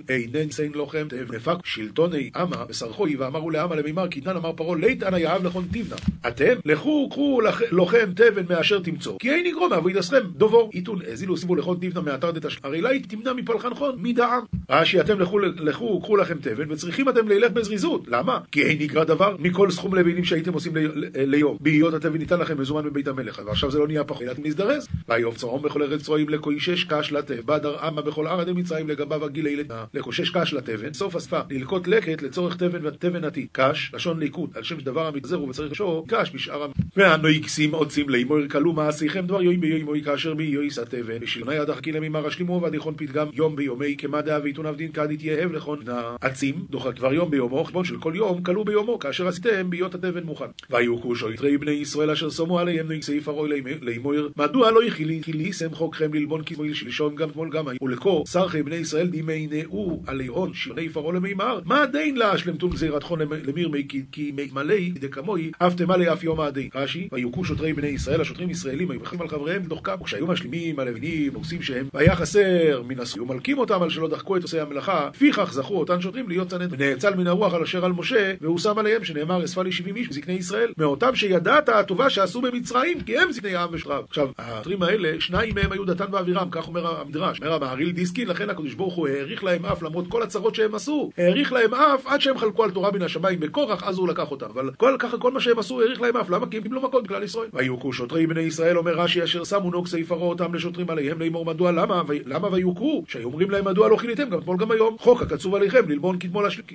אינן 0.09 0.51
סן 0.51 0.69
לכם, 0.75 1.07
נפק 1.33 1.57
שלטוני 1.65 2.31
אמה 2.37 2.65
ושרחוי, 2.69 3.17
ואמרו 3.17 3.51
לעמה 3.51 3.75
למימר, 3.77 4.07
כתנן 4.11 4.37
אמר 4.37 4.53
פרעה, 4.53 4.79
לית 4.79 5.03
אנא 5.03 5.17
יהב 5.17 5.47
לכון 5.47 5.65
תבנה. 5.73 5.97
אתם, 6.29 6.55
לכו 6.65 7.09
קחו 7.11 7.41
לכם 7.73 8.11
תבן 8.17 8.43
מאשר 8.49 8.79
תמצוא, 8.79 9.19
כי 9.19 9.31
אין 9.31 9.47
יגרום 9.47 9.71
מעבודתכם 9.71 10.21
דובור. 10.37 10.71
איתון 10.75 10.99
הזילו 11.13 11.37
שימו 11.37 11.55
לכון 11.55 11.79
תבנה 11.81 12.01
מאתר 12.01 12.31
דתש, 12.31 12.59
הרי 12.63 12.81
לה 12.81 12.91
תמנע 13.09 13.33
מפלחנכון, 13.33 13.95
מדעם. 13.99 14.43
רש"י, 14.71 15.01
אתם 15.01 15.21
לכו, 15.57 16.01
קחו 16.01 16.17
לכם 16.17 16.37
תבן, 16.41 16.73
וצריכים 16.73 17.09
אתם 17.09 17.29
ללך 17.29 17.53
בזריזות. 17.53 18.05
למה? 18.09 18.39
כי 18.53 18.63
אין 18.63 18.79
נקרא 18.81 19.05
דבר 19.05 19.37
מכל 19.39 19.71
סכום 19.71 19.95
לבינים 19.95 20.25
שהייתם 20.25 20.53
עושים 20.53 20.73
ליום. 21.15 21.57
בהיות 21.61 21.95
התבן 21.95 22.19
ניתן 22.19 22.39
לכם 22.39 22.61
מזומן 22.61 22.85
בבית 22.85 23.09
המלך, 23.09 23.43
ועכשיו 23.47 23.71
זה 23.71 23.79
לא 23.79 23.87
נהיה 23.87 24.00
פחות, 24.05 24.23
אלא 24.23 24.33
להזדרז. 24.45 24.89
ויוף 25.09 25.37
צרום 25.37 25.63
בכל 25.63 25.83
ארץ 25.83 26.03
צרועים 26.03 26.29
לקוישש 26.29 26.85
קש 26.85 27.13
לטב, 27.13 27.41
בדר 27.47 27.89
אמה 27.89 28.03
בכל 28.03 28.27
ארד 28.27 28.53
מצרים 28.53 28.89
לגביו 28.89 29.25
הגילי 29.25 29.57
לטה, 29.57 29.85
לקושש 29.95 30.31
קש 30.31 30.53
לתבן, 30.53 30.93
סוף 30.93 31.17
השפה, 31.17 31.41
ללקוט 31.51 31.89
לקט 31.89 32.23
לצורך 32.23 32.57
תבן 32.57 32.87
ותבן 32.87 33.25
עתיק, 33.25 33.49
קש, 33.53 33.91
לשון 33.95 34.21
ליקוט, 34.21 34.57
על 34.57 34.63
שם 34.63 34.81
שדבר 34.81 35.07
המגזר 35.07 35.43
ובצריך 35.43 35.73
לשור, 35.73 36.05
קש 36.09 36.31
בשאר 36.35 36.63
המ... 36.63 36.71
והנויקסים 36.97 37.75
עוצים 37.75 38.09
לאמור 38.09 38.39
כלו 38.51 38.73
מעשיכם 38.73 39.27
דבר 39.27 39.43
יוי 39.43 39.57
ביוי 39.57 39.83
מוי 39.83 40.03
כאשר 40.03 40.35
בי 40.35 40.45
יוי 40.45 40.69
התבן, 40.83 41.19
בשלוני 41.19 41.57
כי 41.83 41.93
למימר 41.93 42.27
השלימו 42.27 42.61
ועדיכון 42.63 42.95
פתגם 42.97 43.27
יום 43.33 43.57
ביומי 43.57 43.97
כמה 43.99 44.23
דאה 44.23 44.41
ועיתון 44.43 44.67
עבדין 44.67 44.93
כדית 44.93 45.23
יהב 45.23 45.53
לכון 45.53 45.79
עצים, 46.21 46.55
דוחה 46.71 46.93
כבר 46.93 47.13
יום 47.13 47.31
ביומו, 47.31 47.65
חשבון 47.65 47.85
של 47.85 47.97
כל 47.99 48.13
יום 48.17 48.43
כלו 48.43 48.65
ביומו, 48.65 48.99
כאשר 48.99 49.29
עשיתם 49.29 49.71
בהיות 49.71 49.95
התבן 49.95 50.23
מוכן. 50.23 50.45
ויהיו 50.71 51.01
כושו 51.03 51.33
יתרי 51.33 51.59
בני 51.59 51.71
ישראל 51.71 52.11
אשר 52.11 52.31
שמו 52.31 52.59
עליהם 52.59 52.87
נויקסי 52.87 53.21
פרעוי 53.21 53.49
לאמור, 53.91 54.15
מדוע 54.37 54.71
לא 54.71 54.85
יכיליסם 54.85 55.75
חוקכם 55.75 56.15
ללבון 56.15 56.43
כמוי 56.47 56.75
שלשום 56.75 57.15
גם 57.15 57.31
תמול 57.31 57.51
גם 57.51 57.69
היו, 57.69 57.79
ולקור 57.83 58.25
סרחי 58.27 58.63
בני 58.63 58.77
ישראל 58.77 59.07
דימינאו 59.07 60.03
עלי 60.07 60.27
הון 60.27 60.55
שירי 60.55 60.89
פרעה 60.89 61.13
למימר, 61.13 61.61
מה 61.65 61.87
דין 61.87 62.17
לה 62.17 62.39
שלמתום 62.39 62.71
גזירתכון 62.71 63.19
למיר 63.21 63.69
מי 63.69 63.87
כי 64.13 64.33
מלא 64.53 64.75
דקמוי, 64.95 65.51
אף 65.59 65.75
תמלא 65.75 66.13
אף 66.13 66.25
יום 66.25 66.41
הדין. 66.41 66.69
רש"י, 66.75 67.09
ויוכו 67.13 67.45
שוטרי 67.45 67.73
בני 67.73 67.89
ישראל, 67.89 68.21
השוטרים 68.21 68.51
ישראלים 68.51 68.91
היו 68.91 69.01
מחים 69.01 69.21
על 69.21 69.29
חבריהם 69.29 69.63
קו, 69.83 69.93
וכשהיו 70.01 70.27
משלימים 70.27 70.79
הלבנים, 70.79 71.35
עושים 71.35 71.63
שהם, 71.63 71.87
והיה 71.95 72.17
חסר 72.17 72.83
מן 72.89 73.01
הסוף, 73.01 73.21
ומלקים 73.21 73.59
אותם 73.59 73.83
על 73.83 73.91
שלא 73.91 74.09
דחקו 74.09 74.37
את 74.37 74.43
עושי 74.43 74.61
המלאכה, 74.61 75.09
לפיכך 75.15 75.53
זכו 75.53 75.75
אותן 75.75 76.01
שוטרים 76.01 76.29
להיות 76.29 76.49
צנד, 76.49 76.69
ונאצל 76.73 77.15
מן 77.15 77.27
הרוח 77.27 77.55
על 77.55 77.63
אשר 77.63 77.85
על 77.85 77.93
משה, 77.93 78.35
והוא 78.41 78.59
שם 78.59 78.79
עליהם 78.79 79.05
שנאמר 79.05 79.45
אספה 79.45 79.63
לי 79.63 79.73
שבעים 79.73 79.97
איש 79.97 80.09
זקני 80.11 80.35
ישראל, 80.35 80.73
מאותם 80.79 81.15
שידעת 81.15 81.69
הטובה 81.69 82.11
שעשו 82.11 82.41
במצרים, 82.41 83.01
כי 83.01 83.19
הם 83.19 83.33
זקני 83.33 83.55
העם 83.55 83.73
ושרב. 83.81 84.05
עכשיו, 84.09 84.29
השוטרים 84.39 84.83
האלה, 84.83 85.21
שניים 85.21 85.55
מהם 85.55 85.73
היו 85.73 85.85
דתן 85.85 86.15
ואבירם, 86.15 86.49
כך 86.51 86.69
אומר 86.69 87.01
המדרש. 87.01 87.41
אומר 87.41 87.53
המהריל 87.53 87.91
דיסקין, 87.91 88.29
לכן 88.29 88.51
הקדוש 88.51 88.75
ברוך 88.75 88.95
הוא 88.95 89.09
האריך 89.09 89.45
להם 89.45 89.67
אף 89.67 89.83
למרות 89.83 90.07
כל 90.09 90.23
הצרות 90.23 90.55
שהם 90.55 90.75
עשו, 90.75 91.11
האריך 91.19 91.53
להם 91.53 91.75
אף 91.75 92.07
עד 92.07 92.21
שהם 92.21 92.39
חלקו 92.39 92.65
על 92.65 92.71
תורה 92.71 92.91
מן 92.93 93.03
השמיים 93.03 93.41
בקורח, 93.41 93.83
אז 93.83 93.99
הוא 93.99 94.09
לקח 94.09 94.31
אותם. 94.31 94.47
אבל 94.47 94.71
כל, 94.77 94.97
ככה 94.99 95.19
כל 95.19 95.33
מה 95.33 95.41
שהם 95.41 95.59
עשו 95.59 95.81
האריך 95.81 96.01
להם 96.01 96.17
אף, 96.17 96.31
למה? 96.31 96.47
כי 96.47 96.57
הם 96.57 96.63
קיבלו 96.63 96.83
מכות 96.83 97.05
בכלל 97.05 97.23
ישראל. 97.23 97.49
ויוכו 97.53 97.93
שוטרי 97.93 98.27
בני 98.27 98.41
ישראל, 98.41 98.79
אומר 98.79 98.95
רש"י, 98.95 99.25
אשר 99.25 99.45
שמו 99.45 99.71
נוגסי 99.71 100.05
פרעה 100.05 100.23
אותם 100.23 100.55
לשוטרים 100.55 100.91
עליהם 100.91 101.21
לאמור 101.21 101.45
מדוע 101.45 101.73
למה, 101.73 102.03
ו... 102.09 102.13
למה 102.27 102.53
ויוכו? 102.53 103.05
שהיו 103.09 103.27
אומרים 103.27 103.51
להם 103.51 103.65
מדוע 103.65 103.89
לא 103.89 103.97
כיניתם 103.97 104.31
גם 104.31 104.39
אתמול 104.39 104.57
גם 104.57 104.71
היום. 104.71 104.97
חוק 104.99 105.23
הקצוב 105.23 105.55
עליכם 105.55 105.89
ללבון 105.89 106.19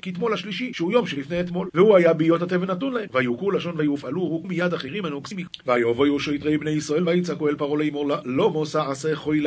כתמול 0.01 0.33
השלישי, 0.33 0.73
שהוא 0.73 0.91
יום 0.91 1.07
שלפני 1.07 1.39
אתמול. 1.39 1.69
והוא 1.73 1.95
היה 1.95 2.13
בהיות 2.13 2.43
אתם 2.43 2.61
ונתון 2.61 2.93
להם. 2.93 3.05
ויוכו 3.13 3.51
לשון 3.51 3.73
ויופעלו, 3.77 4.21
הוא 4.21 4.47
מיד 4.47 4.73
אחרים 4.73 5.05
הנוגסים. 5.05 5.45
ויבואו 5.67 6.19
שוטרי 6.19 6.57
בני 6.57 6.71
ישראל 6.71 6.94
ויצעקו 7.05 7.49
אל 7.49 7.55
פרעה 7.55 7.83
לאמור 7.83 8.11
לא 8.25 8.49
מוסע 8.49 8.91
עשה 8.91 9.15
חוי 9.15 9.43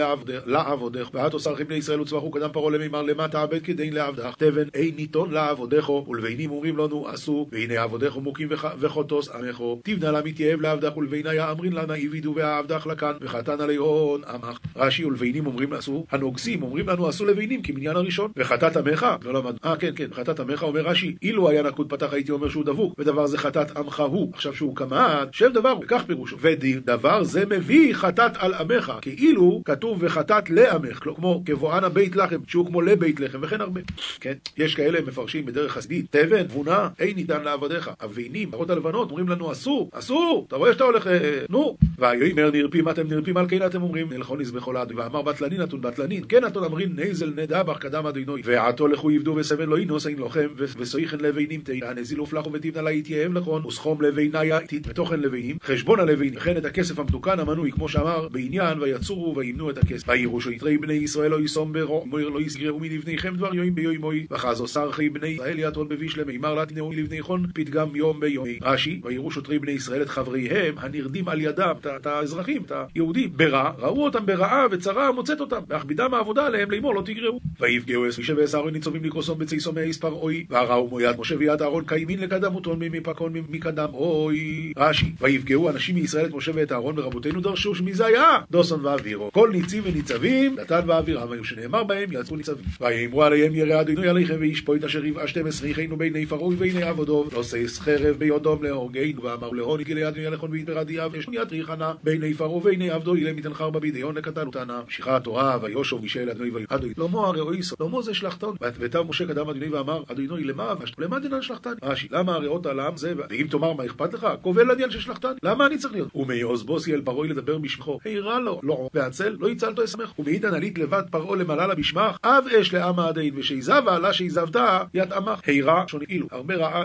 לעבודך. 0.46 1.08
ואת 1.14 1.32
עושה 1.32 1.50
בני 1.68 1.76
ישראל 1.76 2.00
וצמחו 2.00 2.30
קדם 2.30 2.48
פרעה 2.52 2.70
למימר 2.70 3.02
למה 3.02 3.28
תעבד 3.28 3.62
כדין 3.62 3.92
לעבדך. 3.92 4.34
תבן 4.38 4.68
אין 4.74 4.96
ניתון 4.96 5.30
לעבודךו 5.30 6.06
ולבנים 6.08 6.50
אומרים 6.50 6.76
לנו 6.76 7.08
עשו 7.08 7.48
והנה 7.52 7.82
עבודךו 7.82 8.20
מוקים 8.20 8.48
וחוטוס 8.78 9.28
עמךו. 9.28 9.80
תבנה 9.84 10.10
לה 10.10 10.22
מתייעב 10.22 10.60
לעבדך 10.60 10.96
ולבניה 10.96 11.50
אמרין 11.50 11.72
לה 11.72 11.86
נאיבידו 11.86 12.32
ועבדך 12.36 12.86
לכאן 12.86 13.12
וחתן 13.20 13.60
עלי 13.60 13.76
הון 13.76 14.22
עמך. 14.24 14.58
רש"י 14.76 15.04
ולבנים 15.04 15.46
אומרים 15.46 15.72
עשו 15.72 16.04
הנוגסים 16.10 16.62
אומרים 16.62 16.88
לנו 16.88 17.08
עשו 17.08 17.24
לבנים 17.24 17.62
כמניין 17.62 17.96
הראשון 17.96 18.30
וחטאת 18.36 18.76
עמך 18.76 19.06
לא 19.22 19.32
למד 19.32 19.56
אה 19.64 19.76
כן 19.76 19.90
כן 19.96 20.08
חטאת 20.12 20.40
עמך 20.40 20.62
אומר 20.62 20.80
רש"י 20.80 21.16
אילו 21.22 21.48
היה 21.48 21.62
נקוד 21.62 21.88
פתח 21.88 22.12
הייתי 22.12 22.32
אומר 22.32 22.48
שהוא 22.48 22.64
דבוק 22.64 22.94
ודבר 22.98 23.26
זה 23.26 23.38
חטאת 23.38 23.76
עמך 23.76 24.00
הוא 24.00 24.30
עכשיו 24.34 24.54
שהוא 24.54 24.76
קמד 24.76 25.28
שם 25.32 25.52
דבר 25.52 25.74
וכך 25.82 26.02
פירושו 26.06 26.36
ודבר 26.40 27.22
זה 27.22 27.37
מביא 27.44 27.94
חטאת 27.94 28.32
על 28.38 28.54
עמך 28.54 28.92
כאילו 29.00 29.62
כתוב 29.64 29.98
וחטאת 30.00 30.50
לעמך 30.50 30.98
כמו 30.98 31.42
כבואנה 31.46 31.88
בית 31.88 32.16
לחם 32.16 32.38
שהוא 32.46 32.66
כמו 32.66 32.82
לבית 32.82 33.20
לחם 33.20 33.38
וכן 33.42 33.60
הרבה. 33.60 33.80
כן? 34.20 34.32
יש 34.56 34.74
כאלה 34.74 35.00
מפרשים 35.06 35.46
בדרך 35.46 35.72
חסידית 35.72 36.06
תבן 36.10 36.42
תבונה 36.42 36.88
אין 36.98 37.16
ניתן 37.16 37.42
לעבדיך 37.42 37.90
אבינים 38.04 38.48
הרות 38.52 38.70
הלבנות 38.70 39.10
אומרים 39.10 39.28
לנו 39.28 39.52
אסור 39.52 39.90
אסור 39.92 40.44
אתה 40.48 40.56
רואה 40.56 40.72
שאתה 40.72 40.84
הולך 40.84 41.08
נו 41.50 41.76
ויאמר 41.98 42.50
נרפים 42.50 42.88
אתם 42.88 43.08
נרפים 43.08 43.36
על 43.36 43.46
כן 43.48 43.66
אתם 43.66 43.82
אומרים 43.82 44.12
נלכון 44.12 44.40
יזבחו 44.40 44.72
לעד 44.72 44.92
ואמר 44.96 45.22
בטלנין 45.22 45.60
נתון 45.60 45.80
בטלנין 45.80 46.24
כן 46.28 46.44
נתון 46.44 46.64
אמרין 46.64 46.92
נזל 46.96 47.32
נדבך 47.36 47.78
קדם 47.78 48.06
אדינוי 48.06 48.42
ועתו 48.44 48.88
לכו 48.88 49.10
יבדו 49.10 49.34
וסבן 49.36 49.68
לא 49.68 49.78
ינוס 49.78 50.06
אין 50.06 50.18
לוחם 50.18 50.48
וסויכן 50.56 51.20
לבינים 51.20 51.60
תהי 51.60 51.80
הנזיל 51.84 52.20
ופלחו 52.20 52.52
ותבנה 52.52 52.82
לה 52.82 52.92
יתייהם 52.92 53.34
לכון 53.34 53.66
וסכום 53.66 54.02
לביניה 54.02 54.58
בתוכן 54.88 55.20
לבינים 55.20 55.56
חשבון 55.62 56.00
הלבינים 56.00 56.34
וכן 56.36 56.56
את 56.56 56.64
הכסף 56.64 56.98
המתוקן 57.18 57.40
המנוי 57.40 57.72
כמו 57.72 57.88
שאמר 57.88 58.28
בעניין 58.28 58.80
ויצורו 58.80 59.36
וימנו 59.36 59.70
את 59.70 59.78
הכסף 59.78 60.08
ויראו 60.08 60.40
שיתרי 60.40 60.78
בני 60.78 60.92
ישראל 60.92 61.30
לא 61.30 61.40
יסום 61.40 61.72
ברוע 61.72 62.04
לא 62.12 62.40
יסגרו 62.40 62.80
מלבניכם 62.80 63.36
דבר 63.36 63.54
יואים 63.54 63.74
ביום 63.74 63.96
מוי. 63.96 64.26
וחזו 64.30 64.66
סרחי 64.66 65.08
בני 65.08 65.28
ישראל 65.28 65.58
יתון 65.58 65.88
בביש 65.88 66.18
למימר 66.18 66.54
לה 66.54 66.66
תנאו 66.66 66.88
מלבניכון 66.88 67.46
פתגם 67.54 67.96
יום 67.96 68.20
ביומי 68.20 68.58
רש"י 68.62 69.00
ויראו 69.04 69.30
שוטרי 69.30 69.58
בני 69.58 69.72
ישראל 69.72 70.02
את 70.02 70.08
חבריהם 70.08 70.74
הנרדים 70.78 71.28
על 71.28 71.40
ידם 71.40 71.74
את 71.96 72.06
האזרחים 72.06 72.62
את 72.62 72.72
היהודים 72.94 73.30
ברע. 73.36 73.72
ראו 73.78 74.04
אותם 74.04 74.26
ברעה 74.26 74.66
וצרה 74.70 75.12
מוצאת 75.12 75.40
אותם. 75.40 75.60
והכבידם 75.68 76.14
העבודה 76.14 76.46
עליהם 76.46 76.70
לאמור 76.70 76.94
לא 76.94 77.02
תגרעו 77.02 77.40
ויפגעו 77.60 78.04
משה 78.18 78.34
ועש 78.36 78.54
אהרון 78.54 78.72
ניצובים 78.72 79.04
לקרוסון 79.04 79.38
בצייסו 79.38 79.72
מהספר 79.72 80.12
אוי 80.12 80.46
והראו 80.50 80.88
מו 80.88 81.00
יד 81.00 81.20
משה 81.20 81.36
ויד 81.38 81.62
אהרון 81.62 81.84
קיימין 81.86 82.20
לקדם 82.20 82.54
אותון 82.54 82.78
מפקון 82.82 83.32
מקדם 83.48 83.88
אוי 83.92 84.72
רש"י 84.76 85.12
ויפגעו 85.20 85.70
אנשים 85.70 85.94
מישראל 85.94 86.26
את 86.26 86.34
משה 86.34 86.52
ואת 86.54 86.72
אהרון 86.72 86.98
ורבותינו 87.08 87.40
דרשו 87.40 87.74
שמי 87.74 87.94
זה 87.94 88.06
היה 88.06 88.38
דוסון 88.50 88.86
ואווירו 88.86 89.32
כל 89.32 89.50
ניצים 89.52 89.82
וניצבים 89.86 90.56
דתן 90.56 90.80
ואווירם 90.86 91.32
היו 91.32 91.44
שנאמר 91.44 91.84
בהם 91.84 92.08
יצאו 92.12 92.36
ניצבים. 92.36 92.64
ויאמרו 92.80 93.22
עליהם 93.22 93.54
ירא 93.54 93.80
אדוני 93.80 94.08
עליכם 94.08 94.36
וישפוט 94.40 94.84
אשר 94.84 95.02
עשרה 95.46 95.68
יחנו 95.68 95.96
בעיני 95.96 96.26
פרעה 96.26 96.44
ובעיני 96.44 96.82
עבודו. 96.82 97.24
לא 97.32 97.42
שש 97.42 97.78
חרב 97.78 98.16
ביודום 98.16 98.62
להורגנו 98.62 99.22
ואמר 99.22 99.50
להוני 99.50 99.84
כי 99.84 99.94
ליד 99.94 100.06
אדוני 100.06 100.26
לכון 100.26 100.50
ויתבר 100.50 100.78
עדיו 100.78 101.10
יש 101.16 101.26
יד 101.32 101.52
ריחנה 101.52 101.92
בעיני 102.02 102.34
פרעה 102.34 102.52
ובעיני 102.52 102.90
עבדו 102.90 103.14
אילם 103.14 103.38
יתן 103.38 103.54
חרבה 103.54 103.80
בידיון 103.80 104.14
לקטן 104.14 104.46
אותנה 104.46 104.80
משיכה 104.88 105.16
התורה 105.16 105.58
ויושוב 105.62 106.02
מישאל 106.02 106.30
אדוני 106.30 106.50
ויאדוי 106.50 106.92
לא 106.98 107.08
מו 107.08 107.26
הרי 107.26 107.40
אויסו 107.40 107.76
לא 107.80 107.88
מו 107.88 108.02
זה 108.02 108.14
שלחתון 108.14 108.56
ותב 108.60 109.02
משה 109.08 109.26
קדם 109.26 109.48
אדוני 109.48 109.68
ואמר 109.68 110.02
אדוני 110.08 110.44
למה 110.44 110.72
אבשת? 110.72 110.98
למה 110.98 111.18
דינן 111.18 111.42
שלחתן 111.42 111.72
רש"י 111.82 112.08
למה 112.10 112.34
הריאות 112.34 112.66
על 112.66 112.80
העם 112.80 112.96
זה? 112.96 113.14
ואם 113.16 113.46
תאמר 113.50 113.72
מה 113.72 113.84
אכפת 113.84 114.14
לך? 114.14 114.26
קובל 114.42 114.70
עניין 114.70 114.90
ששלחתן 114.90 115.32
למה 115.42 115.66
אני 115.66 115.78
צריך 115.78 115.94
להיות? 115.94 116.08
ומעוז 116.14 116.62
בוסי 116.62 116.94
אל 116.98 117.02
פרעה 117.04 117.28
לדבר 117.28 117.58
בשמחו 117.58 117.98
הירא 118.04 118.38
לו 118.38 118.60
לא 118.62 118.88
והצל 118.94 119.36
לא 119.40 119.48
יצלתו 119.48 119.84
אשמח 119.84 120.18
ומעידן 120.18 120.54
עלית 120.54 120.78
לבד 120.78 121.02
פרעה 121.10 121.36
למעלה 121.36 121.66
לבשמך 121.66 122.16
אב 122.24 122.44
אש 122.60 122.74
לעם 122.74 122.98
העדין 122.98 123.34
ושיזבה 123.36 123.98
לה 123.98 124.12
שיזבתה 124.12 124.82
יתאמך 124.94 125.40
הירא 125.46 125.86
שוני 125.86 126.04
אילו 126.08 126.26
הרבה 126.30 126.54
רעה 126.54 126.84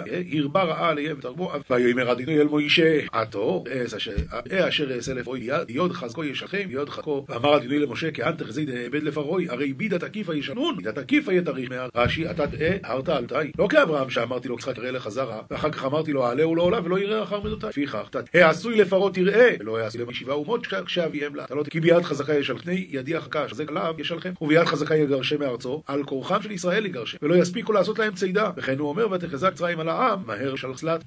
הרבה 0.54 0.63
רעה 0.63 0.89
עליהם 0.89 1.17
ותרבו 1.19 1.52
ויאמר 1.69 2.12
אדינוי 2.12 2.41
אל 2.41 2.47
מוישה 2.47 2.99
עתו 3.12 3.63
אשר 4.67 4.95
אעשה 4.95 5.13
לפרעה 5.13 5.63
יוד 5.69 5.91
חזקו 5.91 6.23
ישכם 6.23 6.67
יוד 6.69 6.89
חזקו. 6.89 7.26
ואמר 7.30 7.58
אדינוי 7.58 7.80
למשה 7.80 8.12
כאן 8.12 8.32
תחזיד 8.38 8.69
אבד 8.69 9.04
לפרעה 9.04 9.43
הרי 9.49 9.73
בידה 9.73 9.99
תקיפה 9.99 10.36
ישנון 10.36 10.78
בידה 10.78 10.91
תקיפה 10.91 11.34
יתריך 11.34 11.69
רש"י 11.95 12.32
אתה 12.32 12.47
תאה 12.47 12.78
הרת 12.84 13.10
על 13.10 13.26
תאי. 13.26 13.52
לא 13.60 13.67
כאברהם 13.67 14.10
שאמרתי 14.10 14.47
לו 14.47 14.56
יצחק 14.56 14.80
ראה 14.80 14.91
לך 14.91 15.10
זרע 15.10 15.41
ואחר 15.52 15.71
כך 15.71 15.86
אמרתי 15.86 16.13
לו 16.13 16.26
העלהו 16.26 16.56
לעולה 16.56 16.80
ולא 16.84 16.99
יראה 16.99 17.23
אחר 17.23 17.39
מידותיי 17.39 17.69
לפיכך 17.69 18.10
העשוי 18.34 18.76
לפרעה 18.76 19.12
תראה. 19.12 19.56
ולא 19.60 19.78
העשוי 19.78 20.02
לשבעה 20.10 20.36
אומות 20.36 20.68
כשאביהם 20.86 21.36
לה. 21.36 21.46
כי 21.70 21.80
ביד 21.80 22.02
חזקה 22.02 22.34
ישלחני 22.34 22.88
ידי 22.89 23.16
החכה 23.16 23.50
שזה 23.50 23.63
עליו 23.68 23.96
ישלחם 23.98 24.30
וביד 24.42 24.66
חזקה 24.66 24.96
יגרשם 24.96 25.39
מארצו 25.39 25.84
על 25.88 26.04
כורחם 26.04 26.42
של 26.42 26.52
ישראל 26.52 26.86
יגרשם 26.86 27.18
ולא 27.22 27.36
יספיקו 27.36 27.74
לעשות 27.74 28.00
להם 28.00 28.13
צידה. 28.13 28.52
וכן 28.58 28.80
הוא 28.80 28.89
אומר 28.89 29.12
ותחזק 29.12 29.54
צרעים 29.54 29.80
על 29.80 29.89
העם 29.89 30.20
מהר 30.26 30.56
שלחסלת 30.56 31.02